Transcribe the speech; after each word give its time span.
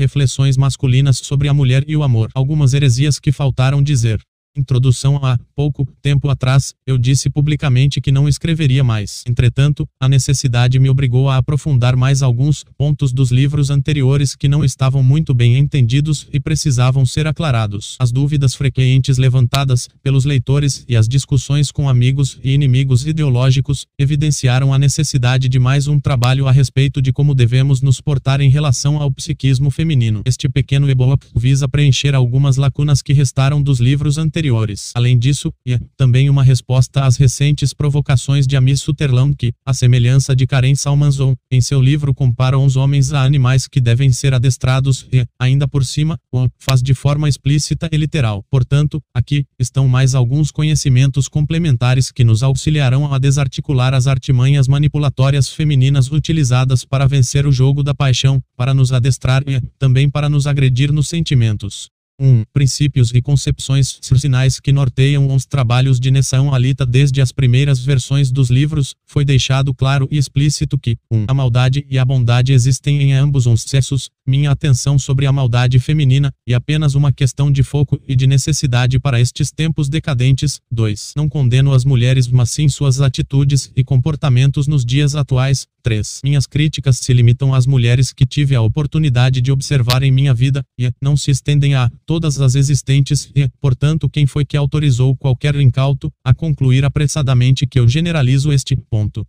Reflexões 0.00 0.56
masculinas 0.56 1.18
sobre 1.18 1.48
a 1.48 1.54
mulher 1.54 1.84
e 1.86 1.96
o 1.96 2.02
amor. 2.02 2.28
Algumas 2.34 2.74
heresias 2.74 3.20
que 3.20 3.30
faltaram 3.30 3.80
dizer. 3.80 4.20
Introdução 4.56 5.16
a 5.16 5.36
pouco 5.56 5.84
tempo 6.00 6.28
atrás, 6.28 6.74
eu 6.86 6.96
disse 6.96 7.28
publicamente 7.28 8.00
que 8.00 8.12
não 8.12 8.28
escreveria 8.28 8.84
mais. 8.84 9.24
Entretanto, 9.26 9.84
a 9.98 10.08
necessidade 10.08 10.78
me 10.78 10.88
obrigou 10.88 11.28
a 11.28 11.38
aprofundar 11.38 11.96
mais 11.96 12.22
alguns 12.22 12.64
pontos 12.78 13.12
dos 13.12 13.32
livros 13.32 13.68
anteriores 13.68 14.36
que 14.36 14.46
não 14.46 14.64
estavam 14.64 15.02
muito 15.02 15.34
bem 15.34 15.58
entendidos 15.58 16.28
e 16.32 16.38
precisavam 16.38 17.04
ser 17.04 17.26
aclarados. 17.26 17.96
As 17.98 18.12
dúvidas 18.12 18.54
frequentes 18.54 19.18
levantadas 19.18 19.88
pelos 20.04 20.24
leitores 20.24 20.84
e 20.88 20.94
as 20.94 21.08
discussões 21.08 21.72
com 21.72 21.88
amigos 21.88 22.38
e 22.44 22.52
inimigos 22.52 23.04
ideológicos 23.04 23.86
evidenciaram 23.98 24.72
a 24.72 24.78
necessidade 24.78 25.48
de 25.48 25.58
mais 25.58 25.88
um 25.88 25.98
trabalho 25.98 26.46
a 26.46 26.52
respeito 26.52 27.02
de 27.02 27.12
como 27.12 27.34
devemos 27.34 27.82
nos 27.82 28.00
portar 28.00 28.40
em 28.40 28.50
relação 28.50 29.02
ao 29.02 29.10
psiquismo 29.10 29.68
feminino. 29.68 30.22
Este 30.24 30.48
pequeno 30.48 30.88
e-book 30.88 31.26
visa 31.34 31.66
preencher 31.66 32.14
algumas 32.14 32.56
lacunas 32.56 33.02
que 33.02 33.12
restaram 33.12 33.60
dos 33.60 33.80
livros 33.80 34.16
anteriores 34.16 34.43
anteriores. 34.44 34.92
Além 34.94 35.18
disso, 35.18 35.52
e 35.66 35.78
também 35.96 36.28
uma 36.28 36.42
resposta 36.42 37.04
às 37.04 37.16
recentes 37.16 37.72
provocações 37.72 38.46
de 38.46 38.56
Amy 38.56 38.76
Sutherland 38.76 39.34
que, 39.36 39.52
à 39.64 39.72
semelhança 39.72 40.36
de 40.36 40.46
Karen 40.46 40.74
Salmanzon, 40.74 41.34
em 41.50 41.60
seu 41.60 41.80
livro 41.80 42.14
compara 42.14 42.58
os 42.58 42.76
homens 42.76 43.12
a 43.12 43.22
animais 43.22 43.66
que 43.66 43.80
devem 43.80 44.12
ser 44.12 44.34
adestrados 44.34 45.06
e, 45.12 45.24
ainda 45.38 45.66
por 45.66 45.84
cima, 45.84 46.18
o 46.32 46.48
faz 46.58 46.82
de 46.82 46.94
forma 46.94 47.28
explícita 47.28 47.88
e 47.90 47.96
literal. 47.96 48.44
Portanto, 48.50 49.00
aqui 49.14 49.46
estão 49.58 49.88
mais 49.88 50.14
alguns 50.14 50.50
conhecimentos 50.50 51.28
complementares 51.28 52.12
que 52.12 52.24
nos 52.24 52.42
auxiliarão 52.42 53.12
a 53.12 53.18
desarticular 53.18 53.94
as 53.94 54.06
artimanhas 54.06 54.68
manipulatórias 54.68 55.48
femininas 55.48 56.10
utilizadas 56.10 56.84
para 56.84 57.06
vencer 57.06 57.46
o 57.46 57.52
jogo 57.52 57.82
da 57.82 57.94
paixão, 57.94 58.42
para 58.56 58.74
nos 58.74 58.92
adestrar 58.92 59.42
e 59.46 59.60
também 59.78 60.10
para 60.10 60.28
nos 60.28 60.46
agredir 60.46 60.92
nos 60.92 61.08
sentimentos. 61.08 61.93
1. 62.20 62.44
Princípios 62.52 63.12
e 63.12 63.20
concepções 63.20 63.98
sinais 64.00 64.58
que 64.58 64.72
norteiam 64.72 65.34
os 65.34 65.44
trabalhos 65.44 66.00
de 66.00 66.10
Nessão 66.10 66.54
Alita 66.54 66.86
desde 66.86 67.20
as 67.20 67.32
primeiras 67.32 67.80
versões 67.80 68.30
dos 68.30 68.48
livros, 68.48 68.94
foi 69.04 69.24
deixado 69.24 69.74
claro 69.74 70.08
e 70.10 70.16
explícito 70.16 70.78
que 70.78 70.96
1. 71.10 71.16
Um, 71.16 71.24
a 71.28 71.34
maldade 71.34 71.84
e 71.90 71.98
a 71.98 72.04
bondade 72.04 72.52
existem 72.52 73.02
em 73.02 73.12
ambos 73.12 73.46
os 73.46 73.62
sexos, 73.62 74.10
minha 74.26 74.50
atenção 74.50 74.98
sobre 74.98 75.26
a 75.26 75.32
maldade 75.32 75.78
feminina, 75.78 76.32
e 76.46 76.54
apenas 76.54 76.94
uma 76.94 77.12
questão 77.12 77.50
de 77.50 77.62
foco 77.62 78.00
e 78.06 78.16
de 78.16 78.26
necessidade 78.26 78.98
para 78.98 79.20
estes 79.20 79.50
tempos 79.50 79.88
decadentes. 79.88 80.60
2. 80.70 81.12
Não 81.16 81.28
condeno 81.28 81.72
as 81.72 81.84
mulheres 81.84 82.28
mas 82.28 82.50
sim 82.50 82.68
suas 82.68 83.00
atitudes 83.00 83.70
e 83.76 83.84
comportamentos 83.84 84.66
nos 84.66 84.84
dias 84.84 85.14
atuais. 85.14 85.66
3. 85.82 86.20
Minhas 86.24 86.46
críticas 86.46 86.96
se 86.96 87.12
limitam 87.12 87.54
às 87.54 87.66
mulheres 87.66 88.12
que 88.12 88.24
tive 88.24 88.54
a 88.54 88.62
oportunidade 88.62 89.42
de 89.42 89.52
observar 89.52 90.02
em 90.02 90.10
minha 90.10 90.32
vida, 90.32 90.64
e 90.78 90.90
não 91.00 91.14
se 91.14 91.30
estendem 91.30 91.74
a 91.74 91.90
todas 92.06 92.40
as 92.40 92.54
existentes 92.54 93.30
e, 93.34 93.48
portanto, 93.60 94.08
quem 94.08 94.26
foi 94.26 94.44
que 94.44 94.56
autorizou 94.56 95.16
qualquer 95.16 95.54
incauto 95.56 96.12
a 96.24 96.34
concluir 96.34 96.84
apressadamente 96.84 97.66
que 97.66 97.78
eu 97.78 97.88
generalizo 97.88 98.52
este 98.52 98.76
ponto. 98.76 99.26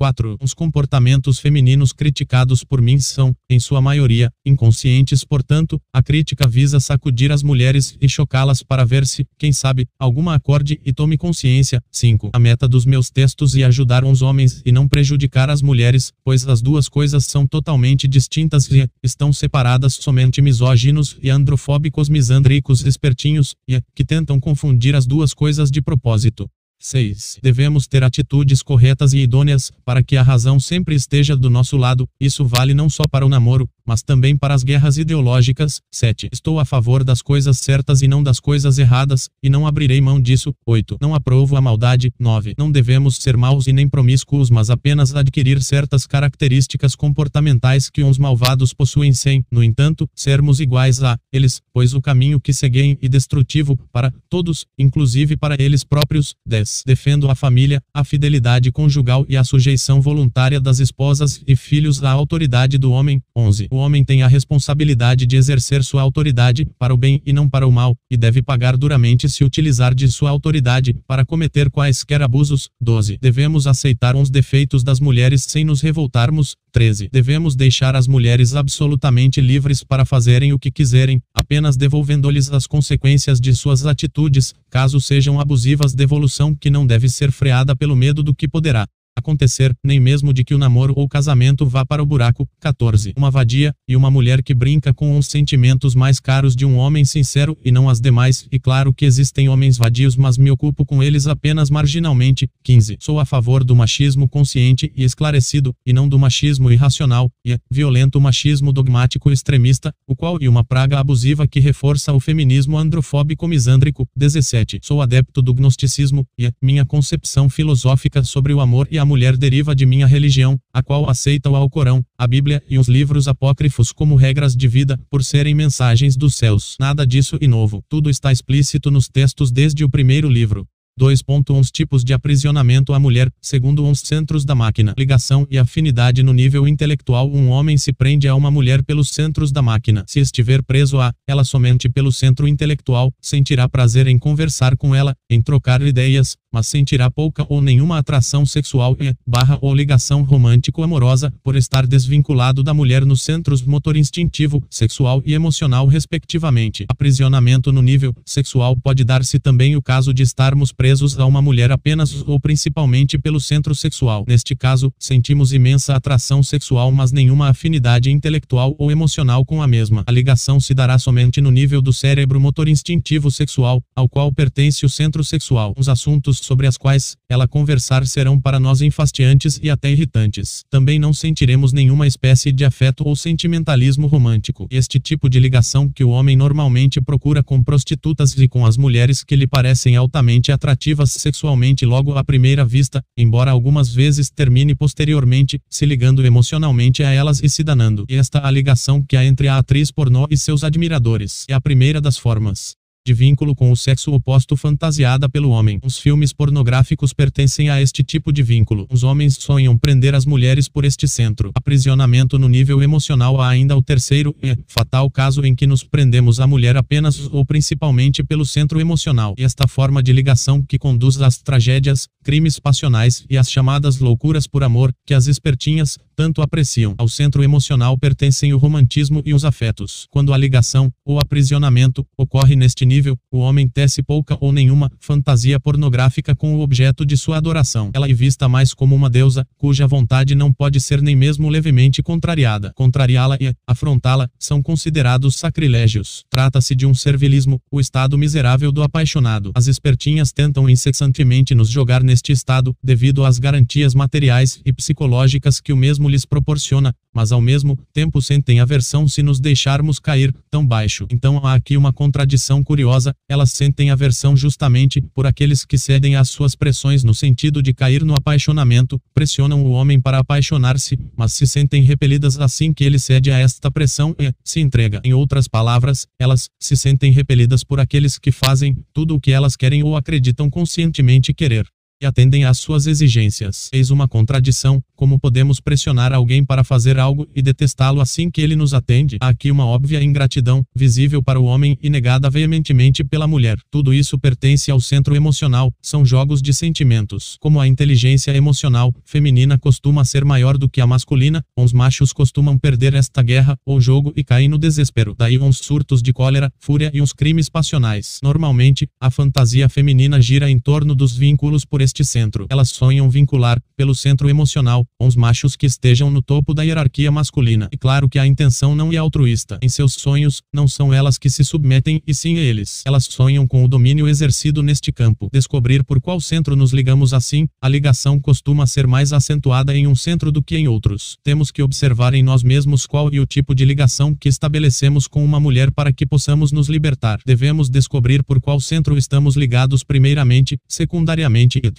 4. 0.00 0.38
Os 0.40 0.54
comportamentos 0.54 1.38
femininos 1.38 1.92
criticados 1.92 2.64
por 2.64 2.80
mim 2.80 2.98
são, 2.98 3.36
em 3.50 3.60
sua 3.60 3.82
maioria, 3.82 4.32
inconscientes, 4.46 5.26
portanto, 5.26 5.78
a 5.92 6.02
crítica 6.02 6.48
visa 6.48 6.80
sacudir 6.80 7.30
as 7.30 7.42
mulheres 7.42 7.98
e 8.00 8.08
chocá-las 8.08 8.62
para 8.62 8.82
ver 8.82 9.06
se, 9.06 9.26
quem 9.36 9.52
sabe, 9.52 9.86
alguma 9.98 10.34
acorde 10.34 10.80
e 10.86 10.90
tome 10.94 11.18
consciência. 11.18 11.82
5. 11.92 12.30
A 12.32 12.38
meta 12.38 12.66
dos 12.66 12.86
meus 12.86 13.10
textos 13.10 13.54
é 13.54 13.62
ajudar 13.64 14.02
os 14.02 14.22
homens 14.22 14.62
e 14.64 14.72
não 14.72 14.88
prejudicar 14.88 15.50
as 15.50 15.60
mulheres, 15.60 16.14
pois 16.24 16.48
as 16.48 16.62
duas 16.62 16.88
coisas 16.88 17.26
são 17.26 17.46
totalmente 17.46 18.08
distintas 18.08 18.70
e 18.70 18.88
estão 19.02 19.34
separadas 19.34 19.98
somente 20.00 20.40
misóginos 20.40 21.18
e 21.22 21.28
androfóbicos 21.28 22.08
misandricos 22.08 22.86
espertinhos 22.86 23.54
e 23.68 23.78
que 23.94 24.02
tentam 24.02 24.40
confundir 24.40 24.96
as 24.96 25.06
duas 25.06 25.34
coisas 25.34 25.70
de 25.70 25.82
propósito. 25.82 26.48
6. 26.80 27.38
Devemos 27.42 27.86
ter 27.86 28.02
atitudes 28.02 28.62
corretas 28.62 29.12
e 29.12 29.18
idôneas, 29.18 29.70
para 29.84 30.02
que 30.02 30.16
a 30.16 30.22
razão 30.22 30.58
sempre 30.58 30.94
esteja 30.94 31.36
do 31.36 31.50
nosso 31.50 31.76
lado, 31.76 32.08
isso 32.18 32.44
vale 32.44 32.72
não 32.72 32.88
só 32.88 33.06
para 33.06 33.26
o 33.26 33.28
namoro, 33.28 33.68
mas 33.86 34.02
também 34.02 34.36
para 34.36 34.54
as 34.54 34.62
guerras 34.62 34.98
ideológicas. 34.98 35.80
7. 35.90 36.28
Estou 36.32 36.58
a 36.58 36.64
favor 36.64 37.04
das 37.04 37.22
coisas 37.22 37.58
certas 37.58 38.02
e 38.02 38.08
não 38.08 38.22
das 38.22 38.40
coisas 38.40 38.78
erradas, 38.78 39.28
e 39.42 39.50
não 39.50 39.66
abrirei 39.66 40.00
mão 40.00 40.20
disso. 40.20 40.54
8. 40.66 40.98
Não 41.00 41.14
aprovo 41.14 41.56
a 41.56 41.60
maldade. 41.60 42.12
9. 42.18 42.54
Não 42.58 42.70
devemos 42.70 43.16
ser 43.16 43.36
maus 43.36 43.66
e 43.66 43.72
nem 43.72 43.88
promíscuos, 43.88 44.50
mas 44.50 44.70
apenas 44.70 45.14
adquirir 45.14 45.62
certas 45.62 46.06
características 46.06 46.94
comportamentais 46.94 47.88
que 47.88 48.02
uns 48.02 48.18
malvados 48.18 48.72
possuem 48.72 49.12
sem, 49.12 49.44
no 49.50 49.62
entanto, 49.62 50.08
sermos 50.14 50.60
iguais 50.60 51.02
a 51.02 51.18
eles, 51.32 51.60
pois 51.72 51.94
o 51.94 52.00
caminho 52.00 52.40
que 52.40 52.52
seguem 52.52 52.98
e 53.00 53.08
destrutivo 53.08 53.76
para 53.92 54.12
todos, 54.28 54.66
inclusive 54.78 55.36
para 55.36 55.60
eles 55.60 55.84
próprios. 55.84 56.34
10. 56.46 56.84
Defendo 56.86 57.30
a 57.30 57.34
família, 57.34 57.82
a 57.92 58.04
fidelidade 58.04 58.72
conjugal 58.72 59.24
e 59.28 59.36
a 59.36 59.44
sujeição 59.44 60.00
voluntária 60.00 60.60
das 60.60 60.78
esposas 60.78 61.42
e 61.46 61.56
filhos 61.56 62.02
à 62.02 62.10
autoridade 62.10 62.78
do 62.78 62.92
homem. 62.92 63.22
11. 63.34 63.68
O 63.72 63.76
homem 63.76 64.04
tem 64.04 64.22
a 64.24 64.26
responsabilidade 64.26 65.26
de 65.26 65.36
exercer 65.36 65.84
sua 65.84 66.02
autoridade 66.02 66.66
para 66.76 66.92
o 66.92 66.96
bem 66.96 67.22
e 67.24 67.32
não 67.32 67.48
para 67.48 67.68
o 67.68 67.70
mal, 67.70 67.96
e 68.10 68.16
deve 68.16 68.42
pagar 68.42 68.76
duramente 68.76 69.28
se 69.28 69.44
utilizar 69.44 69.94
de 69.94 70.08
sua 70.08 70.28
autoridade 70.28 70.96
para 71.06 71.24
cometer 71.24 71.70
quaisquer 71.70 72.20
abusos. 72.20 72.68
12. 72.80 73.18
Devemos 73.22 73.68
aceitar 73.68 74.16
os 74.16 74.28
defeitos 74.28 74.82
das 74.82 74.98
mulheres 74.98 75.44
sem 75.44 75.64
nos 75.64 75.80
revoltarmos. 75.80 76.56
13. 76.72 77.08
Devemos 77.12 77.54
deixar 77.54 77.94
as 77.94 78.08
mulheres 78.08 78.56
absolutamente 78.56 79.40
livres 79.40 79.84
para 79.84 80.04
fazerem 80.04 80.52
o 80.52 80.58
que 80.58 80.70
quiserem, 80.70 81.22
apenas 81.32 81.76
devolvendo-lhes 81.76 82.50
as 82.52 82.66
consequências 82.66 83.40
de 83.40 83.54
suas 83.54 83.86
atitudes, 83.86 84.52
caso 84.68 85.00
sejam 85.00 85.40
abusivas 85.40 85.94
devolução 85.94 86.54
que 86.54 86.70
não 86.70 86.84
deve 86.84 87.08
ser 87.08 87.30
freada 87.30 87.76
pelo 87.76 87.94
medo 87.94 88.22
do 88.22 88.34
que 88.34 88.48
poderá 88.48 88.86
acontecer, 89.16 89.74
nem 89.84 90.00
mesmo 90.00 90.32
de 90.32 90.44
que 90.44 90.54
o 90.54 90.58
namoro 90.58 90.94
ou 90.96 91.08
casamento 91.08 91.66
vá 91.66 91.84
para 91.84 92.02
o 92.02 92.06
buraco. 92.06 92.48
14. 92.60 93.12
Uma 93.16 93.30
vadia, 93.30 93.74
e 93.88 93.96
uma 93.96 94.10
mulher 94.10 94.42
que 94.42 94.54
brinca 94.54 94.92
com 94.92 95.16
os 95.18 95.26
sentimentos 95.26 95.94
mais 95.94 96.18
caros 96.18 96.56
de 96.56 96.64
um 96.64 96.76
homem 96.76 97.04
sincero 97.04 97.56
e 97.64 97.70
não 97.70 97.88
as 97.88 98.00
demais, 98.00 98.46
e 98.50 98.58
claro 98.58 98.92
que 98.92 99.04
existem 99.04 99.48
homens 99.48 99.76
vadios 99.76 100.16
mas 100.16 100.38
me 100.38 100.50
ocupo 100.50 100.84
com 100.84 101.02
eles 101.02 101.26
apenas 101.26 101.70
marginalmente. 101.70 102.48
15. 102.62 102.96
Sou 103.00 103.18
a 103.18 103.24
favor 103.24 103.64
do 103.64 103.74
machismo 103.76 104.28
consciente 104.28 104.92
e 104.96 105.04
esclarecido, 105.04 105.74
e 105.84 105.92
não 105.92 106.08
do 106.08 106.18
machismo 106.18 106.70
irracional, 106.70 107.30
e 107.44 107.58
violento 107.70 108.20
machismo 108.20 108.72
dogmático 108.72 109.30
extremista, 109.30 109.92
o 110.06 110.14
qual 110.14 110.38
e 110.40 110.48
uma 110.48 110.64
praga 110.64 110.98
abusiva 110.98 111.46
que 111.46 111.60
reforça 111.60 112.12
o 112.12 112.20
feminismo 112.20 112.78
androfóbico 112.78 113.46
misândrico. 113.48 114.06
17. 114.16 114.80
Sou 114.82 115.02
adepto 115.02 115.42
do 115.42 115.54
gnosticismo, 115.54 116.26
e 116.38 116.50
minha 116.62 116.84
concepção 116.84 117.48
filosófica 117.48 118.22
sobre 118.22 118.52
o 118.52 118.60
amor 118.60 118.86
e 118.90 118.98
a 119.00 119.04
mulher 119.04 119.36
deriva 119.36 119.74
de 119.74 119.86
minha 119.86 120.06
religião, 120.06 120.58
a 120.72 120.82
qual 120.82 121.08
aceita 121.08 121.50
o 121.50 121.56
Alcorão, 121.56 122.04
a 122.18 122.26
Bíblia 122.26 122.62
e 122.68 122.78
os 122.78 122.86
livros 122.86 123.26
apócrifos 123.26 123.92
como 123.92 124.14
regras 124.14 124.54
de 124.54 124.68
vida, 124.68 125.00
por 125.10 125.24
serem 125.24 125.54
mensagens 125.54 126.16
dos 126.16 126.34
céus. 126.34 126.76
Nada 126.78 127.06
disso 127.06 127.38
e 127.40 127.48
novo. 127.48 127.82
Tudo 127.88 128.10
está 128.10 128.30
explícito 128.30 128.90
nos 128.90 129.08
textos 129.08 129.50
desde 129.50 129.84
o 129.84 129.88
primeiro 129.88 130.28
livro. 130.28 130.66
2.1 131.00 131.70
Tipos 131.70 132.04
de 132.04 132.12
aprisionamento 132.12 132.92
à 132.92 132.98
mulher, 132.98 133.32
segundo 133.40 133.84
uns 133.86 134.00
centros 134.00 134.44
da 134.44 134.54
máquina. 134.54 134.94
Ligação 134.98 135.46
e 135.50 135.56
afinidade 135.56 136.22
no 136.22 136.32
nível 136.32 136.68
intelectual 136.68 137.30
Um 137.32 137.48
homem 137.48 137.78
se 137.78 137.90
prende 137.90 138.28
a 138.28 138.34
uma 138.34 138.50
mulher 138.50 138.84
pelos 138.84 139.08
centros 139.08 139.50
da 139.50 139.62
máquina. 139.62 140.04
Se 140.06 140.20
estiver 140.20 140.62
preso 140.62 141.00
a 141.00 141.10
ela 141.26 141.42
somente 141.42 141.88
pelo 141.88 142.12
centro 142.12 142.46
intelectual, 142.46 143.12
sentirá 143.18 143.66
prazer 143.66 144.06
em 144.08 144.18
conversar 144.18 144.76
com 144.76 144.94
ela, 144.94 145.14
em 145.30 145.40
trocar 145.40 145.80
ideias, 145.80 146.36
mas 146.52 146.66
sentirá 146.66 147.10
pouca 147.10 147.46
ou 147.48 147.62
nenhuma 147.62 147.98
atração 147.98 148.44
sexual 148.44 148.96
e 149.00 149.14
barra 149.26 149.58
ou 149.60 149.74
ligação 149.74 150.22
romântico-amorosa, 150.22 151.32
por 151.42 151.56
estar 151.56 151.86
desvinculado 151.86 152.62
da 152.62 152.74
mulher 152.74 153.04
nos 153.04 153.22
centros 153.22 153.62
motor 153.62 153.96
instintivo, 153.96 154.62
sexual 154.68 155.22
e 155.24 155.32
emocional 155.32 155.86
respectivamente. 155.86 156.84
Aprisionamento 156.88 157.72
no 157.72 157.82
nível 157.82 158.14
sexual 158.24 158.76
pode 158.76 159.04
dar-se 159.04 159.38
também 159.38 159.76
o 159.76 159.82
caso 159.82 160.12
de 160.12 160.22
estarmos 160.22 160.72
presos 160.72 161.18
a 161.18 161.24
uma 161.24 161.40
mulher 161.40 161.70
apenas 161.70 162.22
ou 162.26 162.40
principalmente 162.40 163.18
pelo 163.18 163.40
centro 163.40 163.74
sexual. 163.74 164.24
Neste 164.26 164.56
caso, 164.56 164.92
sentimos 164.98 165.52
imensa 165.52 165.94
atração 165.94 166.42
sexual 166.42 166.90
mas 166.90 167.12
nenhuma 167.12 167.48
afinidade 167.48 168.10
intelectual 168.10 168.74
ou 168.78 168.90
emocional 168.90 169.44
com 169.44 169.62
a 169.62 169.66
mesma. 169.66 170.02
A 170.06 170.12
ligação 170.12 170.58
se 170.58 170.74
dará 170.74 170.98
somente 170.98 171.40
no 171.40 171.50
nível 171.50 171.80
do 171.80 171.92
cérebro 171.92 172.40
motor 172.40 172.68
instintivo 172.68 173.30
sexual, 173.30 173.82
ao 173.94 174.08
qual 174.08 174.32
pertence 174.32 174.84
o 174.84 174.88
centro 174.88 175.22
sexual. 175.22 175.74
Os 175.76 175.88
assuntos 175.88 176.39
sobre 176.40 176.66
as 176.66 176.76
quais 176.76 177.16
ela 177.28 177.46
conversar 177.46 178.06
serão 178.06 178.40
para 178.40 178.58
nós 178.58 178.80
enfastiantes 178.80 179.60
e 179.62 179.70
até 179.70 179.90
irritantes. 179.90 180.62
Também 180.70 180.98
não 180.98 181.12
sentiremos 181.12 181.72
nenhuma 181.72 182.06
espécie 182.06 182.50
de 182.52 182.64
afeto 182.64 183.06
ou 183.06 183.14
sentimentalismo 183.14 184.06
romântico. 184.06 184.66
Este 184.70 184.98
tipo 184.98 185.28
de 185.28 185.38
ligação 185.38 185.88
que 185.88 186.02
o 186.02 186.10
homem 186.10 186.36
normalmente 186.36 187.00
procura 187.00 187.42
com 187.42 187.62
prostitutas 187.62 188.36
e 188.36 188.48
com 188.48 188.66
as 188.66 188.76
mulheres 188.76 189.22
que 189.22 189.36
lhe 189.36 189.46
parecem 189.46 189.96
altamente 189.96 190.50
atrativas 190.50 191.12
sexualmente 191.12 191.86
logo 191.86 192.16
à 192.16 192.24
primeira 192.24 192.64
vista, 192.64 193.02
embora 193.16 193.50
algumas 193.50 193.92
vezes 193.92 194.30
termine 194.30 194.74
posteriormente 194.74 195.60
se 195.68 195.86
ligando 195.86 196.24
emocionalmente 196.24 197.02
a 197.02 197.10
elas 197.10 197.42
e 197.42 197.48
se 197.48 197.62
danando. 197.62 198.04
Esta 198.08 198.46
a 198.46 198.50
ligação 198.50 199.02
que 199.02 199.16
há 199.16 199.24
entre 199.24 199.48
a 199.48 199.58
atriz 199.58 199.90
pornô 199.90 200.26
e 200.30 200.36
seus 200.36 200.64
admiradores. 200.64 201.44
É 201.48 201.54
a 201.54 201.60
primeira 201.60 202.00
das 202.00 202.18
formas 202.18 202.79
de 203.06 203.14
vínculo 203.14 203.54
com 203.54 203.70
o 203.70 203.76
sexo 203.76 204.12
oposto 204.12 204.56
fantasiada 204.56 205.28
pelo 205.28 205.50
homem. 205.50 205.80
Os 205.82 205.98
filmes 205.98 206.32
pornográficos 206.32 207.12
pertencem 207.12 207.70
a 207.70 207.80
este 207.80 208.02
tipo 208.02 208.32
de 208.32 208.42
vínculo. 208.42 208.86
Os 208.90 209.02
homens 209.02 209.36
sonham 209.40 209.76
prender 209.76 210.14
as 210.14 210.26
mulheres 210.26 210.68
por 210.68 210.84
este 210.84 211.08
centro. 211.08 211.50
Aprisionamento 211.54 212.38
no 212.38 212.48
nível 212.48 212.82
emocional 212.82 213.40
há 213.40 213.48
ainda 213.48 213.76
o 213.76 213.82
terceiro 213.82 214.34
e 214.42 214.56
fatal 214.66 215.10
caso 215.10 215.44
em 215.44 215.54
que 215.54 215.66
nos 215.66 215.82
prendemos 215.82 216.40
a 216.40 216.46
mulher 216.46 216.76
apenas 216.76 217.26
ou 217.32 217.44
principalmente 217.44 218.22
pelo 218.22 218.44
centro 218.44 218.80
emocional. 218.80 219.34
E 219.38 219.44
esta 219.44 219.66
forma 219.66 220.02
de 220.02 220.12
ligação 220.12 220.62
que 220.62 220.78
conduz 220.78 221.20
às 221.20 221.38
tragédias, 221.38 222.06
crimes 222.22 222.58
passionais 222.58 223.24
e 223.30 223.38
às 223.38 223.50
chamadas 223.50 223.98
loucuras 223.98 224.46
por 224.46 224.62
amor, 224.62 224.92
que 225.06 225.14
as 225.14 225.26
espertinhas 225.26 225.98
tanto 226.14 226.42
apreciam. 226.42 226.94
Ao 226.98 227.08
centro 227.08 227.42
emocional 227.42 227.96
pertencem 227.96 228.52
o 228.52 228.58
romantismo 228.58 229.22
e 229.24 229.32
os 229.32 229.42
afetos. 229.42 230.06
Quando 230.10 230.34
a 230.34 230.36
ligação, 230.36 230.92
ou 231.02 231.18
aprisionamento, 231.18 232.06
ocorre 232.14 232.54
neste 232.54 232.84
nível, 232.90 233.16
o 233.30 233.38
homem 233.38 233.68
tece 233.68 234.02
pouca 234.02 234.36
ou 234.40 234.52
nenhuma 234.52 234.90
fantasia 234.98 235.60
pornográfica 235.60 236.34
com 236.34 236.56
o 236.56 236.60
objeto 236.60 237.06
de 237.06 237.16
sua 237.16 237.36
adoração. 237.36 237.90
Ela 237.94 238.10
é 238.10 238.12
vista 238.12 238.48
mais 238.48 238.74
como 238.74 238.96
uma 238.96 239.08
deusa, 239.08 239.46
cuja 239.56 239.86
vontade 239.86 240.34
não 240.34 240.52
pode 240.52 240.80
ser 240.80 241.00
nem 241.00 241.14
mesmo 241.14 241.48
levemente 241.48 242.02
contrariada. 242.02 242.72
Contrariá-la 242.74 243.36
e 243.40 243.54
afrontá-la 243.64 244.28
são 244.38 244.60
considerados 244.60 245.36
sacrilégios. 245.36 246.24
Trata-se 246.28 246.74
de 246.74 246.84
um 246.84 246.92
servilismo, 246.92 247.60
o 247.70 247.78
estado 247.78 248.18
miserável 248.18 248.72
do 248.72 248.82
apaixonado. 248.82 249.52
As 249.54 249.68
espertinhas 249.68 250.32
tentam 250.32 250.68
incessantemente 250.68 251.54
nos 251.54 251.68
jogar 251.70 252.02
neste 252.02 252.32
estado, 252.32 252.74
devido 252.82 253.24
às 253.24 253.38
garantias 253.38 253.94
materiais 253.94 254.60
e 254.64 254.72
psicológicas 254.72 255.60
que 255.60 255.72
o 255.72 255.76
mesmo 255.76 256.08
lhes 256.08 256.24
proporciona, 256.24 256.92
mas 257.14 257.30
ao 257.30 257.40
mesmo 257.40 257.78
tempo 257.92 258.20
sentem 258.20 258.58
aversão 258.60 259.06
se 259.06 259.22
nos 259.22 259.38
deixarmos 259.40 259.98
cair 260.00 260.34
tão 260.50 260.66
baixo. 260.66 261.06
Então 261.10 261.38
há 261.44 261.54
aqui 261.54 261.76
uma 261.76 261.92
contradição 261.92 262.62
curiosa, 262.64 262.79
elas 263.28 263.52
sentem 263.52 263.90
aversão 263.90 264.36
justamente 264.36 265.00
por 265.14 265.26
aqueles 265.26 265.64
que 265.64 265.78
cedem 265.78 266.16
às 266.16 266.30
suas 266.30 266.54
pressões 266.54 267.04
no 267.04 267.14
sentido 267.14 267.62
de 267.62 267.72
cair 267.72 268.04
no 268.04 268.14
apaixonamento, 268.14 269.00
pressionam 269.14 269.64
o 269.64 269.70
homem 269.70 270.00
para 270.00 270.18
apaixonar-se, 270.18 270.98
mas 271.16 271.32
se 271.32 271.46
sentem 271.46 271.82
repelidas 271.82 272.38
assim 272.38 272.72
que 272.72 272.84
ele 272.84 272.98
cede 272.98 273.30
a 273.30 273.38
esta 273.38 273.70
pressão 273.70 274.14
e 274.18 274.32
se 274.44 274.60
entrega. 274.60 275.00
Em 275.04 275.12
outras 275.12 275.48
palavras, 275.48 276.06
elas 276.18 276.48
se 276.60 276.76
sentem 276.76 277.12
repelidas 277.12 277.64
por 277.64 277.80
aqueles 277.80 278.18
que 278.18 278.30
fazem 278.30 278.76
tudo 278.92 279.14
o 279.14 279.20
que 279.20 279.32
elas 279.32 279.56
querem 279.56 279.82
ou 279.82 279.96
acreditam 279.96 280.48
conscientemente 280.48 281.34
querer 281.34 281.66
e 282.00 282.06
atendem 282.06 282.44
às 282.44 282.58
suas 282.58 282.86
exigências. 282.86 283.68
Eis 283.72 283.90
uma 283.90 284.08
contradição, 284.08 284.82
como 284.96 285.18
podemos 285.18 285.60
pressionar 285.60 286.12
alguém 286.12 286.44
para 286.44 286.64
fazer 286.64 286.98
algo 286.98 287.28
e 287.34 287.42
detestá-lo 287.42 288.00
assim 288.00 288.30
que 288.30 288.40
ele 288.40 288.56
nos 288.56 288.72
atende? 288.72 289.18
Há 289.20 289.28
aqui 289.28 289.50
uma 289.50 289.66
óbvia 289.66 290.02
ingratidão, 290.02 290.64
visível 290.74 291.22
para 291.22 291.38
o 291.38 291.44
homem 291.44 291.76
e 291.82 291.90
negada 291.90 292.30
veementemente 292.30 293.04
pela 293.04 293.26
mulher. 293.26 293.58
Tudo 293.70 293.92
isso 293.92 294.18
pertence 294.18 294.70
ao 294.70 294.80
centro 294.80 295.14
emocional, 295.14 295.72
são 295.82 296.04
jogos 296.04 296.40
de 296.40 296.54
sentimentos. 296.54 297.36
Como 297.40 297.60
a 297.60 297.68
inteligência 297.68 298.34
emocional 298.34 298.94
feminina 299.04 299.58
costuma 299.58 300.04
ser 300.04 300.24
maior 300.24 300.56
do 300.56 300.68
que 300.68 300.80
a 300.80 300.86
masculina, 300.86 301.44
os 301.56 301.72
machos 301.72 302.12
costumam 302.12 302.58
perder 302.58 302.94
esta 302.94 303.22
guerra 303.22 303.56
ou 303.66 303.80
jogo 303.80 304.12
e 304.16 304.24
caem 304.24 304.48
no 304.48 304.58
desespero. 304.58 305.14
Daí 305.18 305.38
uns 305.38 305.58
surtos 305.58 306.02
de 306.02 306.12
cólera, 306.12 306.50
fúria 306.58 306.90
e 306.94 307.02
uns 307.02 307.12
crimes 307.12 307.48
passionais. 307.48 308.18
Normalmente, 308.22 308.88
a 309.00 309.10
fantasia 309.10 309.68
feminina 309.68 310.20
gira 310.20 310.50
em 310.50 310.58
torno 310.58 310.94
dos 310.94 311.16
vínculos 311.16 311.64
por 311.64 311.80
este 311.90 312.04
centro. 312.04 312.46
Elas 312.48 312.70
sonham 312.70 313.10
vincular, 313.10 313.60
pelo 313.76 313.94
centro 313.94 314.30
emocional, 314.30 314.86
uns 315.00 315.16
machos 315.16 315.56
que 315.56 315.66
estejam 315.66 316.10
no 316.10 316.22
topo 316.22 316.54
da 316.54 316.62
hierarquia 316.62 317.10
masculina. 317.10 317.68
E 317.72 317.76
claro 317.76 318.08
que 318.08 318.18
a 318.18 318.26
intenção 318.26 318.74
não 318.76 318.92
é 318.92 318.96
altruísta. 318.96 319.58
Em 319.60 319.68
seus 319.68 319.94
sonhos, 319.94 320.40
não 320.54 320.68
são 320.68 320.94
elas 320.94 321.18
que 321.18 321.28
se 321.28 321.44
submetem, 321.44 322.00
e 322.06 322.14
sim 322.14 322.36
eles. 322.36 322.82
Elas 322.86 323.04
sonham 323.04 323.46
com 323.46 323.64
o 323.64 323.68
domínio 323.68 324.08
exercido 324.08 324.62
neste 324.62 324.92
campo. 324.92 325.28
Descobrir 325.32 325.82
por 325.82 326.00
qual 326.00 326.20
centro 326.20 326.54
nos 326.54 326.72
ligamos 326.72 327.12
assim, 327.12 327.48
a 327.60 327.68
ligação 327.68 328.20
costuma 328.20 328.66
ser 328.66 328.86
mais 328.86 329.12
acentuada 329.12 329.76
em 329.76 329.86
um 329.86 329.96
centro 329.96 330.30
do 330.30 330.42
que 330.42 330.56
em 330.56 330.68
outros. 330.68 331.18
Temos 331.24 331.50
que 331.50 331.62
observar 331.62 332.14
em 332.14 332.22
nós 332.22 332.44
mesmos 332.44 332.86
qual 332.86 333.12
e 333.12 333.18
o 333.18 333.26
tipo 333.26 333.54
de 333.54 333.64
ligação 333.64 334.14
que 334.14 334.28
estabelecemos 334.28 335.08
com 335.08 335.24
uma 335.24 335.40
mulher 335.40 335.72
para 335.72 335.92
que 335.92 336.06
possamos 336.06 336.52
nos 336.52 336.68
libertar. 336.68 337.18
Devemos 337.26 337.68
descobrir 337.68 338.22
por 338.22 338.40
qual 338.40 338.60
centro 338.60 338.96
estamos 338.96 339.34
ligados 339.34 339.82
primeiramente, 339.82 340.56
secundariamente 340.68 341.60
e 341.64 341.70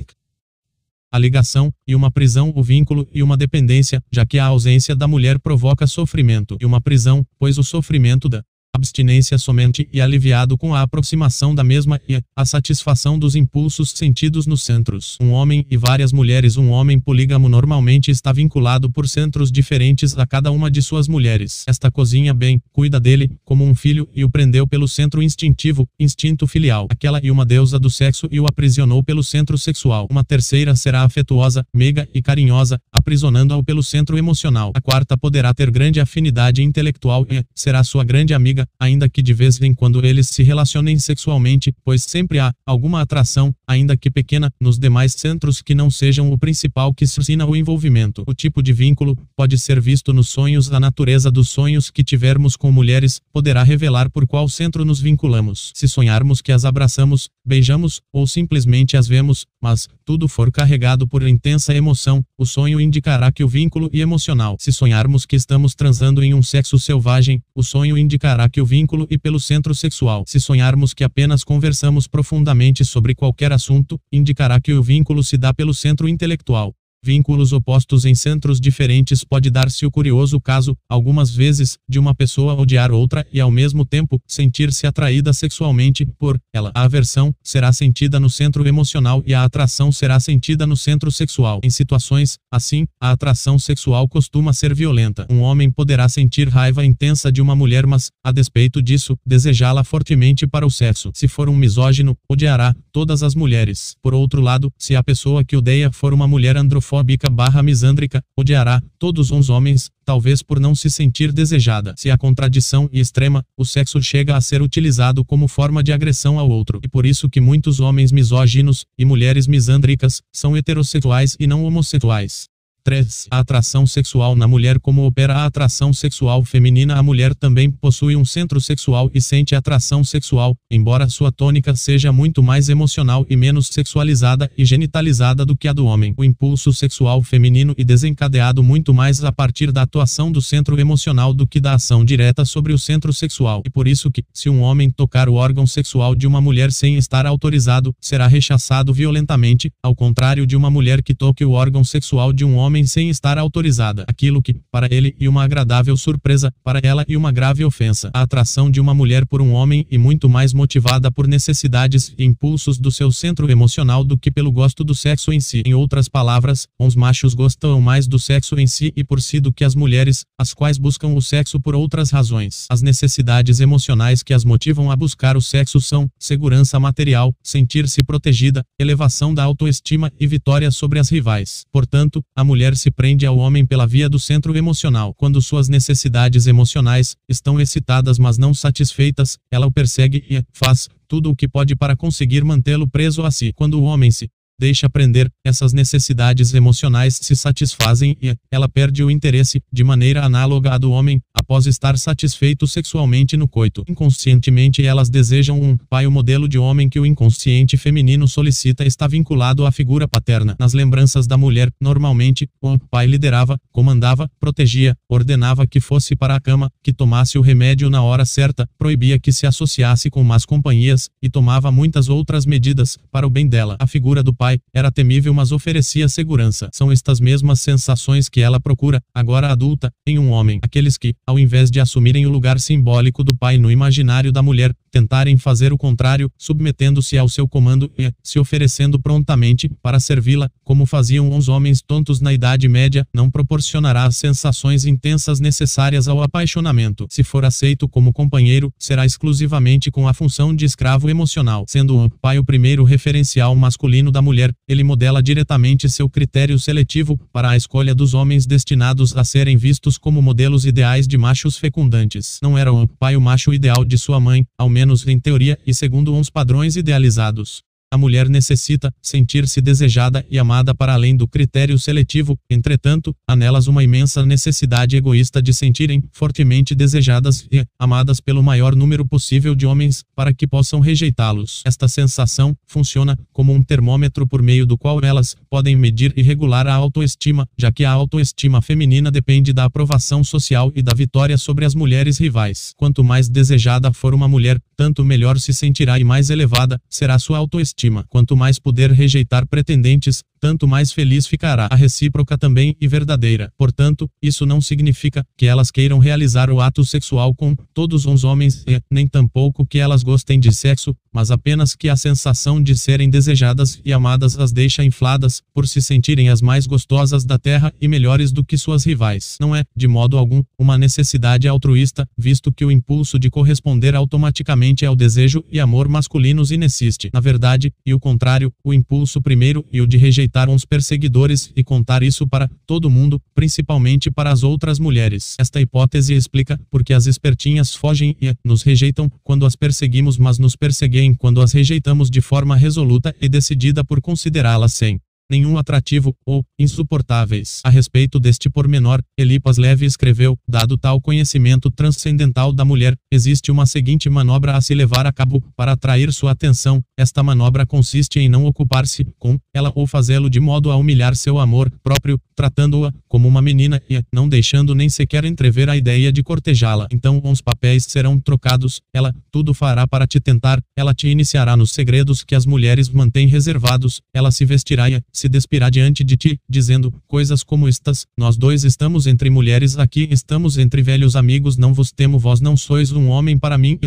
a 1.11 1.17
ligação, 1.19 1.73
e 1.85 1.93
uma 1.93 2.09
prisão, 2.09 2.53
o 2.55 2.63
vínculo, 2.63 3.07
e 3.13 3.21
uma 3.21 3.35
dependência, 3.35 4.01
já 4.11 4.25
que 4.25 4.39
a 4.39 4.45
ausência 4.45 4.95
da 4.95 5.07
mulher 5.07 5.39
provoca 5.39 5.85
sofrimento, 5.85 6.57
e 6.61 6.65
uma 6.65 6.79
prisão, 6.79 7.25
pois 7.37 7.57
o 7.57 7.63
sofrimento 7.63 8.29
da 8.29 8.41
abstinência 8.81 9.37
somente 9.37 9.87
e 9.91 10.01
aliviado 10.01 10.57
com 10.57 10.73
a 10.73 10.81
aproximação 10.81 11.53
da 11.53 11.63
mesma 11.63 11.99
e 12.07 12.19
a 12.35 12.45
satisfação 12.45 13.19
dos 13.19 13.35
impulsos 13.35 13.91
sentidos 13.91 14.47
nos 14.47 14.63
centros. 14.63 15.17
Um 15.21 15.31
homem 15.31 15.65
e 15.69 15.77
várias 15.77 16.11
mulheres. 16.11 16.57
Um 16.57 16.69
homem 16.69 16.99
polígamo 16.99 17.47
normalmente 17.47 18.09
está 18.09 18.31
vinculado 18.31 18.89
por 18.89 19.07
centros 19.07 19.51
diferentes 19.51 20.17
a 20.17 20.25
cada 20.25 20.51
uma 20.51 20.71
de 20.71 20.81
suas 20.81 21.07
mulheres. 21.07 21.63
Esta 21.67 21.91
cozinha 21.91 22.33
bem, 22.33 22.61
cuida 22.73 22.99
dele, 22.99 23.29
como 23.45 23.63
um 23.65 23.75
filho, 23.75 24.09
e 24.15 24.23
o 24.23 24.29
prendeu 24.29 24.65
pelo 24.65 24.87
centro 24.87 25.21
instintivo, 25.21 25.87
instinto 25.99 26.47
filial. 26.47 26.87
Aquela 26.89 27.19
e 27.23 27.29
uma 27.29 27.45
deusa 27.45 27.77
do 27.77 27.89
sexo 27.89 28.27
e 28.31 28.39
o 28.39 28.47
aprisionou 28.47 29.03
pelo 29.03 29.23
centro 29.23 29.57
sexual. 29.57 30.07
Uma 30.09 30.23
terceira 30.23 30.75
será 30.75 31.03
afetuosa, 31.03 31.65
meiga 31.73 32.07
e 32.13 32.21
carinhosa, 32.21 32.79
aprisionando-o 32.91 33.63
pelo 33.63 33.83
centro 33.83 34.17
emocional. 34.17 34.71
A 34.73 34.81
quarta 34.81 35.17
poderá 35.17 35.53
ter 35.53 35.69
grande 35.69 35.99
afinidade 35.99 36.63
intelectual 36.63 37.25
e 37.29 37.43
será 37.53 37.83
sua 37.83 38.03
grande 38.03 38.33
amiga 38.33 38.60
ainda 38.79 39.09
que 39.09 39.21
de 39.21 39.33
vez 39.33 39.59
em 39.61 39.73
quando 39.73 40.05
eles 40.05 40.29
se 40.29 40.43
relacionem 40.43 40.99
sexualmente, 40.99 41.73
pois 41.83 42.03
sempre 42.03 42.39
há 42.39 42.53
alguma 42.65 43.01
atração, 43.01 43.53
ainda 43.65 43.97
que 43.97 44.11
pequena, 44.11 44.51
nos 44.59 44.77
demais 44.77 45.13
centros 45.13 45.61
que 45.61 45.73
não 45.73 45.89
sejam 45.89 46.31
o 46.31 46.37
principal 46.37 46.93
que 46.93 47.07
suscita 47.07 47.31
o 47.45 47.55
envolvimento. 47.55 48.23
O 48.27 48.33
tipo 48.33 48.61
de 48.61 48.73
vínculo 48.73 49.17
pode 49.35 49.57
ser 49.57 49.79
visto 49.79 50.11
nos 50.11 50.29
sonhos. 50.29 50.71
A 50.71 50.79
natureza 50.79 51.31
dos 51.31 51.49
sonhos 51.49 51.89
que 51.89 52.03
tivermos 52.03 52.57
com 52.57 52.71
mulheres 52.71 53.21
poderá 53.31 53.63
revelar 53.63 54.09
por 54.09 54.27
qual 54.27 54.49
centro 54.49 54.83
nos 54.83 54.99
vinculamos. 54.99 55.71
Se 55.73 55.87
sonharmos 55.87 56.41
que 56.41 56.51
as 56.51 56.65
abraçamos, 56.65 57.29
beijamos 57.45 58.01
ou 58.11 58.27
simplesmente 58.27 58.97
as 58.97 59.07
vemos, 59.07 59.45
mas 59.61 59.87
tudo 60.03 60.27
for 60.27 60.51
carregado 60.51 61.07
por 61.07 61.25
intensa 61.25 61.73
emoção, 61.73 62.23
o 62.37 62.45
sonho 62.45 62.81
indicará 62.81 63.31
que 63.31 63.43
o 63.43 63.47
vínculo 63.47 63.89
é 63.93 63.99
emocional. 63.99 64.57
Se 64.59 64.71
sonharmos 64.73 65.25
que 65.25 65.35
estamos 65.35 65.73
transando 65.73 66.23
em 66.23 66.33
um 66.33 66.43
sexo 66.43 66.77
selvagem, 66.77 67.41
o 67.55 67.63
sonho 67.63 67.97
indicará 67.97 68.49
que 68.51 68.61
o 68.61 68.65
vínculo 68.65 69.07
e 69.09 69.17
pelo 69.17 69.39
centro 69.39 69.73
sexual. 69.73 70.23
Se 70.27 70.39
sonharmos 70.39 70.93
que 70.93 71.03
apenas 71.03 71.43
conversamos 71.43 72.07
profundamente 72.07 72.85
sobre 72.85 73.15
qualquer 73.15 73.53
assunto, 73.53 73.99
indicará 74.11 74.59
que 74.59 74.73
o 74.73 74.83
vínculo 74.83 75.23
se 75.23 75.37
dá 75.37 75.53
pelo 75.53 75.73
centro 75.73 76.07
intelectual 76.07 76.75
vínculos 77.03 77.51
opostos 77.51 78.05
em 78.05 78.13
centros 78.13 78.59
diferentes 78.59 79.23
pode 79.23 79.49
dar-se 79.49 79.85
o 79.85 79.91
curioso 79.91 80.39
caso, 80.39 80.77
algumas 80.87 81.33
vezes, 81.33 81.77
de 81.89 81.97
uma 81.97 82.13
pessoa 82.13 82.53
odiar 82.53 82.91
outra 82.91 83.25
e 83.33 83.41
ao 83.41 83.49
mesmo 83.49 83.83
tempo 83.83 84.21
sentir-se 84.27 84.85
atraída 84.85 85.33
sexualmente 85.33 86.05
por 86.19 86.39
ela. 86.53 86.71
A 86.75 86.83
aversão 86.83 87.33
será 87.43 87.73
sentida 87.73 88.19
no 88.19 88.29
centro 88.29 88.67
emocional 88.67 89.23
e 89.25 89.33
a 89.33 89.43
atração 89.43 89.91
será 89.91 90.19
sentida 90.19 90.67
no 90.67 90.77
centro 90.77 91.11
sexual. 91.11 91.59
Em 91.63 91.69
situações 91.69 92.37
assim, 92.51 92.85
a 93.01 93.11
atração 93.11 93.57
sexual 93.57 94.07
costuma 94.07 94.53
ser 94.53 94.75
violenta. 94.75 95.25
Um 95.29 95.41
homem 95.41 95.71
poderá 95.71 96.07
sentir 96.07 96.47
raiva 96.49 96.85
intensa 96.85 97.31
de 97.31 97.41
uma 97.41 97.55
mulher, 97.55 97.87
mas, 97.87 98.11
a 98.23 98.31
despeito 98.31 98.81
disso, 98.81 99.17
desejá-la 99.25 99.83
fortemente 99.83 100.45
para 100.45 100.65
o 100.65 100.71
sexo. 100.71 101.11
Se 101.15 101.27
for 101.27 101.49
um 101.49 101.55
misógino, 101.55 102.15
odiará 102.29 102.75
todas 102.91 103.23
as 103.23 103.33
mulheres. 103.33 103.95
Por 104.01 104.13
outro 104.13 104.41
lado, 104.41 104.71
se 104.77 104.95
a 104.95 105.03
pessoa 105.03 105.43
que 105.43 105.55
odeia 105.55 105.91
for 105.91 106.13
uma 106.13 106.27
mulher 106.27 106.57
androfóbica, 106.57 106.90
homofóbica 106.91 107.29
barra 107.29 107.63
misândrica, 107.63 108.21
odiará 108.37 108.81
todos 108.99 109.31
os 109.31 109.49
homens, 109.49 109.89
talvez 110.03 110.43
por 110.43 110.59
não 110.59 110.75
se 110.75 110.89
sentir 110.89 111.31
desejada. 111.31 111.93
Se 111.97 112.11
a 112.11 112.17
contradição 112.17 112.89
e 112.91 112.99
extrema, 112.99 113.43
o 113.57 113.65
sexo 113.65 114.01
chega 114.01 114.35
a 114.35 114.41
ser 114.41 114.61
utilizado 114.61 115.23
como 115.23 115.47
forma 115.47 115.81
de 115.81 115.93
agressão 115.93 116.37
ao 116.37 116.49
outro. 116.49 116.79
E 116.83 116.87
por 116.87 117.05
isso 117.05 117.29
que 117.29 117.39
muitos 117.39 117.79
homens 117.79 118.11
misóginos 118.11 118.85
e 118.97 119.05
mulheres 119.05 119.47
misândricas 119.47 120.21
são 120.33 120.55
heterossexuais 120.55 121.37
e 121.39 121.47
não 121.47 121.63
homossexuais. 121.63 122.50
3. 122.83 123.27
A 123.29 123.39
atração 123.39 123.85
sexual 123.85 124.35
na 124.35 124.47
mulher 124.47 124.79
Como 124.79 125.05
opera 125.05 125.35
a 125.35 125.45
atração 125.45 125.93
sexual 125.93 126.43
feminina 126.43 126.95
A 126.95 127.03
mulher 127.03 127.35
também 127.35 127.69
possui 127.69 128.15
um 128.15 128.25
centro 128.25 128.59
sexual 128.59 129.09
e 129.13 129.21
sente 129.21 129.55
atração 129.55 130.03
sexual, 130.03 130.55
embora 130.69 131.09
sua 131.09 131.31
tônica 131.31 131.75
seja 131.75 132.11
muito 132.11 132.41
mais 132.41 132.69
emocional 132.69 133.25
e 133.29 133.35
menos 133.35 133.67
sexualizada 133.67 134.49
e 134.57 134.65
genitalizada 134.65 135.45
do 135.45 135.55
que 135.55 135.67
a 135.67 135.73
do 135.73 135.85
homem. 135.85 136.13
O 136.17 136.23
impulso 136.23 136.73
sexual 136.73 137.21
feminino 137.21 137.73
e 137.77 137.83
desencadeado 137.83 138.63
muito 138.63 138.93
mais 138.93 139.23
a 139.23 139.31
partir 139.31 139.71
da 139.71 139.83
atuação 139.83 140.31
do 140.31 140.41
centro 140.41 140.79
emocional 140.79 141.33
do 141.33 141.45
que 141.45 141.59
da 141.59 141.73
ação 141.73 142.03
direta 142.03 142.45
sobre 142.45 142.73
o 142.73 142.79
centro 142.79 143.13
sexual. 143.13 143.61
E 143.65 143.69
por 143.69 143.87
isso 143.87 144.09
que, 144.09 144.23
se 144.33 144.49
um 144.49 144.61
homem 144.61 144.89
tocar 144.89 145.29
o 145.29 145.35
órgão 145.35 145.67
sexual 145.67 146.15
de 146.15 146.25
uma 146.25 146.41
mulher 146.41 146.71
sem 146.71 146.97
estar 146.97 147.25
autorizado, 147.25 147.93
será 147.99 148.27
rechaçado 148.27 148.93
violentamente, 148.93 149.71
ao 149.83 149.95
contrário 149.95 150.47
de 150.47 150.55
uma 150.55 150.69
mulher 150.69 151.03
que 151.03 151.13
toque 151.13 151.45
o 151.45 151.51
órgão 151.51 151.83
sexual 151.83 152.33
de 152.33 152.45
um 152.45 152.55
homem 152.55 152.70
homem 152.71 152.85
sem 152.85 153.09
estar 153.09 153.37
autorizada. 153.37 154.05
Aquilo 154.07 154.41
que, 154.41 154.55
para 154.71 154.87
ele, 154.89 155.13
e 155.19 155.27
uma 155.27 155.43
agradável 155.43 155.95
surpresa, 155.97 156.53
para 156.63 156.79
ela 156.81 157.03
e 157.05 157.17
uma 157.17 157.29
grave 157.29 157.65
ofensa. 157.65 158.09
A 158.13 158.21
atração 158.21 158.71
de 158.71 158.79
uma 158.79 158.93
mulher 158.93 159.25
por 159.25 159.41
um 159.41 159.51
homem 159.51 159.85
e 159.91 159.97
muito 159.97 160.29
mais 160.29 160.53
motivada 160.53 161.11
por 161.11 161.27
necessidades 161.27 162.13
e 162.17 162.23
impulsos 162.23 162.79
do 162.79 162.89
seu 162.89 163.11
centro 163.11 163.51
emocional 163.51 164.05
do 164.05 164.17
que 164.17 164.31
pelo 164.31 164.51
gosto 164.51 164.85
do 164.85 164.95
sexo 164.95 165.33
em 165.33 165.41
si. 165.41 165.63
Em 165.65 165.73
outras 165.73 166.07
palavras, 166.07 166.65
os 166.79 166.95
machos 166.95 167.33
gostam 167.33 167.81
mais 167.81 168.07
do 168.07 168.17
sexo 168.17 168.57
em 168.57 168.65
si 168.65 168.93
e 168.95 169.03
por 169.03 169.21
si 169.21 169.41
do 169.41 169.51
que 169.51 169.65
as 169.65 169.75
mulheres, 169.75 170.23
as 170.39 170.53
quais 170.53 170.77
buscam 170.77 171.09
o 171.09 171.21
sexo 171.21 171.59
por 171.59 171.75
outras 171.75 172.09
razões. 172.09 172.67
As 172.69 172.81
necessidades 172.81 173.59
emocionais 173.59 174.23
que 174.23 174.33
as 174.33 174.45
motivam 174.45 174.89
a 174.89 174.95
buscar 174.95 175.35
o 175.35 175.41
sexo 175.41 175.81
são 175.81 176.09
segurança 176.17 176.79
material, 176.79 177.33
sentir-se 177.43 178.01
protegida, 178.01 178.63
elevação 178.79 179.33
da 179.33 179.43
autoestima 179.43 180.09
e 180.17 180.25
vitória 180.25 180.71
sobre 180.71 180.99
as 180.99 181.09
rivais. 181.09 181.65
Portanto, 181.69 182.23
a 182.33 182.43
mulher 182.45 182.60
mulher 182.61 182.77
se 182.77 182.91
prende 182.91 183.25
ao 183.25 183.39
homem 183.39 183.65
pela 183.65 183.87
via 183.87 184.07
do 184.07 184.19
centro 184.19 184.55
emocional. 184.55 185.15
Quando 185.15 185.41
suas 185.41 185.67
necessidades 185.67 186.45
emocionais 186.45 187.15
estão 187.27 187.59
excitadas 187.59 188.19
mas 188.19 188.37
não 188.37 188.53
satisfeitas, 188.53 189.39
ela 189.49 189.65
o 189.65 189.71
persegue 189.71 190.23
e 190.29 190.43
faz 190.53 190.87
tudo 191.07 191.31
o 191.31 191.35
que 191.35 191.47
pode 191.47 191.75
para 191.75 191.97
conseguir 191.97 192.43
mantê-lo 192.43 192.87
preso 192.87 193.23
a 193.23 193.31
si. 193.31 193.51
Quando 193.53 193.79
o 193.79 193.83
homem 193.83 194.11
se 194.11 194.29
deixa 194.61 194.87
prender, 194.87 195.27
essas 195.43 195.73
necessidades 195.73 196.53
emocionais 196.53 197.17
se 197.19 197.35
satisfazem 197.35 198.15
e 198.21 198.35
ela 198.51 198.69
perde 198.69 199.03
o 199.03 199.09
interesse, 199.09 199.59
de 199.73 199.83
maneira 199.83 200.23
análoga 200.23 200.75
à 200.75 200.77
do 200.77 200.91
homem, 200.91 201.19
após 201.33 201.65
estar 201.65 201.97
satisfeito 201.97 202.67
sexualmente 202.67 203.35
no 203.35 203.47
coito. 203.47 203.83
Inconscientemente 203.89 204.85
elas 204.85 205.09
desejam 205.09 205.59
um 205.59 205.75
pai. 205.89 206.05
O 206.05 206.11
modelo 206.11 206.47
de 206.47 206.59
homem 206.59 206.87
que 206.87 206.99
o 206.99 207.05
inconsciente 207.07 207.75
feminino 207.75 208.27
solicita 208.27 208.85
está 208.85 209.07
vinculado 209.07 209.65
à 209.65 209.71
figura 209.71 210.07
paterna. 210.07 210.55
Nas 210.59 210.73
lembranças 210.73 211.25
da 211.25 211.37
mulher, 211.37 211.71
normalmente, 211.81 212.47
o 212.61 212.77
pai 212.77 213.07
liderava, 213.07 213.57
comandava, 213.71 214.29
protegia, 214.39 214.95
ordenava 215.09 215.65
que 215.65 215.79
fosse 215.79 216.15
para 216.15 216.35
a 216.35 216.39
cama, 216.39 216.69
que 216.83 216.93
tomasse 216.93 217.37
o 217.37 217.41
remédio 217.41 217.89
na 217.89 218.03
hora 218.03 218.25
certa, 218.25 218.67
proibia 218.77 219.17
que 219.17 219.31
se 219.31 219.47
associasse 219.47 220.09
com 220.11 220.23
más 220.23 220.45
companhias, 220.45 221.09
e 221.21 221.29
tomava 221.29 221.71
muitas 221.71 222.09
outras 222.09 222.45
medidas, 222.45 222.97
para 223.11 223.25
o 223.25 223.29
bem 223.29 223.47
dela. 223.47 223.75
A 223.79 223.87
figura 223.87 224.21
do 224.21 224.33
pai 224.33 224.50
pai, 224.51 224.59
era 224.73 224.91
temível 224.91 225.33
mas 225.33 225.51
oferecia 225.51 226.09
segurança. 226.09 226.69
São 226.73 226.91
estas 226.91 227.19
mesmas 227.19 227.61
sensações 227.61 228.27
que 228.27 228.41
ela 228.41 228.59
procura, 228.59 229.01
agora 229.13 229.51
adulta, 229.51 229.91
em 230.05 230.19
um 230.19 230.31
homem. 230.31 230.59
Aqueles 230.61 230.97
que, 230.97 231.13
ao 231.25 231.39
invés 231.39 231.69
de 231.71 231.79
assumirem 231.79 232.25
o 232.25 232.29
lugar 232.29 232.59
simbólico 232.59 233.23
do 233.23 233.35
pai 233.35 233.57
no 233.57 233.71
imaginário 233.71 234.31
da 234.31 234.41
mulher, 234.41 234.73
tentarem 234.91 235.37
fazer 235.37 235.71
o 235.71 235.77
contrário, 235.77 236.29
submetendo-se 236.37 237.17
ao 237.17 237.29
seu 237.29 237.47
comando 237.47 237.91
e 237.97 238.11
se 238.21 238.39
oferecendo 238.39 238.99
prontamente 238.99 239.69
para 239.81 239.99
servi-la, 239.99 240.49
como 240.63 240.85
faziam 240.85 241.35
os 241.35 241.47
homens 241.47 241.81
tontos 241.81 242.19
na 242.19 242.33
Idade 242.33 242.67
Média, 242.67 243.07
não 243.13 243.29
proporcionará 243.29 244.03
as 244.03 244.17
sensações 244.17 244.85
intensas 244.85 245.39
necessárias 245.39 246.07
ao 246.07 246.21
apaixonamento. 246.21 247.07
Se 247.09 247.23
for 247.23 247.45
aceito 247.45 247.87
como 247.87 248.11
companheiro, 248.11 248.71
será 248.77 249.05
exclusivamente 249.05 249.89
com 249.89 250.07
a 250.07 250.13
função 250.13 250.53
de 250.53 250.65
escravo 250.65 251.09
emocional, 251.09 251.65
sendo 251.67 251.97
o 251.97 252.09
pai 252.09 252.37
o 252.37 252.43
primeiro 252.43 252.83
referencial 252.83 253.55
masculino 253.55 254.11
da 254.11 254.21
mulher 254.21 254.40
mulher, 254.41 254.53
ele 254.67 254.83
modela 254.83 255.21
diretamente 255.21 255.89
seu 255.89 256.09
critério 256.09 256.57
seletivo 256.57 257.19
para 257.31 257.51
a 257.51 257.57
escolha 257.57 257.93
dos 257.93 258.13
homens 258.13 258.45
destinados 258.45 259.15
a 259.15 259.23
serem 259.23 259.57
vistos 259.57 259.97
como 259.97 260.21
modelos 260.21 260.65
ideais 260.65 261.07
de 261.07 261.17
machos 261.17 261.57
fecundantes. 261.57 262.39
Não 262.41 262.57
era 262.57 262.73
o 262.73 262.87
pai 262.87 263.15
o 263.15 263.21
macho 263.21 263.53
ideal 263.53 263.85
de 263.85 263.97
sua 263.97 264.19
mãe, 264.19 264.45
ao 264.57 264.69
menos 264.69 265.07
em 265.07 265.19
teoria 265.19 265.57
e 265.65 265.73
segundo 265.73 266.13
uns 266.13 266.29
padrões 266.29 266.75
idealizados. 266.75 267.61
A 267.93 267.97
mulher 267.97 268.29
necessita 268.29 268.89
sentir-se 269.01 269.59
desejada 269.59 270.25
e 270.29 270.39
amada 270.39 270.73
para 270.73 270.93
além 270.93 271.13
do 271.13 271.27
critério 271.27 271.77
seletivo, 271.77 272.39
entretanto, 272.49 273.13
há 273.27 273.35
nelas 273.35 273.67
uma 273.67 273.83
imensa 273.83 274.25
necessidade 274.25 274.95
egoísta 274.95 275.41
de 275.41 275.53
sentirem 275.53 276.01
fortemente 276.13 276.73
desejadas 276.73 277.45
e 277.51 277.65
amadas 277.77 278.21
pelo 278.21 278.41
maior 278.41 278.77
número 278.77 279.05
possível 279.05 279.53
de 279.53 279.65
homens, 279.65 280.05
para 280.15 280.33
que 280.33 280.47
possam 280.47 280.79
rejeitá-los. 280.79 281.63
Esta 281.65 281.85
sensação 281.89 282.55
funciona 282.65 283.19
como 283.33 283.51
um 283.51 283.61
termômetro 283.61 284.25
por 284.25 284.41
meio 284.41 284.65
do 284.65 284.77
qual 284.77 285.03
elas 285.03 285.35
podem 285.49 285.75
medir 285.75 286.13
e 286.15 286.21
regular 286.21 286.67
a 286.67 286.73
autoestima, 286.73 287.45
já 287.57 287.73
que 287.73 287.83
a 287.83 287.91
autoestima 287.91 288.61
feminina 288.61 289.11
depende 289.11 289.51
da 289.51 289.65
aprovação 289.65 290.23
social 290.23 290.71
e 290.73 290.81
da 290.81 290.93
vitória 290.95 291.37
sobre 291.37 291.65
as 291.65 291.75
mulheres 291.75 292.17
rivais. 292.17 292.71
Quanto 292.77 293.03
mais 293.03 293.27
desejada 293.27 293.91
for 293.91 294.13
uma 294.13 294.29
mulher, 294.29 294.57
tanto 294.77 295.03
melhor 295.03 295.37
se 295.37 295.53
sentirá 295.53 295.99
e 295.99 296.05
mais 296.05 296.29
elevada 296.29 296.79
será 296.89 297.19
sua 297.19 297.37
autoestima 297.37 297.80
autoestima. 297.81 298.05
Quanto 298.09 298.35
mais 298.37 298.59
puder 298.59 298.91
rejeitar 298.91 299.47
pretendentes, 299.47 300.23
tanto 300.41 300.67
mais 300.67 300.91
feliz 300.91 301.27
ficará. 301.27 301.67
A 301.69 301.75
recíproca 301.75 302.35
também 302.35 302.75
e 302.81 302.87
verdadeira. 302.87 303.53
Portanto, 303.55 304.09
isso 304.21 304.43
não 304.43 304.59
significa 304.59 305.23
que 305.37 305.45
elas 305.45 305.69
queiram 305.69 305.99
realizar 305.99 306.49
o 306.49 306.59
ato 306.59 306.83
sexual 306.83 307.35
com 307.35 307.55
todos 307.73 308.07
os 308.07 308.23
homens 308.23 308.63
e 308.67 308.81
nem 308.89 309.07
tampouco 309.07 309.65
que 309.65 309.77
elas 309.77 310.01
gostem 310.01 310.39
de 310.39 310.51
sexo, 310.51 310.95
mas 311.13 311.29
apenas 311.29 311.75
que 311.75 311.89
a 311.89 311.95
sensação 311.95 312.61
de 312.61 312.75
serem 312.75 313.07
desejadas 313.09 313.79
e 313.85 313.93
amadas 313.93 314.37
as 314.39 314.51
deixa 314.51 314.83
infladas 314.83 315.43
por 315.53 315.67
se 315.67 315.79
sentirem 315.79 316.29
as 316.29 316.41
mais 316.41 316.65
gostosas 316.65 317.23
da 317.23 317.37
terra 317.37 317.71
e 317.79 317.87
melhores 317.87 318.31
do 318.31 318.43
que 318.43 318.57
suas 318.57 318.83
rivais. 318.83 319.37
Não 319.39 319.55
é, 319.55 319.63
de 319.75 319.87
modo 319.87 320.17
algum, 320.17 320.41
uma 320.57 320.77
necessidade 320.77 321.47
altruísta, 321.47 322.07
visto 322.17 322.51
que 322.51 322.65
o 322.65 322.71
impulso 322.71 323.19
de 323.19 323.29
corresponder 323.29 323.93
automaticamente 323.93 324.85
ao 324.85 324.95
desejo 324.95 325.43
e 325.51 325.59
amor 325.59 325.87
masculinos 325.87 326.49
inexiste. 326.49 327.11
Na 327.13 327.19
verdade, 327.19 327.71
e 327.85 327.93
o 327.93 327.99
contrário, 327.99 328.51
o 328.63 328.73
impulso 328.73 329.21
primeiro 329.21 329.63
e 329.71 329.81
o 329.81 329.85
de 329.85 329.97
rejeitar 329.97 330.30
rejeitar 330.31 330.49
uns 330.49 330.65
perseguidores 330.65 331.51
e 331.55 331.63
contar 331.63 332.01
isso 332.01 332.25
para 332.25 332.49
todo 332.65 332.89
mundo, 332.89 333.21
principalmente 333.35 334.09
para 334.09 334.31
as 334.31 334.43
outras 334.43 334.79
mulheres. 334.79 335.35
Esta 335.37 335.59
hipótese 335.59 336.13
explica 336.13 336.59
porque 336.69 336.93
as 336.93 337.05
espertinhas 337.05 337.75
fogem 337.75 338.15
e 338.21 338.33
nos 338.43 338.63
rejeitam 338.63 339.11
quando 339.23 339.45
as 339.45 339.55
perseguimos, 339.55 340.17
mas 340.17 340.39
nos 340.39 340.55
perseguem 340.55 341.13
quando 341.13 341.41
as 341.41 341.51
rejeitamos 341.51 342.09
de 342.09 342.21
forma 342.21 342.55
resoluta 342.55 343.13
e 343.21 343.27
decidida 343.27 343.83
por 343.83 344.01
considerá-las 344.01 344.73
sem 344.73 344.99
nenhum 345.31 345.57
atrativo, 345.57 346.15
ou 346.25 346.45
insuportáveis. 346.59 347.61
A 347.63 347.69
respeito 347.69 348.19
deste 348.19 348.49
pormenor, 348.49 349.01
Elipas 349.17 349.57
Leve 349.57 349.85
escreveu: 349.85 350.37
dado 350.47 350.77
tal 350.77 351.01
conhecimento 351.01 351.71
transcendental 351.71 352.51
da 352.53 352.63
mulher, 352.63 352.95
existe 353.11 353.49
uma 353.49 353.65
seguinte 353.65 354.09
manobra 354.09 354.55
a 354.55 354.61
se 354.61 354.75
levar 354.75 355.07
a 355.07 355.11
cabo 355.11 355.41
para 355.55 355.71
atrair 355.71 356.11
sua 356.13 356.31
atenção. 356.31 356.83
Esta 356.97 357.23
manobra 357.23 357.65
consiste 357.65 358.19
em 358.19 358.29
não 358.29 358.45
ocupar-se 358.45 359.05
com 359.17 359.39
ela 359.53 359.71
ou 359.73 359.87
fazê-lo 359.87 360.29
de 360.29 360.39
modo 360.39 360.69
a 360.69 360.75
humilhar 360.75 361.15
seu 361.15 361.39
amor 361.39 361.71
próprio, 361.81 362.19
tratando-a 362.35 362.93
como 363.07 363.27
uma 363.27 363.41
menina 363.41 363.81
e 363.89 364.01
não 364.11 364.27
deixando 364.27 364.75
nem 364.75 364.89
sequer 364.89 365.23
entrever 365.25 365.69
a 365.69 365.77
ideia 365.77 366.11
de 366.11 366.21
cortejá-la. 366.21 366.87
Então 366.91 367.21
os 367.23 367.41
papéis 367.41 367.85
serão 367.85 368.19
trocados, 368.19 368.81
ela 368.93 369.13
tudo 369.31 369.53
fará 369.53 369.87
para 369.87 370.05
te 370.05 370.19
tentar, 370.19 370.61
ela 370.75 370.93
te 370.93 371.07
iniciará 371.07 371.55
nos 371.55 371.71
segredos 371.71 372.23
que 372.23 372.35
as 372.35 372.45
mulheres 372.45 372.89
mantêm 372.89 373.27
reservados, 373.27 374.01
ela 374.13 374.31
se 374.31 374.45
vestirá 374.45 374.89
e 374.89 374.95
se 375.21 375.29
despirá 375.29 375.69
diante 375.69 376.03
de 376.03 376.17
ti, 376.17 376.39
dizendo 376.49 376.91
coisas 377.07 377.43
como 377.43 377.67
estas: 377.67 378.07
Nós 378.17 378.37
dois 378.37 378.63
estamos 378.63 379.05
entre 379.05 379.29
mulheres 379.29 379.77
aqui, 379.77 380.07
estamos 380.09 380.57
entre 380.57 380.81
velhos 380.81 381.15
amigos, 381.15 381.57
não 381.57 381.75
vos 381.75 381.91
temo, 381.91 382.17
vós 382.17 382.41
não 382.41 382.57
sois 382.57 382.91
um 382.91 383.07
homem 383.07 383.37
para 383.37 383.55
mim. 383.55 383.79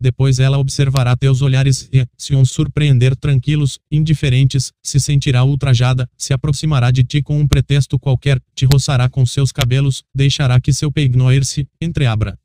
Depois 0.00 0.40
ela 0.40 0.58
observará 0.58 1.16
teus 1.16 1.40
olhares 1.40 1.88
e, 1.92 2.04
se 2.18 2.34
uns 2.34 2.50
surpreender 2.50 3.14
tranquilos, 3.14 3.78
indiferentes, 3.90 4.72
se 4.82 4.98
sentirá 4.98 5.44
ultrajada, 5.44 6.10
se 6.18 6.32
aproximará 6.32 6.90
de 6.90 7.04
ti 7.04 7.22
com 7.22 7.38
um 7.38 7.46
pretexto 7.46 7.96
qualquer, 7.96 8.42
te 8.56 8.66
roçará 8.66 9.08
com 9.08 9.24
seus 9.24 9.52
cabelos, 9.52 10.02
deixará 10.12 10.60
que 10.60 10.72
seu 10.72 10.90
peignoir 10.90 11.44
se 11.44 11.66
entreabra. 11.80 12.36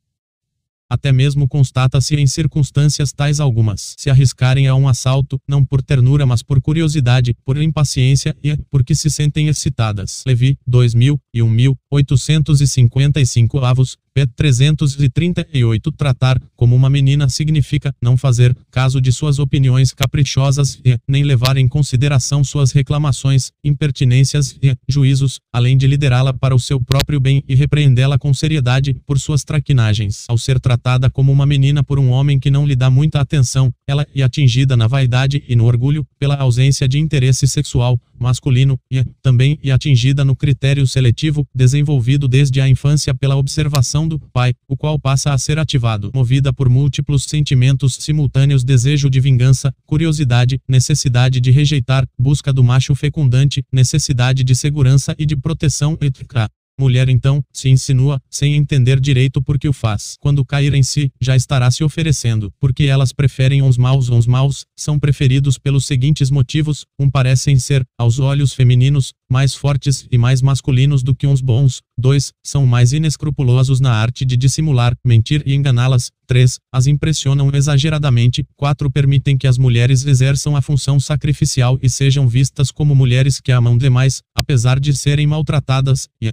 Até 0.90 1.12
mesmo 1.12 1.48
constata-se 1.48 2.16
em 2.16 2.26
circunstâncias 2.26 3.12
tais 3.12 3.38
algumas, 3.38 3.94
se 3.96 4.10
arriscarem 4.10 4.66
a 4.66 4.74
um 4.74 4.88
assalto, 4.88 5.40
não 5.48 5.64
por 5.64 5.80
ternura 5.80 6.26
mas 6.26 6.42
por 6.42 6.60
curiosidade, 6.60 7.32
por 7.44 7.56
impaciência 7.62 8.36
e 8.42 8.56
porque 8.68 8.92
se 8.94 9.08
sentem 9.08 9.48
excitadas. 9.48 10.24
Levi, 10.26 10.58
2000 10.66 11.18
e 11.32 11.42
1855 11.42 13.58
avos, 13.60 13.96
p. 14.14 14.26
338 14.26 15.92
Tratar 15.92 16.40
como 16.56 16.76
uma 16.76 16.90
menina 16.90 17.28
significa 17.28 17.94
não 18.00 18.16
fazer 18.16 18.56
caso 18.70 19.00
de 19.00 19.12
suas 19.12 19.38
opiniões 19.38 19.92
caprichosas 19.92 20.80
e 20.84 20.98
nem 21.08 21.22
levar 21.22 21.56
em 21.56 21.68
consideração 21.68 22.42
suas 22.44 22.72
reclamações, 22.72 23.50
impertinências 23.64 24.56
e 24.62 24.76
juízos, 24.88 25.40
além 25.52 25.76
de 25.76 25.86
liderá-la 25.86 26.32
para 26.32 26.54
o 26.54 26.58
seu 26.58 26.80
próprio 26.80 27.20
bem 27.20 27.42
e 27.48 27.54
repreendê-la 27.54 28.18
com 28.18 28.32
seriedade 28.34 28.94
por 29.06 29.18
suas 29.18 29.44
traquinagens. 29.44 30.24
Ao 30.28 30.38
ser 30.38 30.60
tratada 30.60 31.10
como 31.10 31.32
uma 31.32 31.46
menina 31.46 31.82
por 31.82 31.98
um 31.98 32.10
homem 32.10 32.38
que 32.38 32.50
não 32.50 32.66
lhe 32.66 32.76
dá 32.76 32.90
muita 32.90 33.20
atenção, 33.20 33.72
ela 33.86 34.06
é 34.14 34.22
atingida 34.22 34.76
na 34.76 34.86
vaidade 34.86 35.42
e 35.48 35.56
no 35.56 35.66
orgulho 35.66 36.06
pela 36.18 36.36
ausência 36.36 36.88
de 36.88 36.98
interesse 36.98 37.46
sexual 37.46 37.98
masculino 38.20 38.78
e 38.90 39.02
também 39.22 39.58
é 39.64 39.70
atingida 39.70 40.24
no 40.24 40.36
critério 40.36 40.86
seletivo 40.86 41.46
desenvolvido 41.54 42.28
desde 42.28 42.60
a 42.60 42.68
infância 42.68 43.14
pela 43.14 43.36
observação 43.36 43.99
do 44.06 44.18
pai, 44.18 44.52
o 44.68 44.76
qual 44.76 44.98
passa 44.98 45.32
a 45.32 45.38
ser 45.38 45.58
ativado, 45.58 46.10
movida 46.14 46.52
por 46.52 46.68
múltiplos 46.68 47.24
sentimentos 47.24 47.96
simultâneos 48.00 48.62
desejo 48.62 49.08
de 49.08 49.20
vingança, 49.20 49.74
curiosidade, 49.86 50.60
necessidade 50.68 51.40
de 51.40 51.50
rejeitar, 51.50 52.06
busca 52.18 52.52
do 52.52 52.62
macho 52.62 52.94
fecundante, 52.94 53.64
necessidade 53.72 54.44
de 54.44 54.54
segurança 54.54 55.14
e 55.18 55.26
de 55.26 55.36
proteção, 55.36 55.96
etc. 56.00 56.48
Mulher 56.80 57.10
então, 57.10 57.44
se 57.52 57.68
insinua, 57.68 58.22
sem 58.30 58.54
entender 58.54 58.98
direito 58.98 59.42
por 59.42 59.58
que 59.58 59.68
o 59.68 59.72
faz. 59.72 60.16
Quando 60.18 60.42
cair 60.42 60.72
em 60.72 60.82
si, 60.82 61.12
já 61.20 61.36
estará 61.36 61.70
se 61.70 61.84
oferecendo. 61.84 62.50
Porque 62.58 62.84
elas 62.84 63.12
preferem 63.12 63.60
uns 63.60 63.76
maus 63.76 64.08
uns 64.08 64.26
maus, 64.26 64.64
são 64.74 64.98
preferidos 64.98 65.58
pelos 65.58 65.84
seguintes 65.84 66.30
motivos: 66.30 66.86
um 66.98 67.10
parecem 67.10 67.58
ser, 67.58 67.84
aos 67.98 68.18
olhos 68.18 68.54
femininos, 68.54 69.12
mais 69.30 69.54
fortes 69.54 70.06
e 70.10 70.16
mais 70.16 70.40
masculinos 70.40 71.02
do 71.02 71.14
que 71.14 71.26
uns 71.26 71.42
bons. 71.42 71.82
2. 71.98 72.32
São 72.42 72.64
mais 72.64 72.94
inescrupulosos 72.94 73.78
na 73.78 73.92
arte 73.92 74.24
de 74.24 74.34
dissimular, 74.38 74.94
mentir 75.04 75.42
e 75.44 75.54
enganá-las. 75.54 76.10
3. 76.26 76.58
As 76.72 76.86
impressionam 76.86 77.50
exageradamente. 77.52 78.42
4. 78.56 78.90
Permitem 78.90 79.36
que 79.36 79.46
as 79.46 79.58
mulheres 79.58 80.06
exerçam 80.06 80.56
a 80.56 80.62
função 80.62 80.98
sacrificial 80.98 81.78
e 81.82 81.90
sejam 81.90 82.26
vistas 82.26 82.70
como 82.70 82.94
mulheres 82.94 83.38
que 83.38 83.52
amam 83.52 83.76
demais, 83.76 84.22
apesar 84.34 84.80
de 84.80 84.96
serem 84.96 85.26
maltratadas. 85.26 86.08
E 86.22 86.32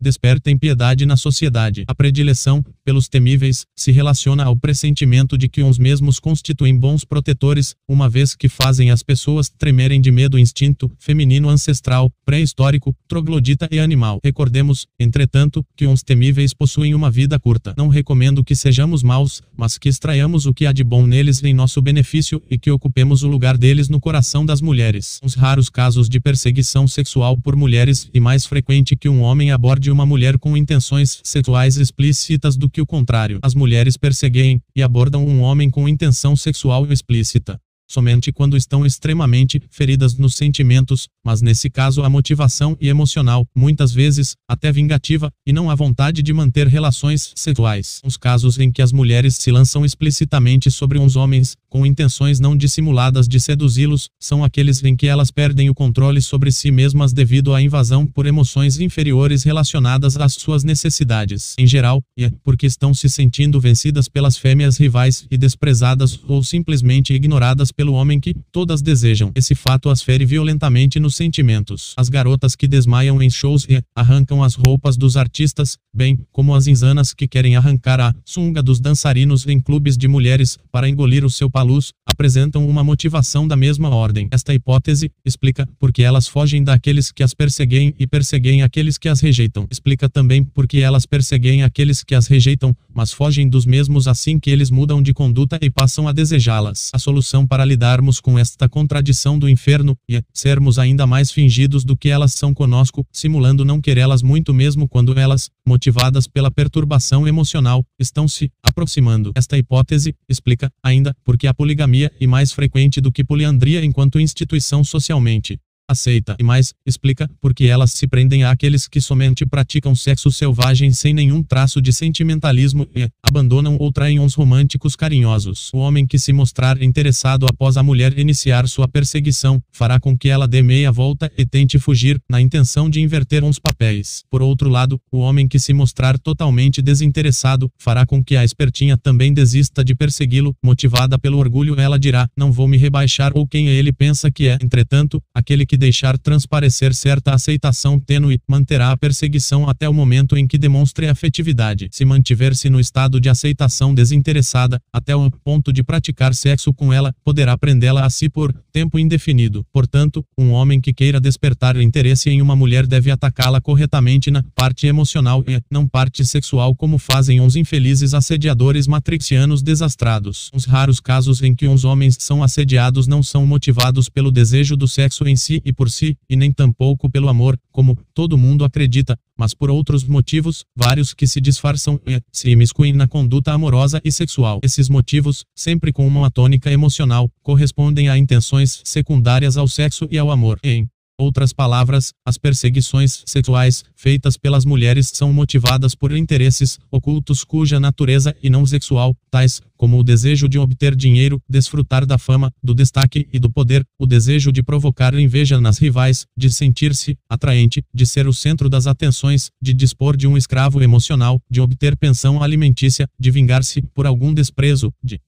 despertem 0.00 0.56
piedade 0.56 1.04
na 1.04 1.16
sociedade. 1.16 1.84
A 1.86 1.94
predileção, 1.94 2.64
pelos 2.84 3.08
temíveis, 3.08 3.66
se 3.76 3.92
relaciona 3.92 4.44
ao 4.44 4.56
pressentimento 4.56 5.36
de 5.36 5.48
que 5.48 5.62
uns 5.62 5.78
mesmos 5.78 6.18
constituem 6.18 6.76
bons 6.76 7.04
protetores, 7.04 7.74
uma 7.88 8.08
vez 8.08 8.34
que 8.34 8.48
fazem 8.48 8.90
as 8.90 9.02
pessoas 9.02 9.48
tremerem 9.48 10.00
de 10.00 10.10
medo 10.10 10.38
instinto 10.38 10.90
feminino 10.98 11.48
ancestral, 11.48 12.10
pré-histórico, 12.24 12.94
troglodita 13.06 13.68
e 13.70 13.78
animal. 13.78 14.20
Recordemos, 14.24 14.86
entretanto, 14.98 15.64
que 15.76 15.86
uns 15.86 16.02
temíveis 16.02 16.54
possuem 16.54 16.94
uma 16.94 17.10
vida 17.10 17.38
curta. 17.38 17.74
Não 17.76 17.88
recomendo 17.88 18.44
que 18.44 18.54
sejamos 18.54 19.02
maus, 19.02 19.42
mas 19.56 19.78
que 19.78 19.88
extraiamos 19.88 20.46
o 20.46 20.54
que 20.54 20.66
há 20.66 20.72
de 20.72 20.84
bom 20.84 21.06
neles 21.06 21.42
em 21.42 21.54
nosso 21.54 21.80
benefício 21.82 22.42
e 22.50 22.58
que 22.58 22.70
ocupemos 22.70 23.22
o 23.22 23.28
lugar 23.28 23.56
deles 23.56 23.88
no 23.88 24.00
coração 24.00 24.44
das 24.46 24.60
mulheres. 24.60 25.18
Uns 25.22 25.34
raros 25.34 25.68
casos 25.68 26.08
de 26.08 26.20
perseguição 26.20 26.86
sexual 26.86 27.36
por 27.36 27.56
mulheres 27.56 28.08
e 28.12 28.20
mais 28.20 28.46
frequente 28.46 28.96
que 28.96 29.08
um 29.08 29.20
homem 29.20 29.50
aborde 29.50 29.89
uma 29.92 30.06
mulher 30.06 30.38
com 30.38 30.56
intenções 30.56 31.20
sexuais 31.24 31.76
explícitas 31.76 32.56
do 32.56 32.68
que 32.68 32.80
o 32.80 32.86
contrário. 32.86 33.38
As 33.42 33.54
mulheres 33.54 33.96
perseguem 33.96 34.60
e 34.74 34.82
abordam 34.82 35.26
um 35.26 35.40
homem 35.40 35.70
com 35.70 35.88
intenção 35.88 36.36
sexual 36.36 36.86
explícita 36.90 37.60
somente 37.90 38.30
quando 38.30 38.56
estão 38.56 38.86
extremamente 38.86 39.60
feridas 39.68 40.16
nos 40.16 40.36
sentimentos, 40.36 41.08
mas 41.24 41.42
nesse 41.42 41.68
caso 41.68 42.04
a 42.04 42.08
motivação 42.08 42.76
e 42.80 42.88
emocional, 42.88 43.44
muitas 43.52 43.92
vezes, 43.92 44.36
até 44.48 44.70
vingativa, 44.70 45.28
e 45.44 45.52
não 45.52 45.68
a 45.68 45.74
vontade 45.74 46.22
de 46.22 46.32
manter 46.32 46.68
relações 46.68 47.32
sexuais. 47.34 48.00
Os 48.04 48.16
casos 48.16 48.60
em 48.60 48.70
que 48.70 48.80
as 48.80 48.92
mulheres 48.92 49.34
se 49.34 49.50
lançam 49.50 49.84
explicitamente 49.84 50.70
sobre 50.70 51.00
uns 51.00 51.16
homens, 51.16 51.56
com 51.68 51.84
intenções 51.84 52.38
não 52.38 52.56
dissimuladas 52.56 53.26
de 53.26 53.40
seduzi-los, 53.40 54.08
são 54.20 54.44
aqueles 54.44 54.82
em 54.84 54.94
que 54.94 55.08
elas 55.08 55.32
perdem 55.32 55.68
o 55.68 55.74
controle 55.74 56.22
sobre 56.22 56.52
si 56.52 56.70
mesmas 56.70 57.12
devido 57.12 57.52
à 57.54 57.60
invasão 57.60 58.06
por 58.06 58.24
emoções 58.24 58.78
inferiores 58.78 59.42
relacionadas 59.42 60.16
às 60.16 60.34
suas 60.34 60.62
necessidades. 60.62 61.54
Em 61.58 61.66
geral, 61.66 62.02
é 62.16 62.30
porque 62.44 62.66
estão 62.66 62.94
se 62.94 63.08
sentindo 63.08 63.60
vencidas 63.60 64.08
pelas 64.08 64.36
fêmeas 64.36 64.76
rivais 64.76 65.26
e 65.28 65.36
desprezadas 65.36 66.20
ou 66.28 66.42
simplesmente 66.44 67.12
ignoradas 67.12 67.72
pelo 67.80 67.94
homem 67.94 68.20
que 68.20 68.36
todas 68.52 68.82
desejam. 68.82 69.32
Esse 69.34 69.54
fato 69.54 69.88
as 69.88 70.02
fere 70.02 70.26
violentamente 70.26 71.00
nos 71.00 71.14
sentimentos. 71.14 71.94
As 71.96 72.10
garotas 72.10 72.54
que 72.54 72.68
desmaiam 72.68 73.22
em 73.22 73.30
shows 73.30 73.66
e 73.70 73.80
arrancam 73.96 74.44
as 74.44 74.54
roupas 74.54 74.98
dos 74.98 75.16
artistas, 75.16 75.78
bem 75.90 76.18
como 76.30 76.54
as 76.54 76.66
insanas 76.66 77.14
que 77.14 77.26
querem 77.26 77.56
arrancar 77.56 77.98
a 77.98 78.14
sunga 78.22 78.62
dos 78.62 78.80
dançarinos 78.80 79.46
em 79.46 79.58
clubes 79.58 79.96
de 79.96 80.06
mulheres 80.06 80.58
para 80.70 80.90
engolir 80.90 81.24
o 81.24 81.30
seu 81.30 81.48
paluz, 81.48 81.90
apresentam 82.04 82.68
uma 82.68 82.84
motivação 82.84 83.48
da 83.48 83.56
mesma 83.56 83.88
ordem. 83.88 84.28
Esta 84.30 84.52
hipótese 84.52 85.10
explica 85.24 85.66
por 85.78 85.90
que 85.90 86.02
elas 86.02 86.28
fogem 86.28 86.62
daqueles 86.62 87.10
que 87.10 87.22
as 87.22 87.32
perseguem 87.32 87.94
e 87.98 88.06
perseguem 88.06 88.60
aqueles 88.60 88.98
que 88.98 89.08
as 89.08 89.20
rejeitam. 89.20 89.66
Explica 89.70 90.06
também 90.06 90.44
por 90.44 90.66
que 90.66 90.82
elas 90.82 91.06
perseguem 91.06 91.62
aqueles 91.62 92.04
que 92.04 92.14
as 92.14 92.26
rejeitam, 92.26 92.76
mas 92.94 93.12
fogem 93.12 93.48
dos 93.48 93.66
mesmos 93.66 94.06
assim 94.08 94.38
que 94.38 94.50
eles 94.50 94.70
mudam 94.70 95.02
de 95.02 95.12
conduta 95.12 95.58
e 95.60 95.70
passam 95.70 96.08
a 96.08 96.12
desejá-las. 96.12 96.90
A 96.92 96.98
solução 96.98 97.46
para 97.46 97.64
lidarmos 97.64 98.20
com 98.20 98.38
esta 98.38 98.68
contradição 98.68 99.38
do 99.38 99.48
inferno 99.48 99.96
e 100.08 100.22
sermos 100.32 100.78
ainda 100.78 101.06
mais 101.06 101.30
fingidos 101.30 101.84
do 101.84 101.96
que 101.96 102.08
elas 102.08 102.32
são 102.34 102.52
conosco, 102.52 103.06
simulando 103.12 103.64
não 103.64 103.80
querê-las 103.80 104.22
muito 104.22 104.52
mesmo 104.52 104.88
quando 104.88 105.18
elas, 105.18 105.50
motivadas 105.66 106.26
pela 106.26 106.50
perturbação 106.50 107.26
emocional, 107.26 107.84
estão 107.98 108.26
se 108.26 108.50
aproximando. 108.62 109.32
Esta 109.34 109.56
hipótese 109.56 110.14
explica 110.28 110.70
ainda 110.82 111.14
porque 111.24 111.46
a 111.46 111.54
poligamia 111.54 112.12
é 112.20 112.26
mais 112.26 112.52
frequente 112.52 113.00
do 113.00 113.12
que 113.12 113.24
poliandria 113.24 113.84
enquanto 113.84 114.20
instituição 114.20 114.84
socialmente 114.84 115.58
aceita 115.90 116.36
e 116.38 116.42
mais, 116.42 116.72
explica, 116.86 117.28
porque 117.40 117.64
elas 117.64 117.92
se 117.92 118.06
prendem 118.06 118.44
àqueles 118.44 118.86
que 118.86 119.00
somente 119.00 119.44
praticam 119.44 119.94
sexo 119.94 120.30
selvagem 120.30 120.92
sem 120.92 121.12
nenhum 121.12 121.42
traço 121.42 121.82
de 121.82 121.92
sentimentalismo 121.92 122.86
e 122.94 123.08
abandonam 123.22 123.76
ou 123.78 123.92
traem 123.92 124.20
uns 124.20 124.34
românticos 124.34 124.94
carinhosos. 124.94 125.70
O 125.74 125.78
homem 125.78 126.06
que 126.06 126.18
se 126.18 126.32
mostrar 126.32 126.80
interessado 126.80 127.46
após 127.50 127.76
a 127.76 127.82
mulher 127.82 128.16
iniciar 128.18 128.68
sua 128.68 128.86
perseguição, 128.86 129.60
fará 129.72 129.98
com 129.98 130.16
que 130.16 130.28
ela 130.28 130.46
dê 130.46 130.62
meia 130.62 130.92
volta 130.92 131.30
e 131.36 131.44
tente 131.44 131.78
fugir, 131.78 132.20
na 132.28 132.40
intenção 132.40 132.88
de 132.88 133.00
inverter 133.00 133.42
uns 133.42 133.58
papéis. 133.58 134.22
Por 134.30 134.42
outro 134.42 134.68
lado, 134.68 135.00
o 135.10 135.18
homem 135.18 135.48
que 135.48 135.58
se 135.58 135.72
mostrar 135.72 136.18
totalmente 136.18 136.80
desinteressado, 136.80 137.70
fará 137.78 138.06
com 138.06 138.22
que 138.22 138.36
a 138.36 138.44
espertinha 138.44 138.96
também 138.96 139.32
desista 139.32 139.84
de 139.84 139.94
persegui-lo, 139.94 140.54
motivada 140.62 141.18
pelo 141.18 141.38
orgulho 141.38 141.80
ela 141.80 141.98
dirá, 141.98 142.28
não 142.36 142.52
vou 142.52 142.68
me 142.68 142.76
rebaixar 142.76 143.32
ou 143.34 143.46
quem 143.46 143.68
ele 143.68 143.92
pensa 143.92 144.30
que 144.30 144.48
é. 144.48 144.58
Entretanto, 144.62 145.22
aquele 145.34 145.66
que 145.66 145.76
deixar 145.80 146.16
transparecer 146.16 146.94
certa 146.94 147.34
aceitação 147.34 147.98
tênue, 147.98 148.38
manterá 148.46 148.92
a 148.92 148.96
perseguição 148.96 149.68
até 149.68 149.88
o 149.88 149.94
momento 149.94 150.36
em 150.36 150.46
que 150.46 150.58
demonstre 150.58 151.08
afetividade. 151.08 151.88
Se 151.90 152.04
mantiver-se 152.04 152.70
no 152.70 152.78
estado 152.78 153.20
de 153.20 153.28
aceitação 153.28 153.92
desinteressada, 153.92 154.78
até 154.92 155.16
o 155.16 155.28
ponto 155.42 155.72
de 155.72 155.82
praticar 155.82 156.34
sexo 156.34 156.72
com 156.72 156.92
ela, 156.92 157.12
poderá 157.24 157.58
prendê-la 157.58 158.04
a 158.04 158.10
si 158.10 158.28
por 158.28 158.52
tempo 158.70 158.98
indefinido. 158.98 159.64
Portanto, 159.72 160.24
um 160.38 160.50
homem 160.50 160.80
que 160.80 160.92
queira 160.92 161.18
despertar 161.18 161.76
interesse 161.80 162.30
em 162.30 162.42
uma 162.42 162.54
mulher 162.54 162.86
deve 162.86 163.10
atacá-la 163.10 163.60
corretamente 163.60 164.30
na 164.30 164.44
parte 164.54 164.86
emocional 164.86 165.42
e 165.48 165.60
não 165.70 165.88
parte 165.88 166.24
sexual 166.24 166.76
como 166.76 166.98
fazem 166.98 167.40
uns 167.40 167.56
infelizes 167.56 168.12
assediadores 168.12 168.86
matrixianos 168.86 169.62
desastrados. 169.62 170.50
Os 170.52 170.66
raros 170.66 171.00
casos 171.00 171.42
em 171.42 171.54
que 171.54 171.66
uns 171.66 171.84
homens 171.84 172.16
são 172.20 172.42
assediados 172.42 173.06
não 173.06 173.22
são 173.22 173.46
motivados 173.46 174.08
pelo 174.08 174.30
desejo 174.30 174.76
do 174.76 174.86
sexo 174.86 175.26
em 175.26 175.36
si 175.36 175.59
e 175.64 175.72
por 175.72 175.90
si, 175.90 176.16
e 176.28 176.36
nem 176.36 176.52
tampouco 176.52 177.10
pelo 177.10 177.28
amor, 177.28 177.58
como 177.72 177.96
todo 178.14 178.38
mundo 178.38 178.64
acredita, 178.64 179.18
mas 179.36 179.54
por 179.54 179.70
outros 179.70 180.04
motivos, 180.04 180.64
vários 180.76 181.14
que 181.14 181.26
se 181.26 181.40
disfarçam 181.40 182.00
e 182.06 182.20
se 182.32 182.50
imiscuem 182.50 182.92
na 182.92 183.08
conduta 183.08 183.52
amorosa 183.52 184.00
e 184.04 184.12
sexual. 184.12 184.60
Esses 184.62 184.88
motivos, 184.88 185.44
sempre 185.54 185.92
com 185.92 186.06
uma 186.06 186.30
tônica 186.30 186.70
emocional, 186.70 187.30
correspondem 187.42 188.08
a 188.08 188.18
intenções 188.18 188.80
secundárias 188.84 189.56
ao 189.56 189.68
sexo 189.68 190.06
e 190.10 190.18
ao 190.18 190.30
amor. 190.30 190.58
Em 190.62 190.88
outras 191.20 191.52
palavras, 191.52 192.12
as 192.24 192.38
perseguições 192.38 193.22
sexuais 193.26 193.84
feitas 193.94 194.36
pelas 194.36 194.64
mulheres 194.64 195.10
são 195.12 195.32
motivadas 195.32 195.94
por 195.94 196.16
interesses 196.16 196.78
ocultos 196.90 197.44
cuja 197.44 197.78
natureza 197.78 198.34
e 198.42 198.48
não 198.48 198.64
sexual, 198.64 199.14
tais 199.30 199.60
como 199.76 199.98
o 199.98 200.04
desejo 200.04 200.48
de 200.48 200.58
obter 200.58 200.94
dinheiro, 200.94 201.40
desfrutar 201.48 202.04
da 202.04 202.18
fama, 202.18 202.52
do 202.62 202.74
destaque 202.74 203.26
e 203.32 203.38
do 203.38 203.50
poder, 203.50 203.82
o 203.98 204.06
desejo 204.06 204.52
de 204.52 204.62
provocar 204.62 205.14
inveja 205.14 205.60
nas 205.60 205.78
rivais, 205.78 206.26
de 206.36 206.50
sentir-se 206.50 207.16
atraente, 207.28 207.82
de 207.94 208.06
ser 208.06 208.26
o 208.26 208.34
centro 208.34 208.68
das 208.68 208.86
atenções, 208.86 209.50
de 209.60 209.72
dispor 209.72 210.16
de 210.16 210.26
um 210.26 210.36
escravo 210.36 210.82
emocional, 210.82 211.40
de 211.50 211.60
obter 211.60 211.96
pensão 211.96 212.42
alimentícia, 212.42 213.08
de 213.18 213.30
vingar-se 213.30 213.80
por 213.94 214.06
algum 214.06 214.34
desprezo, 214.34 214.92
de 215.02 215.18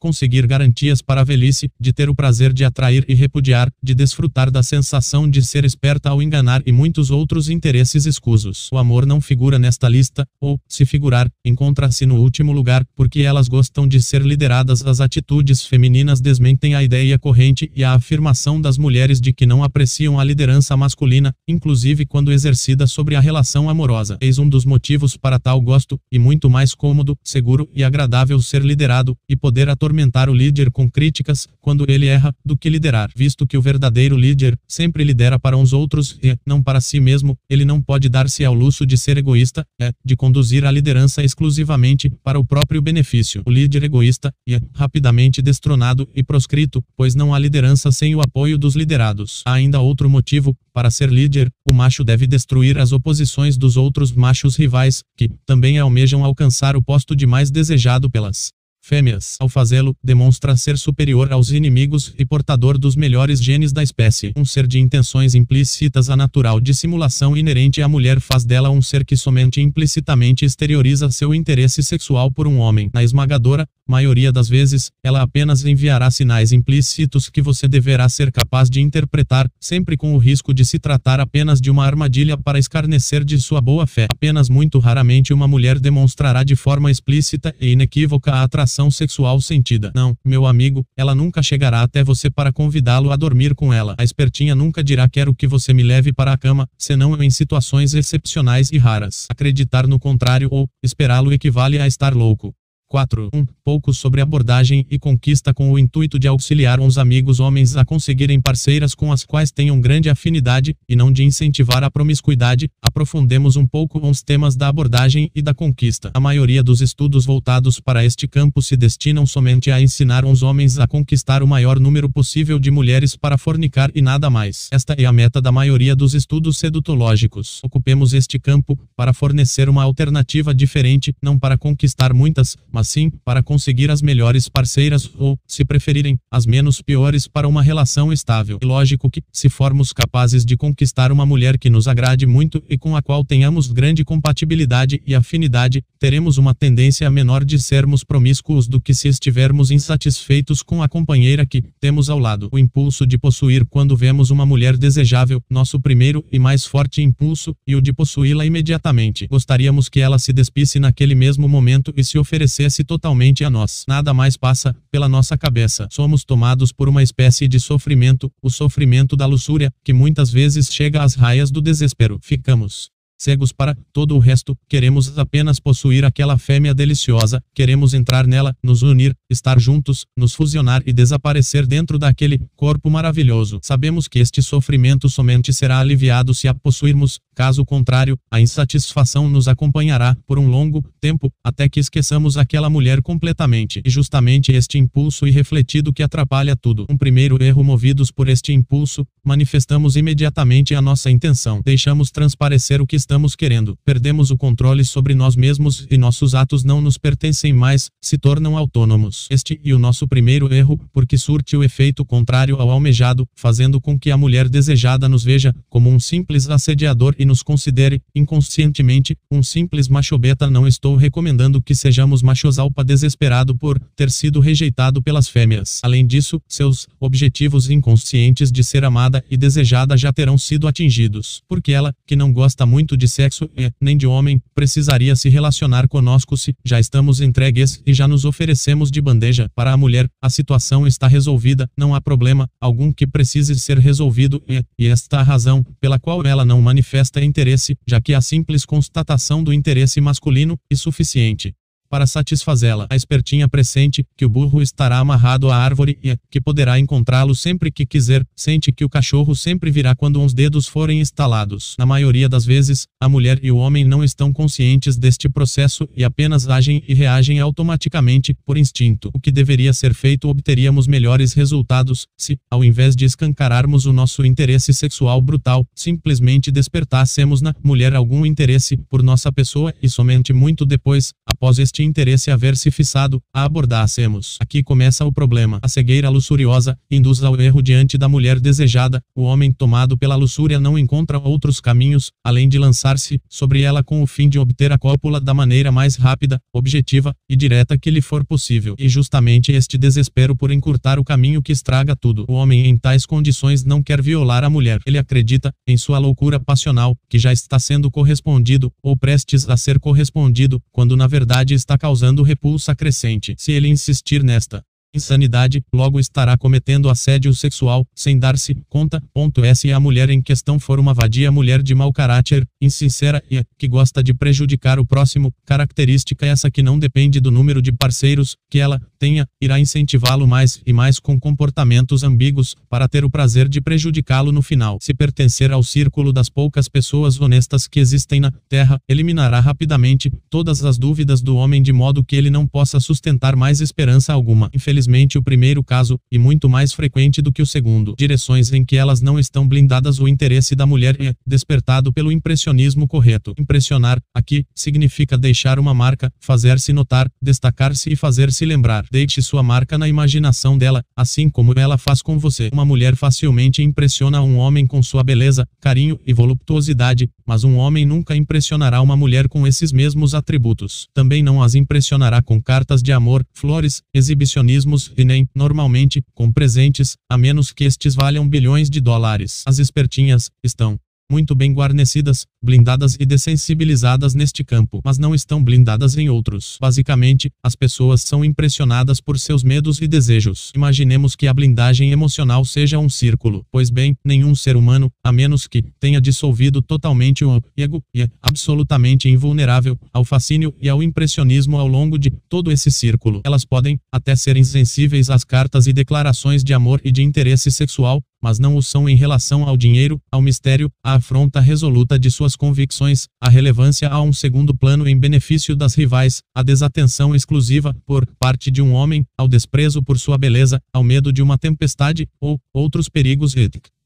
conseguir 0.00 0.46
garantias 0.46 1.02
para 1.02 1.20
a 1.20 1.24
velhice, 1.24 1.70
de 1.78 1.92
ter 1.92 2.08
o 2.08 2.14
prazer 2.14 2.52
de 2.52 2.64
atrair 2.64 3.04
e 3.06 3.14
repudiar, 3.14 3.70
de 3.82 3.94
desfrutar 3.94 4.50
da 4.50 4.62
sensação 4.62 5.28
de 5.28 5.42
ser 5.42 5.64
esperta 5.64 6.08
ao 6.08 6.22
enganar 6.22 6.62
e 6.64 6.72
muitos 6.72 7.10
outros 7.10 7.50
interesses 7.50 8.06
escusos. 8.06 8.70
O 8.72 8.78
amor 8.78 9.04
não 9.04 9.20
figura 9.20 9.58
nesta 9.58 9.88
lista, 9.88 10.26
ou, 10.40 10.58
se 10.66 10.86
figurar, 10.86 11.30
encontra-se 11.44 12.06
no 12.06 12.16
último 12.16 12.50
lugar, 12.50 12.82
porque 12.96 13.20
elas 13.20 13.46
gostam 13.46 13.86
de 13.86 14.00
ser 14.00 14.22
lideradas. 14.22 14.84
As 14.84 15.00
atitudes 15.00 15.64
femininas 15.64 16.20
desmentem 16.20 16.74
a 16.74 16.82
ideia 16.82 17.18
corrente 17.18 17.70
e 17.76 17.84
a 17.84 17.92
afirmação 17.92 18.58
das 18.58 18.78
mulheres 18.78 19.20
de 19.20 19.34
que 19.34 19.44
não 19.44 19.62
apreciam 19.62 20.18
a 20.18 20.24
liderança 20.24 20.74
masculina, 20.78 21.34
inclusive 21.46 22.06
quando 22.06 22.32
exercida 22.32 22.86
sobre 22.86 23.16
a 23.16 23.20
relação 23.20 23.68
amorosa. 23.68 24.16
Eis 24.18 24.38
um 24.38 24.48
dos 24.48 24.64
motivos 24.64 25.16
para 25.18 25.38
tal 25.38 25.60
gosto, 25.60 26.00
e 26.10 26.18
muito 26.18 26.48
mais 26.48 26.74
cômodo, 26.74 27.14
seguro 27.22 27.68
e 27.74 27.84
agradável 27.84 28.40
ser 28.40 28.62
liderado, 28.62 29.14
e 29.28 29.36
poder 29.36 29.68
atormentar 29.68 29.89
atormentar 29.90 30.30
o 30.30 30.34
líder 30.34 30.70
com 30.70 30.88
críticas 30.88 31.48
quando 31.60 31.84
ele 31.90 32.06
erra, 32.06 32.32
do 32.44 32.56
que 32.56 32.70
liderar, 32.70 33.10
visto 33.14 33.46
que 33.46 33.58
o 33.58 33.62
verdadeiro 33.62 34.16
líder 34.16 34.56
sempre 34.68 35.02
lidera 35.02 35.38
para 35.38 35.56
uns 35.56 35.72
outros 35.72 36.18
e 36.22 36.36
não 36.46 36.62
para 36.62 36.80
si 36.80 37.00
mesmo. 37.00 37.36
Ele 37.48 37.64
não 37.64 37.82
pode 37.82 38.08
dar-se 38.08 38.44
ao 38.44 38.54
luxo 38.54 38.86
de 38.86 38.96
ser 38.96 39.18
egoísta, 39.18 39.66
é, 39.80 39.92
de 40.04 40.16
conduzir 40.16 40.64
a 40.64 40.70
liderança 40.70 41.22
exclusivamente 41.22 42.08
para 42.22 42.38
o 42.38 42.44
próprio 42.44 42.80
benefício. 42.80 43.42
O 43.44 43.50
líder 43.50 43.82
egoísta 43.82 44.32
é 44.48 44.60
rapidamente 44.74 45.42
destronado 45.42 46.08
e 46.14 46.22
proscrito, 46.22 46.82
pois 46.96 47.14
não 47.14 47.34
há 47.34 47.38
liderança 47.38 47.90
sem 47.90 48.14
o 48.14 48.20
apoio 48.20 48.56
dos 48.56 48.76
liderados. 48.76 49.42
Há 49.44 49.54
ainda 49.54 49.80
outro 49.80 50.08
motivo 50.08 50.56
para 50.72 50.90
ser 50.90 51.10
líder, 51.10 51.50
o 51.66 51.72
macho 51.72 52.04
deve 52.04 52.26
destruir 52.26 52.78
as 52.78 52.92
oposições 52.92 53.56
dos 53.56 53.76
outros 53.76 54.12
machos 54.12 54.56
rivais, 54.56 55.02
que 55.16 55.28
também 55.44 55.78
almejam 55.78 56.24
alcançar 56.24 56.76
o 56.76 56.82
posto 56.82 57.16
de 57.16 57.26
mais 57.26 57.50
desejado 57.50 58.08
pelas 58.08 58.52
fêmeas. 58.90 59.36
Ao 59.38 59.48
fazê-lo, 59.48 59.94
demonstra 60.02 60.56
ser 60.56 60.76
superior 60.76 61.32
aos 61.32 61.52
inimigos 61.52 62.12
e 62.18 62.26
portador 62.26 62.76
dos 62.76 62.96
melhores 62.96 63.40
genes 63.40 63.72
da 63.72 63.84
espécie. 63.84 64.32
Um 64.36 64.44
ser 64.44 64.66
de 64.66 64.80
intenções 64.80 65.36
implícitas 65.36 66.10
a 66.10 66.16
natural 66.16 66.58
dissimulação 66.58 67.36
inerente 67.36 67.80
à 67.80 67.86
mulher 67.86 68.18
faz 68.18 68.44
dela 68.44 68.68
um 68.68 68.82
ser 68.82 69.04
que 69.04 69.16
somente 69.16 69.60
implicitamente 69.60 70.44
exterioriza 70.44 71.08
seu 71.08 71.32
interesse 71.32 71.84
sexual 71.84 72.32
por 72.32 72.48
um 72.48 72.58
homem. 72.58 72.90
Na 72.92 73.04
esmagadora 73.04 73.64
maioria 73.90 74.32
das 74.32 74.48
vezes, 74.48 74.90
ela 75.04 75.20
apenas 75.20 75.64
enviará 75.64 76.10
sinais 76.10 76.52
implícitos 76.52 77.28
que 77.28 77.42
você 77.42 77.68
deverá 77.68 78.08
ser 78.08 78.32
capaz 78.32 78.70
de 78.70 78.80
interpretar, 78.80 79.46
sempre 79.60 79.96
com 79.96 80.14
o 80.14 80.18
risco 80.18 80.54
de 80.54 80.64
se 80.64 80.78
tratar 80.78 81.20
apenas 81.20 81.60
de 81.60 81.70
uma 81.70 81.84
armadilha 81.84 82.38
para 82.38 82.58
escarnecer 82.58 83.24
de 83.24 83.38
sua 83.38 83.60
boa 83.60 83.86
fé. 83.86 84.06
Apenas 84.10 84.48
muito 84.48 84.78
raramente 84.78 85.34
uma 85.34 85.46
mulher 85.46 85.78
demonstrará 85.78 86.42
de 86.42 86.56
forma 86.56 86.90
explícita 86.90 87.54
e 87.60 87.72
inequívoca 87.72 88.32
a 88.32 88.42
atração 88.42 88.70
atração 88.70 88.90
sexual 88.90 89.40
sentida. 89.40 89.90
Não, 89.94 90.16
meu 90.24 90.46
amigo, 90.46 90.84
ela 90.96 91.14
nunca 91.14 91.42
chegará 91.42 91.82
até 91.82 92.04
você 92.04 92.30
para 92.30 92.52
convidá-lo 92.52 93.10
a 93.10 93.16
dormir 93.16 93.54
com 93.54 93.74
ela. 93.74 93.94
A 93.98 94.04
espertinha 94.04 94.54
nunca 94.54 94.84
dirá 94.84 95.08
quero 95.08 95.34
que 95.34 95.46
você 95.46 95.72
me 95.72 95.82
leve 95.82 96.12
para 96.12 96.32
a 96.32 96.38
cama, 96.38 96.68
senão 96.78 97.20
em 97.22 97.30
situações 97.30 97.94
excepcionais 97.94 98.70
e 98.70 98.78
raras. 98.78 99.26
Acreditar 99.28 99.86
no 99.86 99.98
contrário 99.98 100.48
ou 100.50 100.68
esperá-lo 100.82 101.32
equivale 101.32 101.78
a 101.78 101.86
estar 101.86 102.14
louco. 102.14 102.54
4. 102.90 103.30
1. 103.32 103.46
Pouco 103.64 103.94
sobre 103.94 104.20
abordagem 104.20 104.84
e 104.90 104.98
conquista 104.98 105.54
com 105.54 105.70
o 105.70 105.78
intuito 105.78 106.18
de 106.18 106.26
auxiliar 106.26 106.80
uns 106.80 106.98
amigos 106.98 107.38
homens 107.38 107.76
a 107.76 107.84
conseguirem 107.84 108.40
parceiras 108.40 108.96
com 108.96 109.12
as 109.12 109.22
quais 109.22 109.52
tenham 109.52 109.80
grande 109.80 110.10
afinidade, 110.10 110.74
e 110.88 110.96
não 110.96 111.12
de 111.12 111.22
incentivar 111.22 111.84
a 111.84 111.90
promiscuidade, 111.90 112.68
aprofundemos 112.82 113.54
um 113.54 113.64
pouco 113.64 114.04
os 114.04 114.22
temas 114.24 114.56
da 114.56 114.66
abordagem 114.66 115.30
e 115.32 115.40
da 115.40 115.54
conquista. 115.54 116.10
A 116.12 116.18
maioria 116.18 116.64
dos 116.64 116.80
estudos 116.80 117.24
voltados 117.24 117.78
para 117.78 118.04
este 118.04 118.26
campo 118.26 118.60
se 118.60 118.76
destinam 118.76 119.24
somente 119.24 119.70
a 119.70 119.80
ensinar 119.80 120.24
uns 120.24 120.42
homens 120.42 120.76
a 120.76 120.88
conquistar 120.88 121.44
o 121.44 121.46
maior 121.46 121.78
número 121.78 122.10
possível 122.10 122.58
de 122.58 122.72
mulheres 122.72 123.14
para 123.14 123.38
fornicar 123.38 123.92
e 123.94 124.02
nada 124.02 124.28
mais. 124.28 124.68
Esta 124.72 124.94
é 124.94 125.04
a 125.04 125.12
meta 125.12 125.40
da 125.40 125.52
maioria 125.52 125.94
dos 125.94 126.12
estudos 126.12 126.58
sedutológicos. 126.58 127.60
Ocupemos 127.62 128.12
este 128.14 128.36
campo 128.36 128.76
para 128.96 129.12
fornecer 129.12 129.68
uma 129.68 129.84
alternativa 129.84 130.52
diferente, 130.52 131.14
não 131.22 131.38
para 131.38 131.56
conquistar 131.56 132.12
muitas, 132.12 132.56
mas 132.72 132.79
mas 132.80 132.88
sim 132.88 133.10
para 133.24 133.42
conseguir 133.42 133.90
as 133.90 134.00
melhores 134.00 134.48
parceiras 134.48 135.10
ou, 135.18 135.38
se 135.46 135.64
preferirem, 135.64 136.18
as 136.30 136.46
menos 136.46 136.80
piores 136.80 137.28
para 137.28 137.46
uma 137.46 137.62
relação 137.62 138.10
estável. 138.10 138.58
E 138.62 138.64
lógico 138.64 139.10
que, 139.10 139.22
se 139.30 139.50
formos 139.50 139.92
capazes 139.92 140.46
de 140.46 140.56
conquistar 140.56 141.12
uma 141.12 141.26
mulher 141.26 141.58
que 141.58 141.68
nos 141.68 141.86
agrade 141.86 142.26
muito 142.26 142.62
e 142.68 142.78
com 142.78 142.96
a 142.96 143.02
qual 143.02 143.22
tenhamos 143.22 143.70
grande 143.70 144.02
compatibilidade 144.02 145.02
e 145.06 145.14
afinidade, 145.14 145.84
teremos 145.98 146.38
uma 146.38 146.54
tendência 146.54 147.10
menor 147.10 147.44
de 147.44 147.58
sermos 147.58 148.02
promíscuos 148.02 148.66
do 148.66 148.80
que 148.80 148.94
se 148.94 149.08
estivermos 149.08 149.70
insatisfeitos 149.70 150.62
com 150.62 150.82
a 150.82 150.88
companheira 150.88 151.44
que 151.44 151.62
temos 151.78 152.08
ao 152.08 152.18
lado. 152.18 152.48
O 152.50 152.58
impulso 152.58 153.06
de 153.06 153.18
possuir 153.18 153.66
quando 153.66 153.94
vemos 153.94 154.30
uma 154.30 154.46
mulher 154.46 154.78
desejável, 154.78 155.42
nosso 155.50 155.78
primeiro 155.78 156.24
e 156.32 156.38
mais 156.38 156.64
forte 156.64 157.02
impulso, 157.02 157.54
e 157.66 157.76
o 157.76 157.82
de 157.82 157.92
possuí-la 157.92 158.46
imediatamente. 158.46 159.26
Gostaríamos 159.26 159.90
que 159.90 160.00
ela 160.00 160.18
se 160.18 160.32
despisse 160.32 160.80
naquele 160.80 161.14
mesmo 161.14 161.46
momento 161.46 161.92
e 161.94 162.02
se 162.02 162.18
oferecesse 162.18 162.69
oferece 162.70 162.84
totalmente 162.84 163.44
a 163.44 163.50
nós. 163.50 163.84
Nada 163.88 164.14
mais 164.14 164.36
passa 164.36 164.74
pela 164.90 165.08
nossa 165.08 165.36
cabeça. 165.36 165.88
Somos 165.90 166.24
tomados 166.24 166.72
por 166.72 166.88
uma 166.88 167.02
espécie 167.02 167.48
de 167.48 167.58
sofrimento, 167.58 168.30
o 168.40 168.48
sofrimento 168.48 169.16
da 169.16 169.26
luxúria, 169.26 169.72
que 169.84 169.92
muitas 169.92 170.30
vezes 170.30 170.72
chega 170.72 171.02
às 171.02 171.14
raias 171.14 171.50
do 171.50 171.60
desespero. 171.60 172.18
Ficamos 172.22 172.90
cegos 173.20 173.52
para 173.52 173.76
todo 173.92 174.16
o 174.16 174.18
resto, 174.18 174.56
queremos 174.66 175.18
apenas 175.18 175.60
possuir 175.60 176.04
aquela 176.06 176.38
fêmea 176.38 176.72
deliciosa, 176.72 177.42
queremos 177.54 177.92
entrar 177.92 178.26
nela, 178.26 178.56
nos 178.62 178.80
unir, 178.82 179.14
estar 179.28 179.60
juntos, 179.60 180.06
nos 180.16 180.34
fusionar 180.34 180.82
e 180.86 180.92
desaparecer 180.92 181.66
dentro 181.66 181.98
daquele 181.98 182.40
corpo 182.56 182.88
maravilhoso. 182.88 183.60
Sabemos 183.62 184.08
que 184.08 184.18
este 184.18 184.42
sofrimento 184.42 185.08
somente 185.08 185.52
será 185.52 185.78
aliviado 185.78 186.32
se 186.32 186.48
a 186.48 186.54
possuirmos, 186.54 187.20
caso 187.34 187.64
contrário, 187.64 188.18
a 188.30 188.40
insatisfação 188.40 189.28
nos 189.28 189.48
acompanhará 189.48 190.16
por 190.26 190.38
um 190.38 190.48
longo 190.48 190.82
tempo, 191.00 191.30
até 191.44 191.68
que 191.68 191.80
esqueçamos 191.80 192.38
aquela 192.38 192.70
mulher 192.70 193.02
completamente. 193.02 193.82
E 193.84 193.90
justamente 193.90 194.52
este 194.52 194.78
impulso 194.78 195.26
irrefletido 195.26 195.92
que 195.92 196.02
atrapalha 196.02 196.56
tudo. 196.56 196.86
Um 196.88 196.96
primeiro 196.96 197.42
erro 197.42 197.62
movidos 197.62 198.10
por 198.10 198.28
este 198.28 198.52
impulso, 198.52 199.06
manifestamos 199.22 199.96
imediatamente 199.96 200.74
a 200.74 200.80
nossa 200.80 201.10
intenção. 201.10 201.60
Deixamos 201.64 202.10
transparecer 202.10 202.80
o 202.80 202.86
que 202.86 202.96
estamos 203.10 203.34
querendo. 203.34 203.76
Perdemos 203.84 204.30
o 204.30 204.38
controle 204.38 204.84
sobre 204.84 205.16
nós 205.16 205.34
mesmos 205.34 205.84
e 205.90 205.98
nossos 205.98 206.32
atos 206.32 206.62
não 206.62 206.80
nos 206.80 206.96
pertencem 206.96 207.52
mais, 207.52 207.90
se 208.00 208.16
tornam 208.16 208.56
autônomos. 208.56 209.26
Este 209.28 209.60
e 209.64 209.74
o 209.74 209.80
nosso 209.80 210.06
primeiro 210.06 210.54
erro, 210.54 210.78
porque 210.92 211.18
surte 211.18 211.56
o 211.56 211.64
efeito 211.64 212.04
contrário 212.04 212.54
ao 212.60 212.70
almejado, 212.70 213.26
fazendo 213.34 213.80
com 213.80 213.98
que 213.98 214.12
a 214.12 214.16
mulher 214.16 214.48
desejada 214.48 215.08
nos 215.08 215.24
veja 215.24 215.52
como 215.68 215.90
um 215.90 215.98
simples 215.98 216.48
assediador 216.48 217.16
e 217.18 217.24
nos 217.24 217.42
considere, 217.42 218.00
inconscientemente, 218.14 219.16
um 219.28 219.42
simples 219.42 219.88
machobeta. 219.88 220.48
Não 220.48 220.64
estou 220.64 220.94
recomendando 220.94 221.60
que 221.60 221.74
sejamos 221.74 222.22
machos 222.22 222.60
alpa 222.60 222.84
desesperado 222.84 223.56
por 223.56 223.76
ter 223.96 224.08
sido 224.08 224.38
rejeitado 224.38 225.02
pelas 225.02 225.26
fêmeas. 225.26 225.80
Além 225.82 226.06
disso, 226.06 226.40
seus 226.46 226.86
objetivos 227.00 227.70
inconscientes 227.70 228.52
de 228.52 228.62
ser 228.62 228.84
amada 228.84 229.24
e 229.28 229.36
desejada 229.36 229.96
já 229.96 230.12
terão 230.12 230.38
sido 230.38 230.68
atingidos, 230.68 231.42
porque 231.48 231.72
ela, 231.72 231.92
que 232.06 232.14
não 232.14 232.32
gosta 232.32 232.64
muito 232.64 232.99
de 233.00 233.08
sexo 233.08 233.50
e 233.56 233.70
nem 233.80 233.96
de 233.96 234.06
homem, 234.06 234.40
precisaria 234.54 235.16
se 235.16 235.28
relacionar 235.28 235.88
conosco 235.88 236.36
se 236.36 236.54
já 236.64 236.78
estamos 236.78 237.20
entregues 237.20 237.82
e 237.84 237.92
já 237.92 238.06
nos 238.06 238.24
oferecemos 238.24 238.90
de 238.90 239.00
bandeja 239.00 239.48
para 239.54 239.72
a 239.72 239.76
mulher. 239.76 240.06
A 240.22 240.30
situação 240.30 240.86
está 240.86 241.08
resolvida, 241.08 241.68
não 241.76 241.94
há 241.94 242.00
problema 242.00 242.48
algum 242.60 242.92
que 242.92 243.06
precise 243.06 243.58
ser 243.58 243.78
resolvido 243.78 244.42
e, 244.48 244.62
e 244.78 244.86
esta 244.86 245.18
a 245.18 245.22
razão 245.22 245.64
pela 245.80 245.98
qual 245.98 246.24
ela 246.24 246.44
não 246.44 246.60
manifesta 246.60 247.24
interesse, 247.24 247.76
já 247.86 248.00
que 248.00 248.14
a 248.14 248.20
simples 248.20 248.64
constatação 248.64 249.42
do 249.42 249.52
interesse 249.52 250.00
masculino 250.00 250.58
e 250.70 250.76
suficiente. 250.76 251.54
Para 251.90 252.06
satisfazê-la. 252.06 252.86
A 252.88 252.94
espertinha 252.94 253.48
pressente 253.48 254.04
que 254.16 254.24
o 254.24 254.28
burro 254.28 254.62
estará 254.62 254.98
amarrado 254.98 255.50
à 255.50 255.56
árvore 255.56 255.98
e 256.02 256.16
que 256.30 256.40
poderá 256.40 256.78
encontrá-lo 256.78 257.34
sempre 257.34 257.72
que 257.72 257.84
quiser, 257.84 258.24
sente 258.36 258.70
que 258.70 258.84
o 258.84 258.88
cachorro 258.88 259.34
sempre 259.34 259.70
virá 259.70 259.94
quando 259.96 260.20
uns 260.20 260.32
dedos 260.32 260.68
forem 260.68 261.00
instalados. 261.00 261.74
Na 261.76 261.84
maioria 261.84 262.28
das 262.28 262.44
vezes, 262.44 262.86
a 263.00 263.08
mulher 263.08 263.40
e 263.42 263.50
o 263.50 263.56
homem 263.56 263.84
não 263.84 264.04
estão 264.04 264.32
conscientes 264.32 264.96
deste 264.96 265.28
processo 265.28 265.88
e 265.96 266.04
apenas 266.04 266.48
agem 266.48 266.82
e 266.86 266.94
reagem 266.94 267.40
automaticamente, 267.40 268.36
por 268.46 268.56
instinto. 268.56 269.10
O 269.12 269.18
que 269.18 269.32
deveria 269.32 269.72
ser 269.72 269.92
feito 269.92 270.28
obteríamos 270.28 270.86
melhores 270.86 271.32
resultados 271.32 272.06
se, 272.16 272.38
ao 272.48 272.64
invés 272.64 272.94
de 272.94 273.04
escancararmos 273.04 273.86
o 273.86 273.92
nosso 273.92 274.24
interesse 274.24 274.72
sexual 274.72 275.20
brutal, 275.20 275.66
simplesmente 275.74 276.52
despertássemos 276.52 277.42
na 277.42 277.52
mulher 277.64 277.94
algum 277.94 278.24
interesse 278.24 278.76
por 278.88 279.02
nossa 279.02 279.32
pessoa 279.32 279.74
e 279.82 279.88
somente 279.88 280.32
muito 280.32 280.64
depois, 280.64 281.12
após 281.26 281.58
este 281.58 281.79
interesse 281.82 282.30
haver 282.30 282.56
se 282.56 282.70
fixado, 282.70 283.22
a 283.32 283.44
abordássemos. 283.44 284.36
Aqui 284.40 284.62
começa 284.62 285.04
o 285.04 285.12
problema. 285.12 285.58
A 285.62 285.68
cegueira 285.68 286.08
luxuriosa 286.08 286.78
induz 286.90 287.22
ao 287.22 287.40
erro 287.40 287.62
diante 287.62 287.98
da 287.98 288.08
mulher 288.08 288.38
desejada. 288.38 289.02
O 289.14 289.22
homem 289.22 289.52
tomado 289.52 289.96
pela 289.98 290.14
luxúria 290.14 290.60
não 290.60 290.78
encontra 290.78 291.18
outros 291.18 291.60
caminhos, 291.60 292.10
além 292.24 292.48
de 292.48 292.58
lançar-se 292.58 293.20
sobre 293.28 293.62
ela 293.62 293.82
com 293.82 294.02
o 294.02 294.06
fim 294.06 294.28
de 294.28 294.38
obter 294.38 294.72
a 294.72 294.78
cópula 294.78 295.20
da 295.20 295.34
maneira 295.34 295.70
mais 295.72 295.96
rápida, 295.96 296.40
objetiva 296.52 297.14
e 297.28 297.36
direta 297.36 297.78
que 297.78 297.90
lhe 297.90 298.00
for 298.00 298.24
possível. 298.24 298.74
E 298.78 298.88
justamente 298.88 299.52
este 299.52 299.76
desespero 299.76 300.36
por 300.36 300.50
encurtar 300.50 300.98
o 300.98 301.04
caminho 301.04 301.42
que 301.42 301.52
estraga 301.52 301.96
tudo. 301.96 302.24
O 302.28 302.34
homem 302.34 302.66
em 302.66 302.76
tais 302.76 303.04
condições 303.06 303.64
não 303.64 303.82
quer 303.82 304.00
violar 304.00 304.44
a 304.44 304.50
mulher. 304.50 304.80
Ele 304.86 304.98
acredita, 304.98 305.52
em 305.66 305.76
sua 305.76 305.98
loucura 305.98 306.38
passional, 306.38 306.96
que 307.08 307.18
já 307.18 307.32
está 307.32 307.58
sendo 307.58 307.90
correspondido, 307.90 308.72
ou 308.82 308.96
prestes 308.96 309.48
a 309.48 309.56
ser 309.56 309.78
correspondido, 309.78 310.60
quando 310.72 310.96
na 310.96 311.06
verdade 311.06 311.54
está 311.54 311.69
causando 311.78 312.22
repulsa 312.22 312.74
crescente. 312.74 313.34
Se 313.38 313.52
ele 313.52 313.68
insistir 313.68 314.22
nesta 314.22 314.64
insanidade, 314.94 315.62
logo 315.72 316.00
estará 316.00 316.36
cometendo 316.36 316.88
assédio 316.90 317.34
sexual, 317.34 317.86
sem 317.94 318.18
dar-se 318.18 318.56
conta. 318.68 319.02
Ponto 319.12 319.44
S. 319.44 319.72
a 319.72 319.80
mulher 319.80 320.10
em 320.10 320.20
questão 320.20 320.58
for 320.58 320.80
uma 320.80 320.92
vadia 320.92 321.30
mulher 321.30 321.62
de 321.62 321.74
mau 321.74 321.92
caráter, 321.92 322.46
insincera 322.60 323.22
e 323.30 323.42
que 323.58 323.68
gosta 323.68 324.02
de 324.02 324.12
prejudicar 324.12 324.78
o 324.78 324.84
próximo, 324.84 325.32
característica 325.46 326.26
essa 326.26 326.50
que 326.50 326.62
não 326.62 326.78
depende 326.78 327.20
do 327.20 327.30
número 327.30 327.62
de 327.62 327.72
parceiros 327.72 328.36
que 328.50 328.58
ela 328.58 328.80
tenha, 328.98 329.26
irá 329.40 329.58
incentivá-lo 329.58 330.26
mais 330.26 330.60
e 330.66 330.72
mais 330.72 330.98
com 330.98 331.18
comportamentos 331.18 332.02
ambíguos, 332.02 332.56
para 332.68 332.88
ter 332.88 333.04
o 333.04 333.10
prazer 333.10 333.48
de 333.48 333.60
prejudicá-lo 333.60 334.32
no 334.32 334.42
final. 334.42 334.78
Se 334.80 334.92
pertencer 334.92 335.52
ao 335.52 335.62
círculo 335.62 336.12
das 336.12 336.28
poucas 336.28 336.68
pessoas 336.68 337.20
honestas 337.20 337.66
que 337.66 337.80
existem 337.80 338.20
na 338.20 338.32
Terra, 338.48 338.78
eliminará 338.88 339.40
rapidamente 339.40 340.10
todas 340.28 340.64
as 340.64 340.76
dúvidas 340.76 341.22
do 341.22 341.36
homem 341.36 341.62
de 341.62 341.72
modo 341.72 342.04
que 342.04 342.16
ele 342.16 342.30
não 342.30 342.46
possa 342.46 342.80
sustentar 342.80 343.36
mais 343.36 343.60
esperança 343.60 344.12
alguma. 344.12 344.50
Infelizmente, 344.52 344.79
infelizmente 344.80 345.18
o 345.18 345.22
primeiro 345.22 345.62
caso, 345.62 345.98
e 346.10 346.18
muito 346.18 346.48
mais 346.48 346.72
frequente 346.72 347.20
do 347.20 347.32
que 347.32 347.42
o 347.42 347.46
segundo. 347.46 347.94
Direções 347.98 348.52
em 348.52 348.64
que 348.64 348.76
elas 348.76 349.00
não 349.00 349.18
estão 349.18 349.46
blindadas 349.46 349.98
o 349.98 350.08
interesse 350.08 350.54
da 350.54 350.66
mulher 350.66 350.96
é 351.00 351.12
despertado 351.26 351.92
pelo 351.92 352.10
impressionismo 352.10 352.88
correto. 352.88 353.34
Impressionar, 353.38 354.00
aqui, 354.14 354.44
significa 354.54 355.18
deixar 355.18 355.58
uma 355.58 355.74
marca, 355.74 356.10
fazer-se 356.18 356.72
notar, 356.72 357.08
destacar-se 357.22 357.92
e 357.92 357.96
fazer-se 357.96 358.44
lembrar. 358.44 358.84
Deixe 358.90 359.20
sua 359.20 359.42
marca 359.42 359.76
na 359.76 359.88
imaginação 359.88 360.56
dela, 360.56 360.82
assim 360.96 361.28
como 361.28 361.52
ela 361.58 361.76
faz 361.76 362.00
com 362.00 362.18
você. 362.18 362.48
Uma 362.52 362.64
mulher 362.64 362.96
facilmente 362.96 363.62
impressiona 363.62 364.22
um 364.22 364.36
homem 364.38 364.66
com 364.66 364.82
sua 364.82 365.04
beleza, 365.04 365.46
carinho 365.60 365.98
e 366.06 366.12
voluptuosidade, 366.12 367.08
mas 367.26 367.44
um 367.44 367.56
homem 367.56 367.84
nunca 367.84 368.16
impressionará 368.16 368.80
uma 368.80 368.96
mulher 368.96 369.28
com 369.28 369.46
esses 369.46 369.72
mesmos 369.72 370.14
atributos. 370.14 370.88
Também 370.94 371.22
não 371.22 371.42
as 371.42 371.54
impressionará 371.54 372.22
com 372.22 372.42
cartas 372.42 372.82
de 372.82 372.92
amor, 372.92 373.24
flores, 373.34 373.82
exibicionismo 373.94 374.69
e 374.96 375.04
nem, 375.04 375.28
normalmente, 375.34 376.02
com 376.14 376.32
presentes, 376.32 376.96
a 377.08 377.16
menos 377.16 377.52
que 377.52 377.64
estes 377.64 377.94
valham 377.94 378.28
bilhões 378.28 378.68
de 378.70 378.80
dólares. 378.80 379.42
As 379.46 379.58
espertinhas 379.58 380.30
estão 380.42 380.78
muito 381.10 381.34
bem 381.34 381.52
guarnecidas, 381.52 382.24
blindadas 382.42 382.96
e 382.98 383.04
dessensibilizadas 383.04 384.14
neste 384.14 384.44
campo, 384.44 384.80
mas 384.84 384.98
não 384.98 385.14
estão 385.14 385.42
blindadas 385.42 385.96
em 385.96 386.08
outros. 386.08 386.56
Basicamente, 386.60 387.30
as 387.42 387.56
pessoas 387.56 388.02
são 388.02 388.24
impressionadas 388.24 389.00
por 389.00 389.18
seus 389.18 389.42
medos 389.42 389.80
e 389.80 389.88
desejos. 389.88 390.52
Imaginemos 390.54 391.16
que 391.16 391.26
a 391.26 391.34
blindagem 391.34 391.90
emocional 391.90 392.44
seja 392.44 392.78
um 392.78 392.88
círculo. 392.88 393.44
Pois 393.50 393.70
bem, 393.70 393.96
nenhum 394.04 394.34
ser 394.34 394.56
humano, 394.56 394.90
a 395.02 395.10
menos 395.10 395.46
que 395.46 395.62
tenha 395.80 396.00
dissolvido 396.00 396.62
totalmente 396.62 397.24
o 397.24 397.42
ego, 397.56 397.82
é 397.94 398.08
absolutamente 398.22 399.08
invulnerável 399.08 399.78
ao 399.92 400.04
fascínio 400.04 400.54
e 400.60 400.68
ao 400.68 400.82
impressionismo 400.82 401.58
ao 401.58 401.66
longo 401.66 401.98
de 401.98 402.10
todo 402.28 402.52
esse 402.52 402.70
círculo. 402.70 403.20
Elas 403.24 403.44
podem 403.44 403.78
até 403.92 404.14
ser 404.14 404.36
insensíveis 404.36 405.10
às 405.10 405.24
cartas 405.24 405.66
e 405.66 405.72
declarações 405.72 406.44
de 406.44 406.54
amor 406.54 406.80
e 406.84 406.92
de 406.92 407.02
interesse 407.02 407.50
sexual, 407.50 408.02
mas 408.22 408.38
não 408.38 408.56
o 408.56 408.62
são 408.62 408.88
em 408.88 408.94
relação 408.94 409.48
ao 409.48 409.56
dinheiro, 409.56 410.00
ao 410.10 410.20
mistério, 410.20 410.70
à 410.84 410.94
afronta 410.94 411.40
resoluta 411.40 411.98
de 411.98 412.10
suas 412.10 412.36
convicções, 412.36 413.06
à 413.20 413.28
relevância 413.28 413.88
a 413.88 414.00
um 414.02 414.12
segundo 414.12 414.54
plano 414.54 414.88
em 414.88 414.98
benefício 414.98 415.56
das 415.56 415.74
rivais, 415.74 416.22
à 416.34 416.42
desatenção 416.42 417.14
exclusiva, 417.14 417.74
por 417.86 418.06
parte 418.18 418.50
de 418.50 418.60
um 418.60 418.72
homem, 418.72 419.04
ao 419.18 419.26
desprezo 419.26 419.82
por 419.82 419.98
sua 419.98 420.18
beleza, 420.18 420.60
ao 420.72 420.84
medo 420.84 421.12
de 421.12 421.22
uma 421.22 421.38
tempestade, 421.38 422.08
ou 422.20 422.38
outros 422.52 422.88
perigos 422.88 423.36
éticos. 423.36 423.79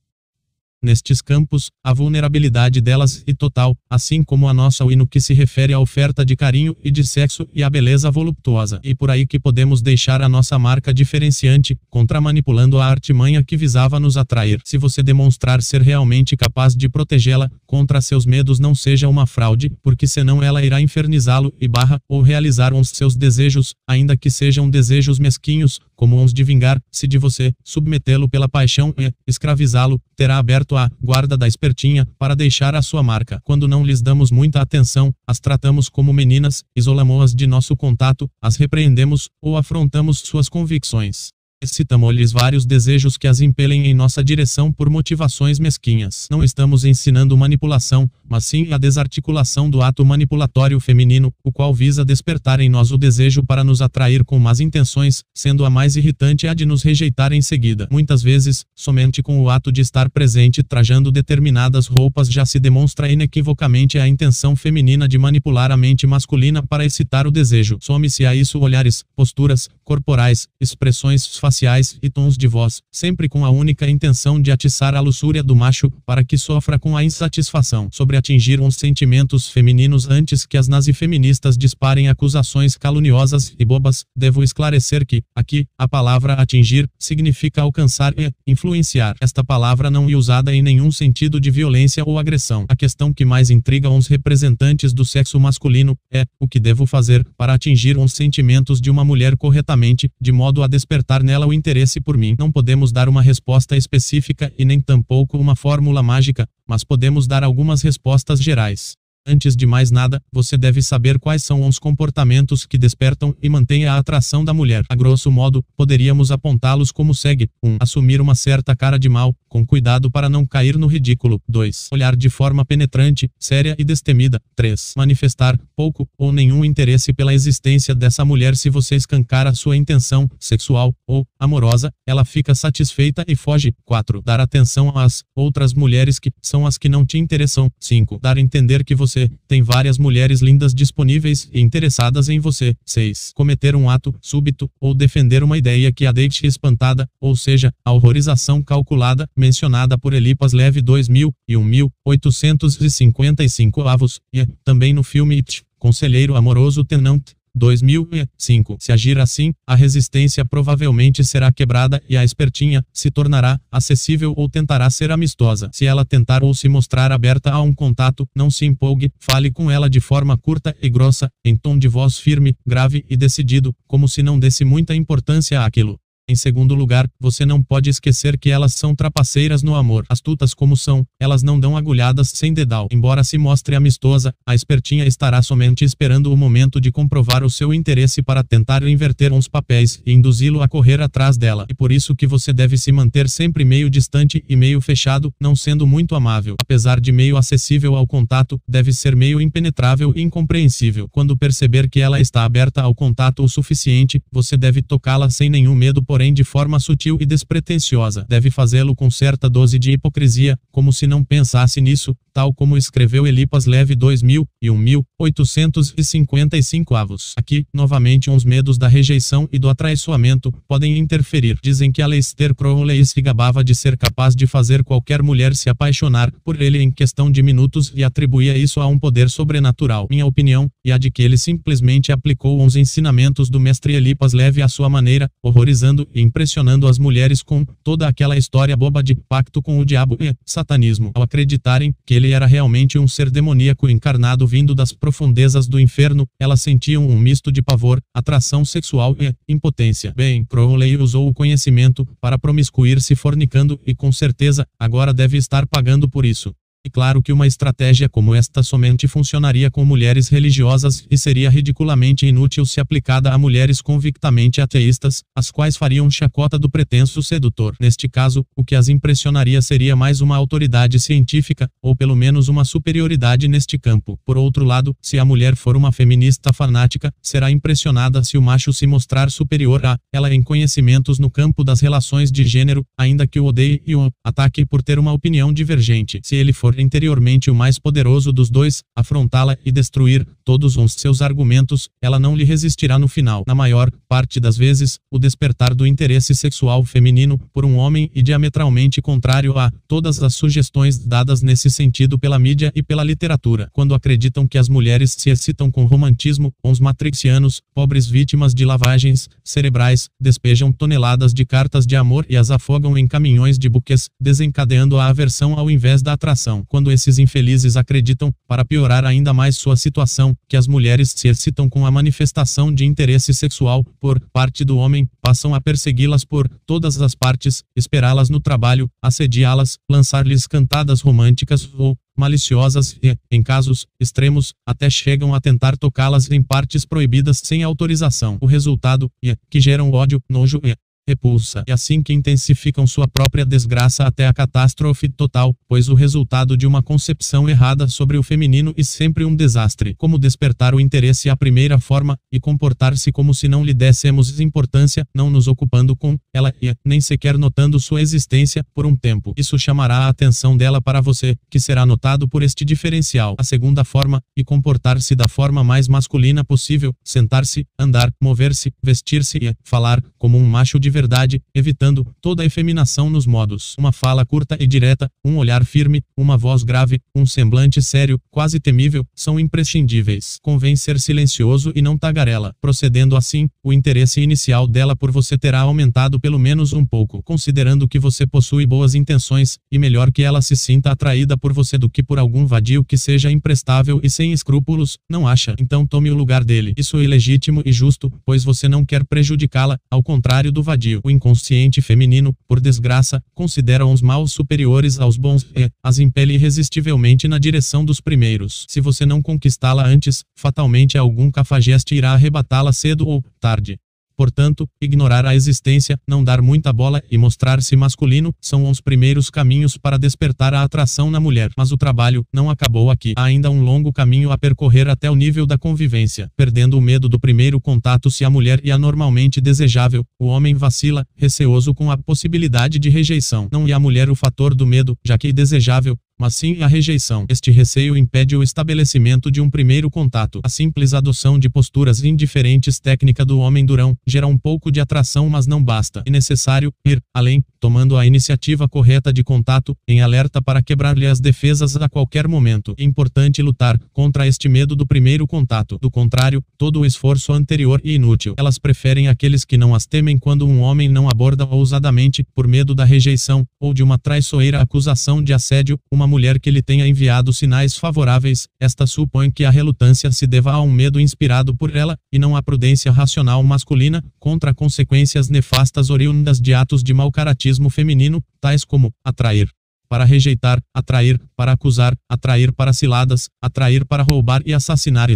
Nestes 0.84 1.22
campos, 1.22 1.70
a 1.82 1.94
vulnerabilidade 1.94 2.78
delas 2.78 3.24
é 3.26 3.32
total, 3.32 3.74
assim 3.88 4.22
como 4.22 4.46
a 4.46 4.52
nossa 4.52 4.84
e 4.84 4.94
no 4.94 5.06
que 5.06 5.18
se 5.18 5.32
refere 5.32 5.72
à 5.72 5.80
oferta 5.80 6.26
de 6.26 6.36
carinho 6.36 6.76
e 6.84 6.90
de 6.90 7.02
sexo 7.02 7.48
e 7.54 7.62
à 7.62 7.70
beleza 7.70 8.10
voluptuosa. 8.10 8.80
E 8.84 8.94
por 8.94 9.10
aí 9.10 9.26
que 9.26 9.40
podemos 9.40 9.80
deixar 9.80 10.20
a 10.20 10.28
nossa 10.28 10.58
marca 10.58 10.92
diferenciante, 10.92 11.74
contra 11.88 12.20
manipulando 12.20 12.78
a 12.78 12.84
artimanha 12.84 13.42
que 13.42 13.56
visava 13.56 13.98
nos 13.98 14.18
atrair. 14.18 14.60
Se 14.62 14.76
você 14.76 15.02
demonstrar 15.02 15.62
ser 15.62 15.80
realmente 15.80 16.36
capaz 16.36 16.76
de 16.76 16.86
protegê-la, 16.86 17.50
contra 17.66 18.02
seus 18.02 18.26
medos 18.26 18.60
não 18.60 18.74
seja 18.74 19.08
uma 19.08 19.26
fraude, 19.26 19.72
porque 19.82 20.06
senão 20.06 20.42
ela 20.42 20.62
irá 20.62 20.82
infernizá-lo 20.82 21.50
e 21.58 21.66
barra, 21.66 21.98
ou 22.06 22.20
realizar 22.20 22.74
uns 22.74 22.90
seus 22.90 23.16
desejos, 23.16 23.74
ainda 23.88 24.18
que 24.18 24.28
sejam 24.28 24.68
desejos 24.68 25.18
mesquinhos, 25.18 25.80
como 25.96 26.20
uns 26.20 26.34
de 26.34 26.44
vingar-se 26.44 27.08
de 27.08 27.16
você, 27.16 27.54
submetê-lo 27.64 28.28
pela 28.28 28.50
paixão 28.50 28.94
e 28.98 29.10
escravizá-lo, 29.26 29.98
terá 30.14 30.38
aberto 30.38 30.73
a 30.76 30.90
guarda 31.02 31.36
da 31.36 31.46
espertinha 31.46 32.06
para 32.18 32.34
deixar 32.34 32.74
a 32.74 32.82
sua 32.82 33.02
marca. 33.02 33.40
Quando 33.44 33.68
não 33.68 33.84
lhes 33.84 34.02
damos 34.02 34.30
muita 34.30 34.60
atenção, 34.60 35.12
as 35.26 35.40
tratamos 35.40 35.88
como 35.88 36.12
meninas, 36.12 36.62
isolamos-as 36.76 37.34
de 37.34 37.46
nosso 37.46 37.76
contato, 37.76 38.30
as 38.42 38.56
repreendemos 38.56 39.28
ou 39.40 39.56
afrontamos 39.56 40.18
suas 40.18 40.48
convicções. 40.48 41.34
Excitamos-lhes 41.64 42.30
vários 42.30 42.66
desejos 42.66 43.16
que 43.16 43.26
as 43.26 43.40
impelem 43.40 43.86
em 43.86 43.94
nossa 43.94 44.22
direção 44.22 44.70
por 44.70 44.90
motivações 44.90 45.58
mesquinhas. 45.58 46.28
Não 46.30 46.44
estamos 46.44 46.84
ensinando 46.84 47.34
manipulação, 47.38 48.06
mas 48.28 48.44
sim 48.44 48.70
a 48.70 48.76
desarticulação 48.76 49.70
do 49.70 49.80
ato 49.80 50.04
manipulatório 50.04 50.78
feminino, 50.78 51.32
o 51.42 51.50
qual 51.50 51.72
visa 51.72 52.04
despertar 52.04 52.60
em 52.60 52.68
nós 52.68 52.90
o 52.90 52.98
desejo 52.98 53.42
para 53.42 53.64
nos 53.64 53.80
atrair 53.80 54.24
com 54.24 54.38
más 54.38 54.60
intenções, 54.60 55.22
sendo 55.34 55.64
a 55.64 55.70
mais 55.70 55.96
irritante 55.96 56.46
a 56.46 56.52
de 56.52 56.66
nos 56.66 56.82
rejeitar 56.82 57.32
em 57.32 57.40
seguida. 57.40 57.88
Muitas 57.90 58.22
vezes, 58.22 58.66
somente 58.74 59.22
com 59.22 59.40
o 59.40 59.48
ato 59.48 59.72
de 59.72 59.80
estar 59.80 60.10
presente 60.10 60.62
trajando 60.62 61.10
determinadas 61.10 61.86
roupas 61.86 62.28
já 62.28 62.44
se 62.44 62.60
demonstra 62.60 63.10
inequivocamente 63.10 63.98
a 63.98 64.06
intenção 64.06 64.54
feminina 64.54 65.08
de 65.08 65.16
manipular 65.16 65.72
a 65.72 65.78
mente 65.78 66.06
masculina 66.06 66.62
para 66.62 66.84
excitar 66.84 67.26
o 67.26 67.30
desejo. 67.30 67.78
Some-se 67.80 68.26
a 68.26 68.34
isso 68.34 68.58
olhares, 68.58 69.02
posturas, 69.16 69.66
corporais, 69.82 70.46
expressões 70.60 71.26
faciais 71.38 71.53
faciais 71.54 71.96
e 72.02 72.10
tons 72.10 72.36
de 72.36 72.48
voz, 72.48 72.82
sempre 72.90 73.28
com 73.28 73.44
a 73.44 73.50
única 73.50 73.88
intenção 73.88 74.42
de 74.42 74.50
atiçar 74.50 74.94
a 74.94 75.00
luxúria 75.00 75.42
do 75.42 75.54
macho, 75.54 75.88
para 76.04 76.24
que 76.24 76.36
sofra 76.36 76.78
com 76.80 76.96
a 76.96 77.04
insatisfação 77.04 77.88
sobre 77.92 78.16
atingir 78.16 78.60
uns 78.60 78.74
sentimentos 78.74 79.48
femininos 79.48 80.08
antes 80.08 80.44
que 80.44 80.56
as 80.56 80.66
nazifeministas 80.66 81.56
disparem 81.56 82.08
acusações 82.08 82.76
caluniosas 82.76 83.54
e 83.56 83.64
bobas, 83.64 84.04
devo 84.16 84.42
esclarecer 84.42 85.06
que, 85.06 85.22
aqui, 85.34 85.66
a 85.78 85.86
palavra 85.86 86.34
atingir 86.34 86.88
significa 86.98 87.62
alcançar 87.62 88.12
e 88.18 88.32
influenciar. 88.46 89.14
Esta 89.20 89.44
palavra 89.44 89.88
não 89.90 90.10
é 90.10 90.16
usada 90.16 90.52
em 90.52 90.60
nenhum 90.62 90.90
sentido 90.90 91.40
de 91.40 91.50
violência 91.50 92.02
ou 92.04 92.18
agressão. 92.18 92.64
A 92.68 92.74
questão 92.74 93.12
que 93.12 93.24
mais 93.24 93.48
intriga 93.48 93.88
uns 93.88 94.08
representantes 94.08 94.92
do 94.92 95.04
sexo 95.04 95.38
masculino 95.38 95.96
é 96.12 96.24
o 96.40 96.48
que 96.48 96.58
devo 96.58 96.84
fazer 96.84 97.24
para 97.36 97.54
atingir 97.54 97.96
uns 97.96 98.12
sentimentos 98.12 98.80
de 98.80 98.90
uma 98.90 99.04
mulher 99.04 99.36
corretamente, 99.36 100.10
de 100.20 100.32
modo 100.32 100.62
a 100.62 100.66
despertar 100.66 101.22
nela 101.22 101.33
o 101.40 101.52
interesse 101.52 102.00
por 102.00 102.16
mim. 102.16 102.36
Não 102.38 102.50
podemos 102.50 102.92
dar 102.92 103.08
uma 103.08 103.22
resposta 103.22 103.76
específica 103.76 104.52
e 104.58 104.64
nem 104.64 104.80
tampouco 104.80 105.36
uma 105.38 105.56
fórmula 105.56 106.02
mágica, 106.02 106.46
mas 106.66 106.84
podemos 106.84 107.26
dar 107.26 107.42
algumas 107.42 107.82
respostas 107.82 108.40
gerais. 108.40 108.96
Antes 109.26 109.56
de 109.56 109.64
mais 109.64 109.90
nada, 109.90 110.20
você 110.30 110.54
deve 110.54 110.82
saber 110.82 111.18
quais 111.18 111.42
são 111.42 111.66
os 111.66 111.78
comportamentos 111.78 112.66
que 112.66 112.76
despertam 112.76 113.34
e 113.42 113.48
mantêm 113.48 113.86
a 113.86 113.96
atração 113.96 114.44
da 114.44 114.52
mulher. 114.52 114.84
A 114.86 114.94
grosso 114.94 115.30
modo, 115.30 115.64
poderíamos 115.74 116.30
apontá-los 116.30 116.92
como 116.92 117.14
segue: 117.14 117.48
1. 117.62 117.70
Um, 117.70 117.76
assumir 117.80 118.20
uma 118.20 118.34
certa 118.34 118.76
cara 118.76 118.98
de 118.98 119.08
mal, 119.08 119.34
com 119.48 119.64
cuidado 119.64 120.10
para 120.10 120.28
não 120.28 120.44
cair 120.44 120.76
no 120.76 120.86
ridículo. 120.86 121.40
2. 121.48 121.88
Olhar 121.92 122.14
de 122.14 122.28
forma 122.28 122.66
penetrante, 122.66 123.30
séria 123.40 123.74
e 123.78 123.84
destemida. 123.84 124.38
3. 124.56 124.92
Manifestar 124.94 125.58
pouco 125.74 126.06
ou 126.18 126.30
nenhum 126.30 126.62
interesse 126.62 127.10
pela 127.14 127.32
existência 127.32 127.94
dessa 127.94 128.26
mulher 128.26 128.54
se 128.54 128.68
você 128.68 128.94
escancar 128.94 129.46
a 129.46 129.54
sua 129.54 129.74
intenção 129.74 130.28
sexual 130.38 130.94
ou 131.06 131.26
amorosa, 131.40 131.90
ela 132.06 132.26
fica 132.26 132.54
satisfeita 132.54 133.24
e 133.26 133.34
foge. 133.34 133.72
4. 133.86 134.20
Dar 134.20 134.38
atenção 134.38 134.98
às 134.98 135.22
outras 135.34 135.72
mulheres 135.72 136.18
que 136.18 136.30
são 136.42 136.66
as 136.66 136.76
que 136.76 136.90
não 136.90 137.06
te 137.06 137.16
interessam. 137.16 137.70
5. 137.80 138.18
Dar 138.20 138.36
a 138.36 138.40
entender 138.40 138.84
que 138.84 138.94
você 138.94 139.13
você, 139.14 139.30
tem 139.46 139.62
várias 139.62 139.96
mulheres 139.96 140.40
lindas 140.40 140.74
disponíveis 140.74 141.48
e 141.52 141.60
interessadas 141.60 142.28
em 142.28 142.40
você. 142.40 142.74
6. 142.84 143.30
Cometer 143.34 143.76
um 143.76 143.88
ato 143.88 144.12
súbito 144.20 144.68
ou 144.80 144.92
defender 144.92 145.44
uma 145.44 145.56
ideia 145.56 145.92
que 145.92 146.06
a 146.06 146.12
deixe 146.12 146.46
espantada, 146.46 147.08
ou 147.20 147.36
seja, 147.36 147.72
a 147.84 147.92
horrorização 147.92 148.60
calculada, 148.62 149.28
mencionada 149.36 149.96
por 149.96 150.12
Elipas 150.12 150.52
Leve 150.52 150.82
2000 150.82 151.32
e 151.48 151.56
1855 151.56 153.82
avos, 153.82 154.20
e 154.32 154.44
também 154.64 154.92
no 154.92 155.04
filme 155.04 155.36
It, 155.36 155.62
Conselheiro 155.78 156.34
Amoroso 156.34 156.84
Tenant, 156.84 157.22
2005. 157.54 158.76
Se 158.80 158.92
agir 158.92 159.18
assim, 159.18 159.52
a 159.66 159.74
resistência 159.74 160.44
provavelmente 160.44 161.24
será 161.24 161.52
quebrada 161.52 162.02
e 162.08 162.16
a 162.16 162.24
espertinha 162.24 162.84
se 162.92 163.10
tornará 163.10 163.60
acessível 163.70 164.34
ou 164.36 164.48
tentará 164.48 164.88
ser 164.90 165.10
amistosa. 165.10 165.70
Se 165.72 165.86
ela 165.86 166.04
tentar 166.04 166.42
ou 166.42 166.54
se 166.54 166.68
mostrar 166.68 167.12
aberta 167.12 167.52
a 167.52 167.60
um 167.60 167.72
contato, 167.72 168.28
não 168.34 168.50
se 168.50 168.64
empolgue, 168.64 169.12
fale 169.18 169.50
com 169.50 169.70
ela 169.70 169.88
de 169.88 170.00
forma 170.00 170.36
curta 170.36 170.74
e 170.80 170.88
grossa, 170.88 171.30
em 171.44 171.56
tom 171.56 171.78
de 171.78 171.88
voz 171.88 172.18
firme, 172.18 172.54
grave 172.66 173.04
e 173.08 173.16
decidido, 173.16 173.74
como 173.86 174.08
se 174.08 174.22
não 174.22 174.38
desse 174.38 174.64
muita 174.64 174.94
importância 174.94 175.64
àquilo. 175.64 175.98
Em 176.26 176.34
segundo 176.34 176.74
lugar, 176.74 177.06
você 177.20 177.44
não 177.44 177.62
pode 177.62 177.90
esquecer 177.90 178.38
que 178.38 178.48
elas 178.48 178.72
são 178.72 178.94
trapaceiras 178.94 179.62
no 179.62 179.74
amor. 179.74 180.06
Astutas 180.08 180.54
como 180.54 180.74
são, 180.74 181.06
elas 181.20 181.42
não 181.42 181.60
dão 181.60 181.76
agulhadas 181.76 182.30
sem 182.34 182.54
dedal. 182.54 182.88
Embora 182.90 183.22
se 183.22 183.36
mostre 183.36 183.76
amistosa, 183.76 184.32
a 184.46 184.54
espertinha 184.54 185.04
estará 185.04 185.42
somente 185.42 185.84
esperando 185.84 186.32
o 186.32 186.36
momento 186.36 186.80
de 186.80 186.90
comprovar 186.90 187.44
o 187.44 187.50
seu 187.50 187.74
interesse 187.74 188.22
para 188.22 188.42
tentar 188.42 188.82
inverter 188.84 189.34
uns 189.34 189.46
papéis 189.48 190.00
e 190.06 190.12
induzi-lo 190.12 190.62
a 190.62 190.68
correr 190.68 190.98
atrás 190.98 191.36
dela. 191.36 191.66
E 191.68 191.74
por 191.74 191.92
isso 191.92 192.16
que 192.16 192.26
você 192.26 192.54
deve 192.54 192.78
se 192.78 192.90
manter 192.90 193.28
sempre 193.28 193.62
meio 193.62 193.90
distante 193.90 194.42
e 194.48 194.56
meio 194.56 194.80
fechado, 194.80 195.30
não 195.38 195.54
sendo 195.54 195.86
muito 195.86 196.14
amável. 196.14 196.56
Apesar 196.58 197.00
de 197.00 197.12
meio 197.12 197.36
acessível 197.36 197.96
ao 197.96 198.06
contato, 198.06 198.58
deve 198.66 198.94
ser 198.94 199.14
meio 199.14 199.42
impenetrável 199.42 200.10
e 200.16 200.22
incompreensível. 200.22 201.06
Quando 201.12 201.36
perceber 201.36 201.86
que 201.86 202.00
ela 202.00 202.18
está 202.18 202.44
aberta 202.44 202.80
ao 202.80 202.94
contato 202.94 203.44
o 203.44 203.48
suficiente, 203.48 204.22
você 204.32 204.56
deve 204.56 204.80
tocá-la 204.80 205.28
sem 205.28 205.50
nenhum 205.50 205.74
medo 205.74 206.02
porém 206.14 206.32
de 206.32 206.44
forma 206.44 206.78
sutil 206.78 207.18
e 207.20 207.26
despretensiosa. 207.26 208.24
Deve 208.28 208.48
fazê-lo 208.48 208.94
com 208.94 209.10
certa 209.10 209.50
dose 209.50 209.80
de 209.80 209.90
hipocrisia, 209.90 210.56
como 210.70 210.92
se 210.92 211.08
não 211.08 211.24
pensasse 211.24 211.80
nisso, 211.80 212.16
tal 212.34 212.52
como 212.52 212.76
escreveu 212.76 213.26
Elipas 213.26 213.64
Leve 213.64 213.94
2000 213.94 214.46
e 214.60 214.70
1855 214.70 216.96
avos. 216.96 217.32
Aqui, 217.36 217.64
novamente 217.72 218.28
uns 218.28 218.44
medos 218.44 218.76
da 218.76 218.88
rejeição 218.88 219.48
e 219.52 219.58
do 219.58 219.68
atraiçoamento 219.68 220.52
podem 220.66 220.98
interferir. 220.98 221.56
Dizem 221.62 221.92
que 221.92 222.02
Aleister 222.02 222.52
Crowley 222.54 223.06
se 223.06 223.22
gabava 223.22 223.62
de 223.62 223.74
ser 223.74 223.96
capaz 223.96 224.34
de 224.34 224.46
fazer 224.46 224.82
qualquer 224.82 225.22
mulher 225.22 225.54
se 225.54 225.70
apaixonar 225.70 226.32
por 226.44 226.60
ele 226.60 226.82
em 226.82 226.90
questão 226.90 227.30
de 227.30 227.42
minutos 227.42 227.92
e 227.94 228.02
atribuía 228.02 228.58
isso 228.58 228.80
a 228.80 228.86
um 228.86 228.98
poder 228.98 229.30
sobrenatural. 229.30 230.08
Minha 230.10 230.26
opinião, 230.26 230.68
e 230.84 230.90
a 230.90 230.98
de 230.98 231.10
que 231.10 231.22
ele 231.22 231.38
simplesmente 231.38 232.10
aplicou 232.10 232.64
os 232.64 232.74
ensinamentos 232.74 233.48
do 233.48 233.60
mestre 233.60 233.94
Elipas 233.94 234.32
Leve 234.32 234.60
à 234.60 234.68
sua 234.68 234.88
maneira, 234.88 235.30
horrorizando 235.42 236.08
e 236.12 236.20
impressionando 236.20 236.88
as 236.88 236.98
mulheres 236.98 237.42
com 237.42 237.64
toda 237.84 238.08
aquela 238.08 238.36
história 238.36 238.76
boba 238.76 239.02
de 239.02 239.14
pacto 239.14 239.62
com 239.62 239.78
o 239.78 239.84
diabo 239.84 240.16
e 240.20 240.34
satanismo, 240.44 241.12
ao 241.14 241.22
acreditarem 241.22 241.94
que 242.04 242.14
ele 242.14 242.23
era 242.32 242.46
realmente 242.46 242.98
um 242.98 243.06
ser 243.06 243.30
demoníaco 243.30 243.88
encarnado 243.88 244.46
vindo 244.46 244.74
das 244.74 244.92
profundezas 244.92 245.66
do 245.66 245.78
inferno, 245.78 246.26
elas 246.38 246.60
sentiam 246.60 247.06
um 247.06 247.18
misto 247.18 247.50
de 247.52 247.62
pavor, 247.62 248.00
atração 248.14 248.64
sexual 248.64 249.16
e 249.20 249.34
impotência. 249.48 250.12
Bem, 250.16 250.44
Crowley 250.44 250.96
usou 250.96 251.28
o 251.28 251.34
conhecimento 251.34 252.06
para 252.20 252.38
promiscuir-se 252.38 253.14
fornicando 253.14 253.80
e 253.86 253.94
com 253.94 254.10
certeza 254.12 254.66
agora 254.78 255.12
deve 255.12 255.36
estar 255.36 255.66
pagando 255.66 256.08
por 256.08 256.24
isso. 256.24 256.54
E 256.86 256.90
claro 256.90 257.22
que 257.22 257.32
uma 257.32 257.46
estratégia 257.46 258.10
como 258.10 258.34
esta 258.34 258.62
somente 258.62 259.08
funcionaria 259.08 259.70
com 259.70 259.86
mulheres 259.86 260.28
religiosas 260.28 261.06
e 261.10 261.16
seria 261.16 261.48
ridiculamente 261.48 262.26
inútil 262.26 262.66
se 262.66 262.78
aplicada 262.78 263.32
a 263.32 263.38
mulheres 263.38 263.80
convictamente 263.80 264.60
ateístas, 264.60 265.22
as 265.34 265.50
quais 265.50 265.78
fariam 265.78 266.10
chacota 266.10 266.58
do 266.58 266.68
pretenso 266.68 267.22
sedutor. 267.22 267.74
Neste 267.80 268.06
caso, 268.06 268.44
o 268.54 268.62
que 268.62 268.74
as 268.74 268.90
impressionaria 268.90 269.62
seria 269.62 269.96
mais 269.96 270.20
uma 270.20 270.36
autoridade 270.36 271.00
científica, 271.00 271.70
ou 271.80 271.96
pelo 271.96 272.14
menos 272.14 272.48
uma 272.48 272.66
superioridade 272.66 273.48
neste 273.48 273.78
campo. 273.78 274.18
Por 274.22 274.36
outro 274.36 274.62
lado, 274.62 274.94
se 275.00 275.18
a 275.18 275.24
mulher 275.24 275.56
for 275.56 275.78
uma 275.78 275.90
feminista 275.90 276.52
fanática, 276.52 277.10
será 277.22 277.50
impressionada 277.50 278.22
se 278.22 278.36
o 278.36 278.42
macho 278.42 278.74
se 278.74 278.86
mostrar 278.86 279.30
superior 279.30 279.86
a 279.86 279.96
ela 280.12 280.32
em 280.34 280.42
conhecimentos 280.42 281.18
no 281.18 281.30
campo 281.30 281.64
das 281.64 281.80
relações 281.80 282.30
de 282.30 282.44
gênero, 282.44 282.84
ainda 282.98 283.26
que 283.26 283.40
o 283.40 283.46
odeie 283.46 283.82
e 283.86 283.96
o 283.96 284.10
ataque 284.22 284.66
por 284.66 284.82
ter 284.82 284.98
uma 284.98 285.12
opinião 285.12 285.50
divergente. 285.50 286.20
Se 286.22 286.36
ele 286.36 286.52
for 286.52 286.73
interiormente 286.78 287.50
o 287.50 287.54
mais 287.54 287.78
poderoso 287.78 288.32
dos 288.32 288.50
dois, 288.50 288.82
afrontá-la 288.96 289.56
e 289.64 289.72
destruir 289.72 290.26
todos 290.44 290.76
os 290.76 290.92
seus 290.92 291.22
argumentos, 291.22 291.88
ela 292.00 292.18
não 292.18 292.36
lhe 292.36 292.44
resistirá 292.44 292.98
no 292.98 293.08
final. 293.08 293.44
Na 293.46 293.54
maior 293.54 293.90
parte 294.08 294.38
das 294.38 294.56
vezes, 294.56 294.98
o 295.10 295.18
despertar 295.18 295.74
do 295.74 295.86
interesse 295.86 296.34
sexual 296.34 296.84
feminino 296.84 297.38
por 297.52 297.64
um 297.64 297.76
homem 297.76 298.10
e 298.14 298.22
diametralmente 298.22 299.00
contrário 299.00 299.58
a 299.58 299.72
todas 299.88 300.22
as 300.22 300.34
sugestões 300.34 300.98
dadas 300.98 301.42
nesse 301.42 301.70
sentido 301.70 302.18
pela 302.18 302.38
mídia 302.38 302.72
e 302.74 302.82
pela 302.82 303.04
literatura. 303.04 303.68
Quando 303.72 303.94
acreditam 303.94 304.46
que 304.46 304.58
as 304.58 304.68
mulheres 304.68 305.14
se 305.16 305.30
excitam 305.30 305.70
com 305.70 305.84
romantismo, 305.84 306.52
os 306.62 306.80
matrixianos, 306.80 307.60
pobres 307.74 308.06
vítimas 308.06 308.54
de 308.54 308.64
lavagens 308.64 309.28
cerebrais, 309.42 310.08
despejam 310.20 310.72
toneladas 310.72 311.32
de 311.32 311.44
cartas 311.44 311.86
de 311.86 311.96
amor 311.96 312.26
e 312.28 312.36
as 312.36 312.50
afogam 312.50 312.96
em 312.96 313.06
caminhões 313.06 313.58
de 313.58 313.68
buquês, 313.68 314.08
desencadeando 314.20 314.98
a 314.98 315.06
aversão 315.06 315.58
ao 315.58 315.70
invés 315.70 316.02
da 316.02 316.12
atração 316.12 316.63
quando 316.64 316.90
esses 316.90 317.18
infelizes 317.18 317.76
acreditam, 317.76 318.32
para 318.46 318.64
piorar 318.64 319.04
ainda 319.04 319.32
mais 319.32 319.56
sua 319.56 319.76
situação, 319.76 320.34
que 320.48 320.56
as 320.56 320.66
mulheres 320.66 321.12
se 321.16 321.28
excitam 321.28 321.68
com 321.68 321.86
a 321.86 321.90
manifestação 321.90 322.72
de 322.72 322.84
interesse 322.84 323.32
sexual 323.32 323.84
por 324.00 324.20
parte 324.32 324.64
do 324.64 324.76
homem, 324.76 325.08
passam 325.20 325.54
a 325.54 325.60
persegui-las 325.60 326.24
por 326.24 326.48
todas 326.66 327.00
as 327.00 327.14
partes, 327.14 327.62
esperá-las 327.76 328.28
no 328.28 328.40
trabalho, 328.40 328.90
assediá-las, 329.02 329.78
lançar-lhes 329.90 330.46
cantadas 330.46 331.00
românticas 331.00 331.68
ou 331.74 331.96
maliciosas 332.16 332.96
e, 333.02 333.16
em 333.30 333.42
casos 333.42 333.86
extremos, 333.98 334.54
até 334.66 334.88
chegam 334.88 335.34
a 335.34 335.40
tentar 335.40 335.76
tocá-las 335.76 336.30
em 336.30 336.42
partes 336.42 336.84
proibidas 336.84 337.40
sem 337.42 337.62
autorização. 337.62 338.38
O 338.40 338.46
resultado 338.46 339.10
é 339.24 339.36
que 339.50 339.60
geram 339.60 339.90
ódio, 339.90 340.22
nojo 340.28 340.60
e 340.62 340.76
repulsa, 341.08 341.64
e 341.68 341.72
assim 341.72 342.02
que 342.02 342.12
intensificam 342.12 342.86
sua 342.86 343.06
própria 343.06 343.44
desgraça 343.44 344.04
até 344.04 344.26
a 344.26 344.32
catástrofe 344.32 345.08
total, 345.08 345.54
pois 345.68 345.88
o 345.88 345.94
resultado 345.94 346.56
de 346.56 346.66
uma 346.66 346.82
concepção 346.82 347.48
errada 347.48 347.88
sobre 347.88 348.16
o 348.16 348.22
feminino 348.22 348.74
é 348.76 348.82
sempre 348.82 349.24
um 349.24 349.34
desastre. 349.34 349.94
Como 349.96 350.18
despertar 350.18 350.74
o 350.74 350.80
interesse 350.80 351.28
à 351.28 351.36
primeira 351.36 351.78
forma, 351.78 352.16
e 352.32 352.40
comportar-se 352.40 353.12
como 353.12 353.34
se 353.34 353.48
não 353.48 353.64
lhe 353.64 353.74
dessemos 353.74 354.40
importância, 354.40 355.06
não 355.14 355.30
nos 355.30 355.46
ocupando 355.46 355.94
com 355.94 356.16
ela 356.32 356.52
e 356.60 356.72
nem 356.84 357.00
sequer 357.00 357.36
notando 357.36 357.78
sua 357.78 358.00
existência 358.00 358.64
por 358.74 358.86
um 358.86 358.96
tempo. 358.96 359.34
Isso 359.36 359.58
chamará 359.58 359.98
a 359.98 360.08
atenção 360.08 360.56
dela 360.56 360.80
para 360.80 361.00
você, 361.00 361.36
que 361.50 361.60
será 361.60 361.84
notado 361.84 362.28
por 362.28 362.42
este 362.42 362.64
diferencial. 362.64 363.34
A 363.38 363.44
segunda 363.44 363.84
forma, 363.84 364.20
e 364.36 364.42
comportar-se 364.42 365.14
da 365.14 365.28
forma 365.28 365.62
mais 365.62 365.88
masculina 365.88 366.44
possível, 366.44 366.94
sentar-se, 367.04 367.66
andar, 367.78 368.10
mover-se, 368.20 368.72
vestir-se 368.82 369.38
e 369.38 369.54
falar 369.62 370.02
como 370.18 370.38
um 370.38 370.46
macho 370.46 370.78
de 370.78 370.90
verdade, 370.94 371.42
evitando 371.52 372.06
toda 372.20 372.44
efeminação 372.44 373.10
nos 373.10 373.26
modos. 373.26 373.74
Uma 373.76 373.90
fala 373.90 374.24
curta 374.24 374.56
e 374.60 374.64
direta, 374.64 375.10
um 375.24 375.38
olhar 375.38 375.64
firme, 375.64 376.04
uma 376.16 376.38
voz 376.38 376.62
grave, 376.62 377.00
um 377.12 377.26
semblante 377.26 377.82
sério, 377.82 378.16
quase 378.30 378.60
temível, 378.60 379.04
são 379.12 379.40
imprescindíveis. 379.40 380.38
Convém 380.40 380.76
ser 380.76 381.00
silencioso 381.00 381.72
e 381.74 381.82
não 381.82 381.98
tagarela. 381.98 382.54
Procedendo 382.60 383.16
assim, 383.16 383.48
o 383.60 383.72
interesse 383.72 384.20
inicial 384.20 384.68
dela 384.68 384.94
por 384.94 385.10
você 385.10 385.36
terá 385.36 385.62
aumentado 385.62 386.20
pelo 386.20 386.38
menos 386.38 386.72
um 386.72 386.86
pouco, 386.86 387.20
considerando 387.24 387.88
que 387.88 387.98
você 387.98 388.24
possui 388.24 388.64
boas 388.64 388.94
intenções, 388.94 389.58
e 389.72 389.80
melhor 389.80 390.12
que 390.12 390.22
ela 390.22 390.40
se 390.40 390.54
sinta 390.54 390.92
atraída 390.92 391.36
por 391.36 391.52
você 391.52 391.76
do 391.76 391.90
que 391.90 392.04
por 392.04 392.20
algum 392.20 392.46
vadio 392.46 392.84
que 392.84 392.96
seja 392.96 393.32
imprestável 393.32 393.98
e 394.00 394.08
sem 394.08 394.32
escrúpulos, 394.32 394.96
não 395.10 395.26
acha? 395.26 395.56
Então 395.58 395.84
tome 395.84 396.08
o 396.12 396.14
lugar 396.14 396.44
dele. 396.44 396.72
Isso 396.76 396.96
é 396.98 397.02
ilegítimo 397.02 397.62
e 397.66 397.72
justo, 397.72 398.12
pois 398.24 398.44
você 398.44 398.68
não 398.68 398.84
quer 398.84 399.04
prejudicá-la, 399.04 399.76
ao 399.90 400.00
contrário 400.00 400.52
do 400.52 400.62
vadio 400.62 400.83
O 401.02 401.10
inconsciente 401.10 401.80
feminino, 401.80 402.34
por 402.46 402.60
desgraça, 402.60 403.22
considera 403.34 403.86
os 403.86 404.02
maus 404.02 404.32
superiores 404.32 404.98
aos 404.98 405.16
bons 405.16 405.46
e 405.56 405.70
as 405.82 405.98
impele 405.98 406.34
irresistivelmente 406.34 407.26
na 407.28 407.38
direção 407.38 407.84
dos 407.84 408.00
primeiros. 408.00 408.64
Se 408.68 408.80
você 408.80 409.06
não 409.06 409.22
conquistá-la 409.22 409.86
antes, 409.86 410.22
fatalmente 410.34 410.98
algum 410.98 411.30
cafajeste 411.30 411.94
irá 411.94 412.12
arrebatá-la 412.12 412.72
cedo 412.72 413.06
ou 413.06 413.22
tarde. 413.40 413.78
Portanto, 414.16 414.68
ignorar 414.80 415.26
a 415.26 415.34
existência, 415.34 415.98
não 416.06 416.22
dar 416.22 416.40
muita 416.40 416.72
bola 416.72 417.02
e 417.10 417.18
mostrar-se 417.18 417.76
masculino 417.76 418.32
são 418.40 418.70
os 418.70 418.80
primeiros 418.80 419.30
caminhos 419.30 419.76
para 419.76 419.98
despertar 419.98 420.54
a 420.54 420.62
atração 420.62 421.10
na 421.10 421.20
mulher. 421.20 421.50
Mas 421.56 421.72
o 421.72 421.76
trabalho 421.76 422.24
não 422.32 422.48
acabou 422.48 422.90
aqui. 422.90 423.14
Há 423.16 423.24
ainda 423.24 423.50
um 423.50 423.62
longo 423.62 423.92
caminho 423.92 424.30
a 424.30 424.38
percorrer 424.38 424.88
até 424.88 425.10
o 425.10 425.14
nível 425.14 425.46
da 425.46 425.58
convivência. 425.58 426.28
Perdendo 426.36 426.78
o 426.78 426.80
medo 426.80 427.08
do 427.08 427.18
primeiro 427.18 427.60
contato 427.60 428.10
se 428.10 428.24
a 428.24 428.30
mulher 428.30 428.60
é 428.64 428.70
anormalmente 428.70 429.40
desejável, 429.40 430.04
o 430.18 430.26
homem 430.26 430.54
vacila, 430.54 431.04
receoso 431.16 431.74
com 431.74 431.90
a 431.90 431.98
possibilidade 431.98 432.78
de 432.78 432.88
rejeição. 432.88 433.48
Não 433.50 433.66
é 433.66 433.72
a 433.72 433.80
mulher 433.80 434.10
o 434.10 434.14
fator 434.14 434.54
do 434.54 434.66
medo, 434.66 434.96
já 435.04 435.18
que 435.18 435.32
desejável, 435.32 435.98
mas 436.18 436.34
sim 436.34 436.62
a 436.62 436.66
rejeição. 436.66 437.26
Este 437.28 437.50
receio 437.50 437.96
impede 437.96 438.36
o 438.36 438.42
estabelecimento 438.42 439.30
de 439.30 439.40
um 439.40 439.50
primeiro 439.50 439.90
contato. 439.90 440.40
A 440.44 440.48
simples 440.48 440.94
adoção 440.94 441.38
de 441.38 441.48
posturas 441.48 442.02
indiferentes 442.04 442.78
técnica 442.78 443.24
do 443.24 443.38
homem 443.38 443.64
durão 443.64 443.96
gera 444.06 444.26
um 444.26 444.38
pouco 444.38 444.70
de 444.70 444.80
atração, 444.80 445.28
mas 445.28 445.46
não 445.46 445.62
basta. 445.62 446.02
É 446.06 446.10
necessário 446.10 446.72
ir 446.86 447.00
além, 447.14 447.42
tomando 447.60 447.96
a 447.96 448.06
iniciativa 448.06 448.68
correta 448.68 449.12
de 449.12 449.24
contato, 449.24 449.76
em 449.88 450.00
alerta 450.00 450.40
para 450.40 450.62
quebrar-lhe 450.62 451.06
as 451.06 451.20
defesas 451.20 451.76
a 451.76 451.88
qualquer 451.88 452.28
momento. 452.28 452.74
É 452.78 452.84
importante 452.84 453.42
lutar 453.42 453.78
contra 453.92 454.26
este 454.26 454.48
medo 454.48 454.76
do 454.76 454.86
primeiro 454.86 455.26
contato. 455.26 455.78
Do 455.80 455.90
contrário, 455.90 456.42
todo 456.58 456.80
o 456.80 456.86
esforço 456.86 457.32
anterior 457.32 457.80
é 457.84 457.90
inútil. 457.90 458.34
Elas 458.36 458.58
preferem 458.58 459.08
aqueles 459.08 459.44
que 459.44 459.56
não 459.56 459.74
as 459.74 459.86
temem 459.86 460.18
quando 460.18 460.46
um 460.46 460.60
homem 460.60 460.88
não 460.88 461.08
aborda 461.08 461.46
ousadamente, 461.46 462.24
por 462.34 462.46
medo 462.46 462.74
da 462.74 462.84
rejeição, 462.84 463.44
ou 463.58 463.72
de 463.72 463.82
uma 463.82 463.98
traiçoeira 463.98 464.60
acusação 464.60 465.22
de 465.22 465.32
assédio, 465.32 465.78
uma 465.90 466.03
uma 466.04 466.06
mulher 466.06 466.38
que 466.38 466.50
lhe 466.50 466.60
tenha 466.60 466.86
enviado 466.86 467.32
sinais 467.32 467.78
favoráveis, 467.78 468.46
esta 468.60 468.86
supõe 468.86 469.30
que 469.30 469.42
a 469.42 469.50
relutância 469.50 470.12
se 470.12 470.26
deva 470.26 470.52
a 470.52 470.60
um 470.60 470.70
medo 470.70 471.00
inspirado 471.00 471.56
por 471.56 471.74
ela, 471.74 471.96
e 472.12 472.18
não 472.18 472.36
à 472.36 472.42
prudência 472.42 472.92
racional 472.92 473.42
masculina, 473.42 474.04
contra 474.20 474.52
consequências 474.52 475.30
nefastas 475.30 475.88
oriundas 475.88 476.42
de 476.42 476.52
atos 476.52 476.82
de 476.82 476.92
malcaratismo 476.92 477.70
feminino, 477.70 478.22
tais 478.38 478.64
como 478.64 478.92
atrair 479.02 479.48
para 479.88 480.04
rejeitar, 480.04 480.60
atrair, 480.74 481.20
para 481.36 481.52
acusar, 481.52 481.96
atrair 482.08 482.52
para 482.52 482.72
ciladas, 482.72 483.28
atrair 483.40 483.86
para 483.86 484.02
roubar 484.02 484.42
e 484.44 484.52
assassinar. 484.52 485.08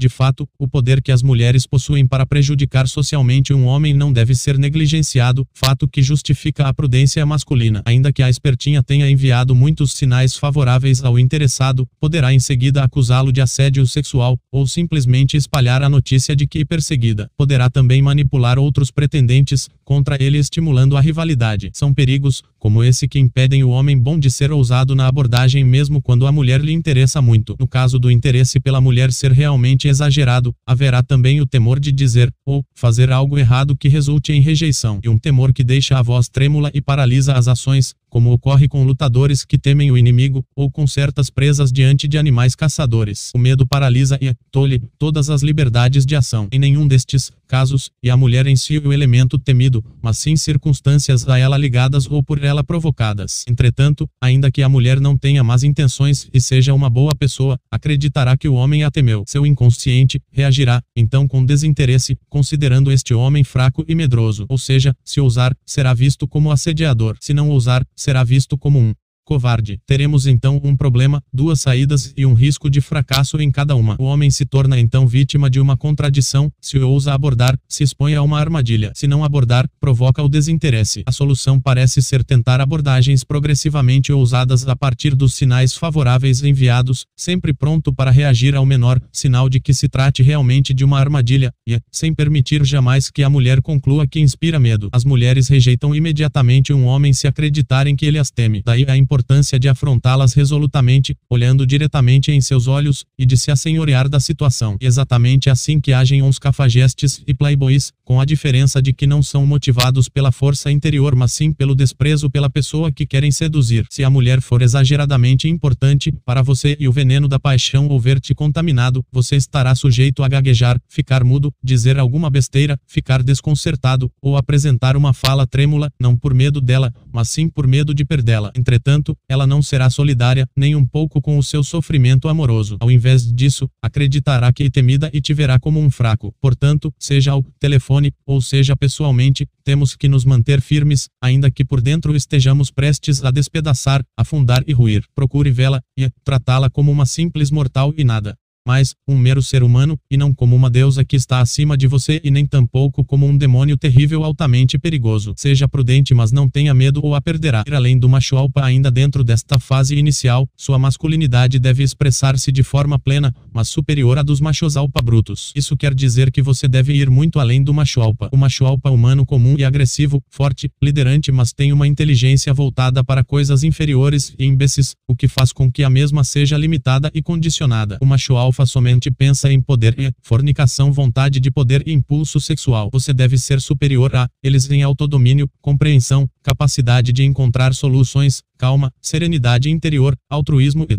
De 0.00 0.08
fato, 0.08 0.48
o 0.58 0.66
poder 0.66 1.02
que 1.02 1.12
as 1.12 1.22
mulheres 1.22 1.66
possuem 1.66 2.06
para 2.06 2.24
prejudicar 2.24 2.88
socialmente 2.88 3.52
um 3.52 3.66
homem 3.66 3.92
não 3.92 4.10
deve 4.10 4.34
ser 4.34 4.56
negligenciado, 4.56 5.46
fato 5.52 5.86
que 5.86 6.02
justifica 6.02 6.66
a 6.66 6.72
prudência 6.72 7.26
masculina. 7.26 7.82
Ainda 7.84 8.10
que 8.10 8.22
a 8.22 8.30
espertinha 8.30 8.82
tenha 8.82 9.10
enviado 9.10 9.54
muitos 9.54 9.92
sinais 9.92 10.34
favoráveis 10.34 11.04
ao 11.04 11.18
interessado, 11.18 11.86
poderá 12.00 12.32
em 12.32 12.40
seguida 12.40 12.82
acusá-lo 12.82 13.30
de 13.30 13.42
assédio 13.42 13.86
sexual, 13.86 14.38
ou 14.50 14.66
simplesmente 14.66 15.36
espalhar 15.36 15.82
a 15.82 15.88
notícia 15.90 16.34
de 16.34 16.46
que 16.46 16.64
perseguida. 16.64 17.30
Poderá 17.36 17.68
também 17.68 18.00
manipular 18.00 18.58
outros 18.58 18.90
pretendentes 18.90 19.68
contra 19.84 20.16
ele 20.18 20.38
estimulando 20.38 20.96
a 20.96 21.00
rivalidade. 21.02 21.70
São 21.74 21.92
perigos, 21.92 22.42
como 22.60 22.84
esse 22.84 23.08
que 23.08 23.18
impedem 23.18 23.64
o 23.64 23.70
homem 23.70 23.98
bom 23.98 24.18
de 24.18 24.30
ser 24.30 24.52
ousado 24.52 24.94
na 24.94 25.08
abordagem 25.08 25.64
mesmo 25.64 26.00
quando 26.00 26.26
a 26.26 26.30
mulher 26.30 26.60
lhe 26.60 26.72
interessa 26.72 27.20
muito. 27.22 27.56
No 27.58 27.66
caso 27.66 27.98
do 27.98 28.10
interesse 28.10 28.60
pela 28.60 28.80
mulher 28.80 29.10
ser 29.10 29.32
realmente 29.32 29.88
exagerado, 29.88 30.54
haverá 30.66 31.02
também 31.02 31.40
o 31.40 31.46
temor 31.46 31.80
de 31.80 31.90
dizer 31.90 32.32
ou 32.44 32.62
fazer 32.74 33.10
algo 33.10 33.38
errado 33.38 33.74
que 33.74 33.88
resulte 33.88 34.32
em 34.32 34.42
rejeição, 34.42 35.00
e 35.02 35.08
um 35.08 35.18
temor 35.18 35.52
que 35.52 35.64
deixa 35.64 35.98
a 35.98 36.02
voz 36.02 36.28
trêmula 36.28 36.70
e 36.74 36.82
paralisa 36.82 37.32
as 37.32 37.48
ações, 37.48 37.94
como 38.10 38.32
ocorre 38.32 38.68
com 38.68 38.84
lutadores 38.84 39.44
que 39.44 39.56
temem 39.56 39.90
o 39.90 39.96
inimigo, 39.96 40.44
ou 40.54 40.70
com 40.70 40.86
certas 40.86 41.30
presas 41.30 41.72
diante 41.72 42.06
de 42.06 42.18
animais 42.18 42.54
caçadores. 42.54 43.30
O 43.34 43.38
medo 43.38 43.66
paralisa 43.66 44.18
e 44.20 44.34
tolhe 44.50 44.82
todas 44.98 45.30
as 45.30 45.42
liberdades 45.42 46.04
de 46.04 46.16
ação. 46.16 46.48
Em 46.52 46.58
nenhum 46.58 46.86
destes 46.86 47.32
casos, 47.46 47.90
e 48.02 48.10
a 48.10 48.16
mulher 48.16 48.46
em 48.46 48.54
si 48.54 48.78
o 48.78 48.92
elemento 48.92 49.38
temido, 49.38 49.84
mas 50.00 50.18
sim 50.18 50.36
circunstâncias 50.36 51.28
a 51.28 51.38
ela 51.38 51.56
ligadas 51.56 52.06
ou 52.06 52.22
por 52.22 52.42
ela 52.44 52.62
provocadas. 52.62 53.44
Entretanto, 53.48 54.08
ainda 54.20 54.50
que 54.50 54.62
a 54.62 54.68
mulher 54.68 55.00
não 55.00 55.16
tenha 55.16 55.42
más 55.42 55.62
intenções 55.62 56.28
e 56.32 56.40
seja 56.40 56.74
uma 56.74 56.90
boa 56.90 57.14
pessoa, 57.14 57.58
acreditará 57.70 58.36
que 58.36 58.48
o 58.48 58.54
homem 58.54 58.84
a 58.84 58.90
temeu. 58.90 59.24
Seu 59.26 59.44
inconsciente 59.46 60.20
reagirá, 60.30 60.82
então, 60.94 61.26
com 61.26 61.44
desinteresse, 61.44 62.16
considerando 62.28 62.92
este 62.92 63.14
homem 63.14 63.44
fraco 63.44 63.84
e 63.88 63.94
medroso. 63.94 64.46
Ou 64.48 64.58
seja, 64.58 64.94
se 65.04 65.20
ousar, 65.20 65.54
será 65.66 65.92
visto 65.92 66.26
como 66.26 66.50
assediador. 66.50 67.16
Se 67.20 67.34
não 67.34 67.50
ousar, 67.50 67.84
será 68.00 68.24
visto 68.24 68.56
como 68.56 68.78
um 68.78 68.94
covarde. 69.30 69.78
Teremos 69.86 70.26
então 70.26 70.60
um 70.64 70.76
problema, 70.76 71.22
duas 71.32 71.60
saídas 71.60 72.12
e 72.16 72.26
um 72.26 72.34
risco 72.34 72.68
de 72.68 72.80
fracasso 72.80 73.40
em 73.40 73.48
cada 73.48 73.76
uma. 73.76 73.94
O 74.00 74.02
homem 74.02 74.28
se 74.28 74.44
torna 74.44 74.76
então 74.76 75.06
vítima 75.06 75.48
de 75.48 75.60
uma 75.60 75.76
contradição, 75.76 76.50
se 76.60 76.80
ousa 76.80 77.14
abordar, 77.14 77.56
se 77.68 77.84
expõe 77.84 78.16
a 78.16 78.22
uma 78.22 78.40
armadilha. 78.40 78.90
Se 78.92 79.06
não 79.06 79.22
abordar, 79.22 79.68
provoca 79.78 80.20
o 80.20 80.28
desinteresse. 80.28 81.04
A 81.06 81.12
solução 81.12 81.60
parece 81.60 82.02
ser 82.02 82.24
tentar 82.24 82.60
abordagens 82.60 83.22
progressivamente 83.22 84.12
ousadas 84.12 84.66
a 84.66 84.74
partir 84.74 85.14
dos 85.14 85.34
sinais 85.34 85.76
favoráveis 85.76 86.42
enviados, 86.42 87.06
sempre 87.16 87.54
pronto 87.54 87.94
para 87.94 88.10
reagir 88.10 88.56
ao 88.56 88.66
menor 88.66 89.00
sinal 89.12 89.48
de 89.48 89.60
que 89.60 89.72
se 89.72 89.88
trate 89.88 90.24
realmente 90.24 90.74
de 90.74 90.84
uma 90.84 90.98
armadilha, 90.98 91.52
e, 91.68 91.78
sem 91.92 92.12
permitir 92.12 92.64
jamais 92.64 93.08
que 93.10 93.22
a 93.22 93.30
mulher 93.30 93.62
conclua 93.62 94.08
que 94.08 94.18
inspira 94.18 94.58
medo. 94.58 94.88
As 94.92 95.04
mulheres 95.04 95.46
rejeitam 95.46 95.94
imediatamente 95.94 96.72
um 96.72 96.84
homem 96.84 97.12
se 97.12 97.28
acreditarem 97.28 97.94
que 97.94 98.04
ele 98.04 98.18
as 98.18 98.32
teme. 98.32 98.60
Daí 98.64 98.84
a 98.88 98.96
importância 98.96 99.19
importância 99.20 99.58
de 99.58 99.68
afrontá-las 99.68 100.32
resolutamente, 100.32 101.14
olhando 101.28 101.66
diretamente 101.66 102.32
em 102.32 102.40
seus 102.40 102.66
olhos, 102.66 103.04
e 103.18 103.26
de 103.26 103.36
se 103.36 103.50
assenhorear 103.50 104.08
da 104.08 104.18
situação. 104.18 104.76
Exatamente 104.80 105.50
assim 105.50 105.78
que 105.78 105.92
agem 105.92 106.22
uns 106.22 106.38
cafajestes 106.38 107.22
e 107.26 107.34
playboys, 107.34 107.92
com 108.02 108.18
a 108.18 108.24
diferença 108.24 108.80
de 108.80 108.94
que 108.94 109.06
não 109.06 109.22
são 109.22 109.46
motivados 109.46 110.08
pela 110.08 110.32
força 110.32 110.70
interior 110.70 111.14
mas 111.14 111.32
sim 111.32 111.52
pelo 111.52 111.74
desprezo 111.74 112.30
pela 112.30 112.48
pessoa 112.48 112.90
que 112.90 113.06
querem 113.06 113.30
seduzir. 113.30 113.86
Se 113.90 114.02
a 114.02 114.10
mulher 114.10 114.40
for 114.40 114.62
exageradamente 114.62 115.48
importante 115.48 116.10
para 116.24 116.42
você 116.42 116.76
e 116.80 116.88
o 116.88 116.92
veneno 116.92 117.28
da 117.28 117.38
paixão 117.38 117.88
houver-te 117.88 118.34
contaminado, 118.34 119.04
você 119.12 119.36
estará 119.36 119.74
sujeito 119.74 120.22
a 120.22 120.28
gaguejar, 120.28 120.80
ficar 120.88 121.22
mudo, 121.22 121.52
dizer 121.62 121.98
alguma 121.98 122.30
besteira, 122.30 122.78
ficar 122.86 123.22
desconcertado, 123.22 124.10
ou 124.22 124.36
apresentar 124.36 124.96
uma 124.96 125.12
fala 125.12 125.46
trêmula, 125.46 125.92
não 126.00 126.16
por 126.16 126.32
medo 126.32 126.60
dela, 126.60 126.92
mas 127.12 127.28
sim 127.28 127.48
por 127.48 127.66
medo 127.66 127.92
de 127.92 128.04
perdê-la. 128.04 128.50
Entretanto, 128.56 129.09
ela 129.28 129.46
não 129.46 129.62
será 129.62 129.88
solidária, 129.90 130.46
nem 130.56 130.74
um 130.74 130.86
pouco 130.86 131.20
com 131.20 131.38
o 131.38 131.42
seu 131.42 131.62
sofrimento 131.62 132.28
amoroso. 132.28 132.76
Ao 132.80 132.90
invés 132.90 133.32
disso, 133.32 133.68
acreditará 133.82 134.52
que 134.52 134.64
é 134.64 134.70
temida 134.70 135.10
e 135.12 135.20
te 135.20 135.32
verá 135.34 135.58
como 135.58 135.80
um 135.80 135.90
fraco. 135.90 136.34
Portanto, 136.40 136.92
seja 136.98 137.32
ao 137.32 137.42
telefone, 137.58 138.12
ou 138.26 138.40
seja 138.40 138.76
pessoalmente, 138.76 139.46
temos 139.64 139.94
que 139.94 140.08
nos 140.08 140.24
manter 140.24 140.60
firmes, 140.60 141.08
ainda 141.22 141.50
que 141.50 141.64
por 141.64 141.80
dentro 141.80 142.14
estejamos 142.16 142.70
prestes 142.70 143.24
a 143.24 143.30
despedaçar, 143.30 144.02
afundar 144.16 144.64
e 144.66 144.72
ruir. 144.72 145.04
Procure 145.14 145.50
vê-la 145.50 145.80
e 145.96 146.10
tratá-la 146.24 146.70
como 146.70 146.90
uma 146.90 147.06
simples 147.06 147.50
mortal 147.50 147.92
e 147.96 148.04
nada 148.04 148.36
mas 148.70 148.94
um 149.08 149.18
mero 149.18 149.42
ser 149.42 149.64
humano, 149.64 149.98
e 150.08 150.16
não 150.16 150.32
como 150.32 150.54
uma 150.54 150.70
deusa 150.70 151.04
que 151.04 151.16
está 151.16 151.40
acima 151.40 151.76
de 151.76 151.88
você 151.88 152.20
e 152.22 152.30
nem 152.30 152.46
tampouco 152.46 153.04
como 153.04 153.26
um 153.26 153.36
demônio 153.36 153.76
terrível 153.76 154.22
altamente 154.22 154.78
perigoso. 154.78 155.34
Seja 155.36 155.66
prudente 155.66 156.14
mas 156.14 156.30
não 156.30 156.48
tenha 156.48 156.72
medo 156.72 157.00
ou 157.02 157.16
a 157.16 157.20
perderá. 157.20 157.64
Ir 157.66 157.74
além 157.74 157.98
do 157.98 158.08
macho 158.08 158.36
alpa 158.36 158.64
ainda 158.64 158.88
dentro 158.88 159.24
desta 159.24 159.58
fase 159.58 159.96
inicial, 159.96 160.48
sua 160.56 160.78
masculinidade 160.78 161.58
deve 161.58 161.82
expressar-se 161.82 162.52
de 162.52 162.62
forma 162.62 162.96
plena, 162.96 163.34
mas 163.52 163.66
superior 163.66 164.16
à 164.18 164.22
dos 164.22 164.40
machos 164.40 164.76
alpa 164.76 165.02
brutos. 165.02 165.52
Isso 165.56 165.76
quer 165.76 165.92
dizer 165.92 166.30
que 166.30 166.40
você 166.40 166.68
deve 166.68 166.92
ir 166.92 167.10
muito 167.10 167.40
além 167.40 167.64
do 167.64 167.74
macho 167.74 168.00
alpa. 168.00 168.28
O 168.30 168.36
macho 168.36 168.64
alpa 168.64 168.88
humano 168.88 169.26
comum 169.26 169.56
e 169.58 169.64
agressivo, 169.64 170.22
forte, 170.30 170.70
liderante 170.80 171.32
mas 171.32 171.52
tem 171.52 171.72
uma 171.72 171.88
inteligência 171.88 172.54
voltada 172.54 173.02
para 173.02 173.24
coisas 173.24 173.64
inferiores 173.64 174.32
e 174.38 174.44
imbecis, 174.44 174.94
o 175.08 175.16
que 175.16 175.26
faz 175.26 175.52
com 175.52 175.72
que 175.72 175.82
a 175.82 175.90
mesma 175.90 176.22
seja 176.22 176.56
limitada 176.56 177.10
e 177.12 177.20
condicionada. 177.20 177.98
O 178.00 178.06
macho 178.06 178.36
alfa 178.36 178.59
somente 178.66 179.10
pensa 179.10 179.52
em 179.52 179.60
poder 179.60 179.98
e 179.98 180.12
fornicação, 180.22 180.92
vontade 180.92 181.40
de 181.40 181.50
poder 181.50 181.82
e 181.86 181.92
impulso 181.92 182.40
sexual. 182.40 182.90
Você 182.92 183.12
deve 183.12 183.38
ser 183.38 183.60
superior 183.60 184.14
a 184.14 184.28
eles 184.42 184.70
em 184.70 184.82
autodomínio, 184.82 185.48
compreensão, 185.60 186.28
capacidade 186.42 187.12
de 187.12 187.24
encontrar 187.24 187.74
soluções, 187.74 188.42
calma, 188.58 188.92
serenidade 189.00 189.70
interior, 189.70 190.16
altruísmo 190.28 190.86
e 190.88 190.96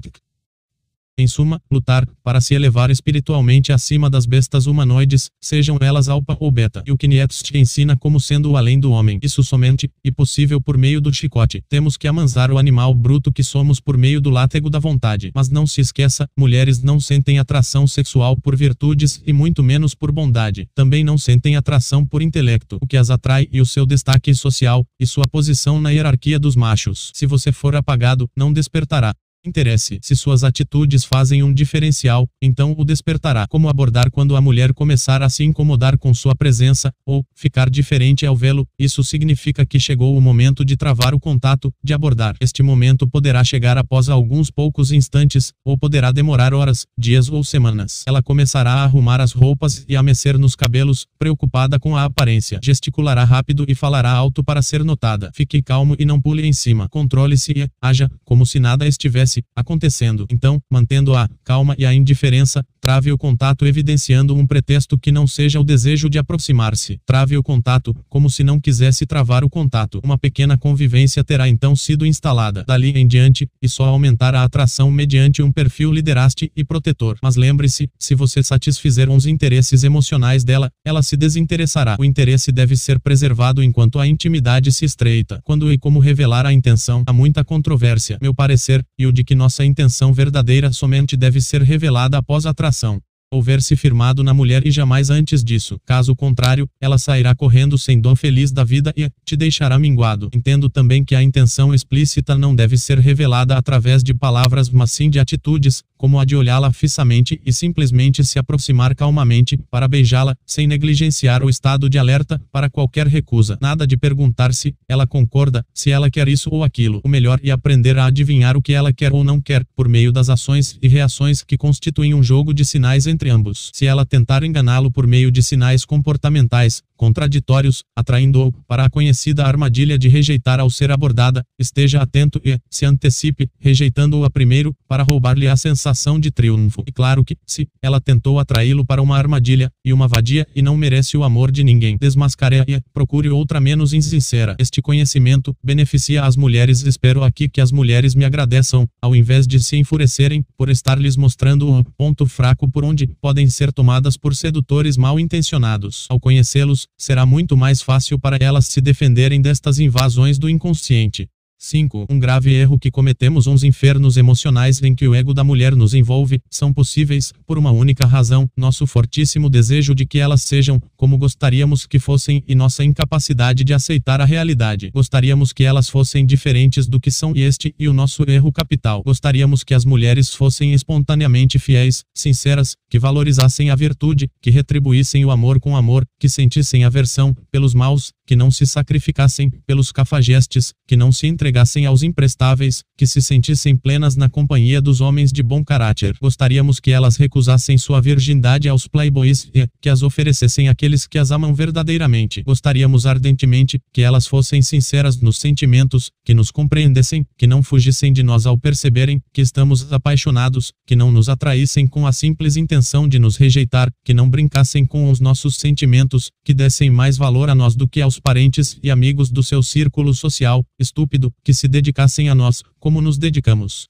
Em 1.18 1.28
suma, 1.28 1.62
lutar, 1.70 2.07
para 2.24 2.39
se 2.39 2.55
elevar 2.55 2.89
espiritualmente 2.89 3.72
acima 3.72 4.09
das 4.09 4.26
bestas 4.26 4.66
humanoides, 4.66 5.30
sejam 5.41 5.78
elas 5.82 6.07
alfa 6.07 6.36
ou 6.39 6.49
beta. 6.49 6.84
E 6.88 6.91
o 6.91 6.97
que 6.97 7.07
Nietzsche 7.07 7.43
te 7.43 7.57
ensina 7.57 7.97
como 7.97 8.20
sendo 8.20 8.51
o 8.51 8.57
além 8.57 8.80
do 8.80 8.91
homem. 8.91 9.20
Isso 9.22 9.43
somente, 9.43 9.89
e 10.03 10.12
possível 10.12 10.62
por 10.62 10.78
meio 10.78 11.01
do 11.01 11.14
chicote. 11.14 11.62
Temos 11.70 11.97
que 11.97 12.07
amansar 12.07 12.49
o 12.49 12.57
animal 12.57 12.93
bruto 12.93 13.32
que 13.32 13.43
somos 13.43 13.80
por 13.80 13.97
meio 13.97 14.22
do 14.22 14.30
látego 14.30 14.70
da 14.70 14.80
vontade. 14.80 15.32
Mas 15.36 15.49
não 15.49 15.68
se 15.68 15.82
esqueça, 15.82 16.28
mulheres 16.38 16.82
não 16.82 16.99
sentem 16.99 17.39
atração 17.39 17.86
sexual 17.86 18.36
por 18.38 18.55
virtudes 18.55 19.22
e 19.26 19.34
muito 19.34 19.62
menos 19.62 19.93
por 19.93 20.12
bondade. 20.12 20.68
Também 20.74 21.03
não 21.03 21.18
sentem 21.18 21.55
atração 21.55 22.05
por 22.05 22.22
intelecto. 22.22 22.78
O 22.82 22.88
que 22.88 22.97
as 22.97 23.09
atrai 23.09 23.47
e 23.51 23.59
o 23.62 23.66
seu 23.66 23.86
destaque 23.86 24.34
social, 24.34 24.86
e 24.99 25.05
sua 25.05 25.28
posição 25.28 25.80
na 25.80 25.89
hierarquia 25.89 26.39
dos 26.39 26.55
machos. 26.55 27.12
Se 27.14 27.26
você 27.26 27.51
for 27.51 27.76
apagado, 27.76 28.30
não 28.36 28.51
despertará 28.51 29.14
interesse. 29.46 30.00
Se 30.02 30.16
suas 30.16 30.44
atitudes 30.44 31.04
fazem 31.04 31.44
um 31.44 31.54
diferencial, 31.54 32.28
então 32.42 32.76
o 32.78 32.86
despertará. 32.86 33.48
Como 33.48 33.70
abordar 33.70 34.12
quando 34.12 34.36
a 34.36 34.42
mulher 34.42 34.74
começar 34.74 35.22
a 35.22 35.30
se 35.30 35.44
incomodar 35.44 35.98
com 35.98 36.14
sua 36.14 36.36
presença, 36.36 36.94
ou 37.06 37.26
ficar 37.36 37.70
diferente 37.70 38.26
ao 38.26 38.36
vê-lo, 38.36 38.68
isso 38.78 39.04
significa 39.04 39.66
que 39.66 39.80
chegou 39.80 40.18
o 40.18 40.22
momento 40.22 40.64
de 40.64 40.78
travar 40.78 41.14
o 41.14 41.20
contato, 41.20 41.74
de 41.84 41.94
abordar. 41.94 42.36
Este 42.39 42.62
momento 42.62 43.08
poderá 43.08 43.44
chegar 43.44 43.78
após 43.78 44.10
alguns 44.10 44.52
poucos 44.52 44.92
instantes, 44.92 45.52
ou 45.66 45.78
poderá 45.78 46.12
demorar 46.12 46.54
horas, 46.54 46.86
dias 46.98 47.30
ou 47.30 47.44
semanas. 47.44 48.04
Ela 48.08 48.22
começará 48.22 48.74
a 48.74 48.84
arrumar 48.84 49.22
as 49.22 49.32
roupas 49.32 49.86
e 49.88 49.96
a 49.96 50.04
mexer 50.04 50.38
nos 50.38 50.56
cabelos, 50.56 51.08
preocupada 51.18 51.80
com 51.80 51.96
a 51.96 52.06
aparência. 52.06 52.60
Gesticulará 52.64 53.24
rápido 53.24 53.66
e 53.68 53.76
falará 53.76 54.12
alto 54.12 54.44
para 54.44 54.62
ser 54.62 54.84
notada. 54.84 55.32
Fique 55.34 55.62
calmo 55.62 55.96
e 55.98 56.06
não 56.06 56.22
pule 56.22 56.46
em 56.46 56.54
cima. 56.54 56.88
Controle-se 56.89 57.54
e 57.56 57.68
haja 57.82 58.10
como 58.24 58.46
se 58.46 58.60
nada 58.60 58.88
estivesse 58.88 59.31
acontecendo. 59.56 60.26
Então, 60.30 60.62
mantendo 60.70 61.16
a 61.16 61.30
calma 61.44 61.76
e 61.78 61.86
a 61.86 61.94
indiferença, 61.94 62.66
trave 62.82 63.12
o 63.12 63.18
contato 63.18 63.66
evidenciando 63.68 64.36
um 64.36 64.48
pretexto 64.48 64.98
que 64.98 65.12
não 65.12 65.28
seja 65.28 65.60
o 65.60 65.64
desejo 65.64 66.10
de 66.10 66.18
aproximar-se. 66.18 67.00
Trave 67.06 67.38
o 67.38 67.44
contato, 67.44 67.96
como 68.10 68.28
se 68.28 68.44
não 68.44 68.60
quisesse 68.60 69.06
travar 69.06 69.44
o 69.44 69.50
contato. 69.50 70.02
Uma 70.04 70.18
pequena 70.18 70.58
convivência 70.58 71.24
terá 71.24 71.48
então 71.48 71.76
sido 71.76 72.08
instalada. 72.08 72.64
Dali 72.66 72.90
em 72.98 73.08
diante, 73.08 73.48
e 73.62 73.70
só 73.70 73.86
aumentar 73.86 74.34
a 74.34 74.44
atração 74.44 74.90
mediante 74.90 75.44
um 75.44 75.52
perfil 75.52 75.94
lideraste 75.94 76.52
e 76.56 76.64
protetor. 76.64 77.18
Mas 77.22 77.36
lembre-se, 77.36 77.88
se 78.00 78.16
você 78.16 78.42
satisfizer 78.42 79.10
uns 79.10 79.28
interesses 79.28 79.84
emocionais 79.84 80.44
dela, 80.44 80.72
ela 80.84 81.04
se 81.04 81.16
desinteressará. 81.16 81.98
O 82.00 82.04
interesse 82.04 82.52
deve 82.52 82.76
ser 82.76 83.00
preservado 83.00 83.62
enquanto 83.62 84.00
a 84.00 84.08
intimidade 84.08 84.72
se 84.72 84.86
estreita. 84.86 85.40
Quando 85.44 85.72
e 85.72 85.78
como 85.78 86.00
revelar 86.00 86.48
a 86.48 86.54
intenção, 86.54 87.04
há 87.06 87.14
muita 87.14 87.46
controvérsia. 87.46 88.18
Meu 88.20 88.34
parecer, 88.34 88.84
e 88.98 89.06
o 89.06 89.12
de 89.12 89.24
que 89.24 89.36
nossa 89.36 89.64
intenção 89.64 90.12
verdadeira 90.12 90.74
somente 90.74 91.16
deve 91.16 91.40
ser 91.40 91.62
revelada 91.62 92.18
após 92.18 92.48
a 92.48 92.50
atração 92.50 92.71
coração. 92.72 93.11
Houver-se 93.34 93.78
firmado 93.78 94.24
na 94.24 94.34
mulher 94.34 94.68
e 94.68 94.72
jamais 94.72 95.10
antes 95.10 95.42
disso. 95.42 95.80
Caso 95.86 96.14
contrário, 96.14 96.70
ela 96.82 96.98
sairá 96.98 97.34
correndo 97.34 97.78
sem 97.78 98.00
dom 98.00 98.14
feliz 98.14 98.52
da 98.52 98.64
vida 98.64 98.94
e 98.96 99.10
te 99.24 99.38
deixará 99.38 99.80
minguado. 99.80 100.30
Entendo 100.34 100.70
também 100.70 101.04
que 101.04 101.16
a 101.16 101.24
intenção 101.24 101.74
explícita 101.74 102.38
não 102.38 102.54
deve 102.54 102.78
ser 102.78 103.00
revelada 103.00 103.56
através 103.56 104.04
de 104.04 104.14
palavras, 104.14 104.70
mas 104.70 104.92
sim 104.92 105.10
de 105.10 105.18
atitudes, 105.18 105.82
como 105.98 106.20
a 106.20 106.26
de 106.26 106.36
olhá-la 106.36 106.74
fixamente 106.74 107.40
e 107.46 107.54
simplesmente 107.54 108.24
se 108.26 108.38
aproximar 108.38 108.96
calmamente 108.96 109.58
para 109.70 109.88
beijá-la, 109.88 110.36
sem 110.46 110.68
negligenciar 110.68 111.44
o 111.44 111.50
estado 111.50 111.88
de 111.88 111.98
alerta 111.98 112.42
para 112.52 112.70
qualquer 112.70 113.08
recusa. 113.08 113.58
Nada 113.62 113.88
de 113.88 113.96
perguntar 113.96 114.54
se 114.54 114.76
ela 114.90 115.08
concorda, 115.08 115.64
se 115.74 115.92
ela 115.92 116.10
quer 116.10 116.28
isso 116.28 116.50
ou 116.52 116.64
aquilo. 116.64 117.02
O 117.04 117.08
melhor 117.08 117.40
é 117.44 117.52
aprender 117.52 117.98
a 117.98 118.08
adivinhar 118.08 118.58
o 118.58 118.62
que 118.62 118.74
ela 118.74 118.92
quer 118.92 119.14
ou 119.14 119.24
não 119.24 119.40
quer, 119.40 119.64
por 119.76 119.88
meio 119.88 120.12
das 120.12 120.28
ações 120.28 120.78
e 120.82 120.88
reações 120.88 121.44
que 121.44 121.56
constituem 121.56 122.14
um 122.14 122.24
jogo 122.24 122.54
de 122.54 122.66
sinais 122.66 123.06
entre 123.06 123.21
entre 123.22 123.30
ambos. 123.30 123.70
Se 123.72 123.86
ela 123.86 124.04
tentar 124.04 124.44
enganá-lo 124.44 124.90
por 124.90 125.06
meio 125.06 125.32
de 125.32 125.44
sinais 125.44 125.86
comportamentais, 125.86 126.82
contraditórios, 126.98 127.84
atraindo-o 127.96 128.52
para 128.68 128.86
a 128.86 128.90
conhecida 128.90 129.46
armadilha 129.46 129.98
de 129.98 130.08
rejeitar 130.08 130.60
ao 130.60 130.70
ser 130.70 130.92
abordada, 130.92 131.44
esteja 131.58 132.02
atento 132.02 132.40
e 132.44 132.60
se 132.70 132.86
antecipe, 132.86 133.50
rejeitando-o 133.60 134.24
a 134.24 134.30
primeiro, 134.30 134.76
para 134.88 135.04
roubar-lhe 135.04 135.48
a 135.48 135.58
sensação 135.58 136.20
de 136.20 136.30
triunfo. 136.30 136.84
E 136.88 136.92
claro 136.92 137.24
que, 137.24 137.36
se 137.46 137.68
ela 137.82 138.00
tentou 138.00 138.40
atraí-lo 138.40 138.86
para 138.86 139.02
uma 139.02 139.18
armadilha 139.18 139.72
e 139.84 139.92
uma 139.92 140.08
vadia 140.08 140.48
e 140.56 140.62
não 140.62 140.78
merece 140.78 141.18
o 141.18 141.24
amor 141.24 141.52
de 141.52 141.64
ninguém, 141.64 141.98
desmascare-a 142.00 142.66
e 142.68 142.80
procure 142.94 143.30
outra 143.30 143.60
menos 143.60 143.94
insincera. 143.94 144.56
Este 144.60 144.82
conhecimento 144.82 145.56
beneficia 145.64 146.24
as 146.24 146.36
mulheres. 146.36 146.84
Espero 146.84 147.24
aqui 147.24 147.50
que 147.50 147.62
as 147.62 147.72
mulheres 147.72 148.14
me 148.14 148.26
agradeçam, 148.26 148.88
ao 149.02 149.16
invés 149.16 149.48
de 149.48 149.60
se 149.60 149.76
enfurecerem 149.76 150.46
por 150.56 150.70
estar 150.70 151.00
lhes 151.00 151.18
mostrando 151.18 151.68
o 151.68 151.84
ponto 151.98 152.28
fraco 152.28 152.68
por 152.68 152.86
onde 152.86 153.10
podem 153.20 153.49
ser 153.49 153.74
tomadas 153.74 154.16
por 154.16 154.36
sedutores 154.36 154.97
mal 154.97 155.20
intencionados. 155.20 156.05
Ao 156.09 156.20
conhecê-los, 156.20 156.88
será 156.97 157.26
muito 157.26 157.57
mais 157.57 157.82
fácil 157.82 158.20
para 158.20 158.38
elas 158.39 158.68
se 158.68 158.80
defenderem 158.80 159.41
destas 159.41 159.80
invasões 159.80 160.38
do 160.38 160.49
inconsciente. 160.49 161.28
5. 161.62 162.07
Um 162.09 162.18
grave 162.18 162.51
erro 162.51 162.80
que 162.80 162.89
cometemos 162.89 163.45
uns 163.45 163.64
infernos 163.64 164.18
emocionais 164.18 164.82
em 164.82 164.95
que 164.95 165.07
o 165.07 165.14
ego 165.14 165.32
da 165.32 165.43
mulher 165.43 165.76
nos 165.76 165.93
envolve, 165.93 166.41
são 166.49 166.74
possíveis, 166.74 167.32
por 167.45 167.55
uma 167.55 167.70
única 167.70 168.03
razão, 168.03 168.49
nosso 168.57 168.88
fortíssimo 168.88 169.47
desejo 169.47 169.93
de 169.93 170.03
que 170.03 170.18
elas 170.18 170.41
sejam, 170.41 170.82
como 170.97 171.20
gostaríamos 171.20 171.86
que 171.86 171.99
fossem 171.99 172.43
e 172.47 172.55
nossa 172.55 172.84
incapacidade 172.84 173.64
de 173.64 173.76
aceitar 173.76 174.20
a 174.20 174.26
realidade. 174.26 174.89
Gostaríamos 174.91 175.53
que 175.53 175.64
elas 175.64 175.88
fossem 175.88 176.26
diferentes 176.26 176.88
do 176.88 176.99
que 176.99 177.12
são 177.12 177.32
e 177.36 177.41
este 177.41 177.76
e 177.78 177.88
o 177.88 177.93
nosso 177.93 178.24
erro 178.28 178.51
capital. 178.51 179.03
Gostaríamos 179.03 179.64
que 179.64 179.76
as 179.76 179.86
mulheres 179.86 180.34
fossem 180.34 180.74
espontaneamente 180.74 181.59
fiéis, 181.59 182.03
sinceras, 182.12 182.76
que 182.89 182.97
valorizassem 182.97 183.70
a 183.70 183.76
virtude, 183.76 184.28
que 184.41 184.49
retribuíssem 184.49 185.24
o 185.24 185.30
amor 185.30 185.59
com 185.59 185.78
amor, 185.78 186.07
que 186.20 186.28
sentissem 186.28 186.84
aversão 186.84 187.36
pelos 187.51 187.76
maus, 187.76 188.12
que 188.26 188.36
não 188.36 188.49
se 188.49 188.66
sacrificassem 188.66 189.51
pelos 189.68 189.91
cafajestes, 189.91 190.74
que 190.88 190.97
não 190.97 191.12
se 191.12 191.28
entregassem 191.28 191.51
aos 191.86 192.04
imprestáveis, 192.04 192.84
que 192.97 193.08
se 193.08 193.22
sentissem 193.22 193.76
plenas 193.76 194.16
na 194.16 194.30
companhia 194.30 194.82
dos 194.82 195.02
homens 195.02 195.32
de 195.32 195.41
bom 195.41 195.64
caráter. 195.64 196.16
Gostaríamos 196.22 196.80
que 196.80 196.91
elas 196.91 197.18
recusassem 197.18 197.78
sua 197.78 198.02
virgindade 198.02 198.70
aos 198.70 198.88
playboys 198.88 199.49
e 199.54 199.68
que 199.82 199.89
as 199.89 200.04
oferecessem 200.04 200.70
àqueles 200.70 201.08
que 201.08 201.18
as 201.18 201.32
amam 201.32 201.54
verdadeiramente. 201.54 202.43
Gostaríamos 202.43 203.06
ardentemente 203.06 203.80
que 203.93 204.02
elas 204.02 204.28
fossem 204.28 204.62
sinceras 204.62 205.20
nos 205.20 205.38
sentimentos, 205.38 206.12
que 206.26 206.34
nos 206.34 206.52
compreendessem, 206.52 207.26
que 207.38 207.47
não 207.47 207.64
fugissem 207.64 208.14
de 208.14 208.24
nós 208.24 208.45
ao 208.45 208.58
perceberem 208.58 209.20
que 209.34 209.41
estamos 209.41 209.91
apaixonados, 209.91 210.72
que 210.86 210.95
não 210.95 211.12
nos 211.12 211.30
atraíssem 211.30 211.88
com 211.88 212.06
a 212.06 212.12
simples 212.12 212.56
intenção 212.56 213.08
de 213.08 213.20
nos 213.20 213.38
rejeitar, 213.38 213.89
que 214.04 214.14
não 214.14 214.30
brincassem 214.30 214.86
com 214.86 215.10
os 215.10 215.20
nossos 215.20 215.56
sentimentos, 215.56 216.30
que 216.43 216.54
dessem 216.54 216.89
mais 216.89 217.18
valor 217.18 217.49
a 217.49 217.56
nós 217.56 217.76
do 217.76 217.88
que 217.88 218.02
aos 218.02 218.20
parentes 218.20 218.78
e 218.84 218.91
amigos 218.91 219.32
do 219.32 219.43
seu 219.43 219.64
círculo 219.64 220.14
social, 220.14 220.64
estúpido, 220.80 221.32
que 221.44 221.54
se 221.54 221.68
dedicassem 221.68 222.30
a 222.30 222.36
nós, 222.36 222.64
como 222.80 223.02
nos 223.02 223.18
dedicamos 223.18 223.88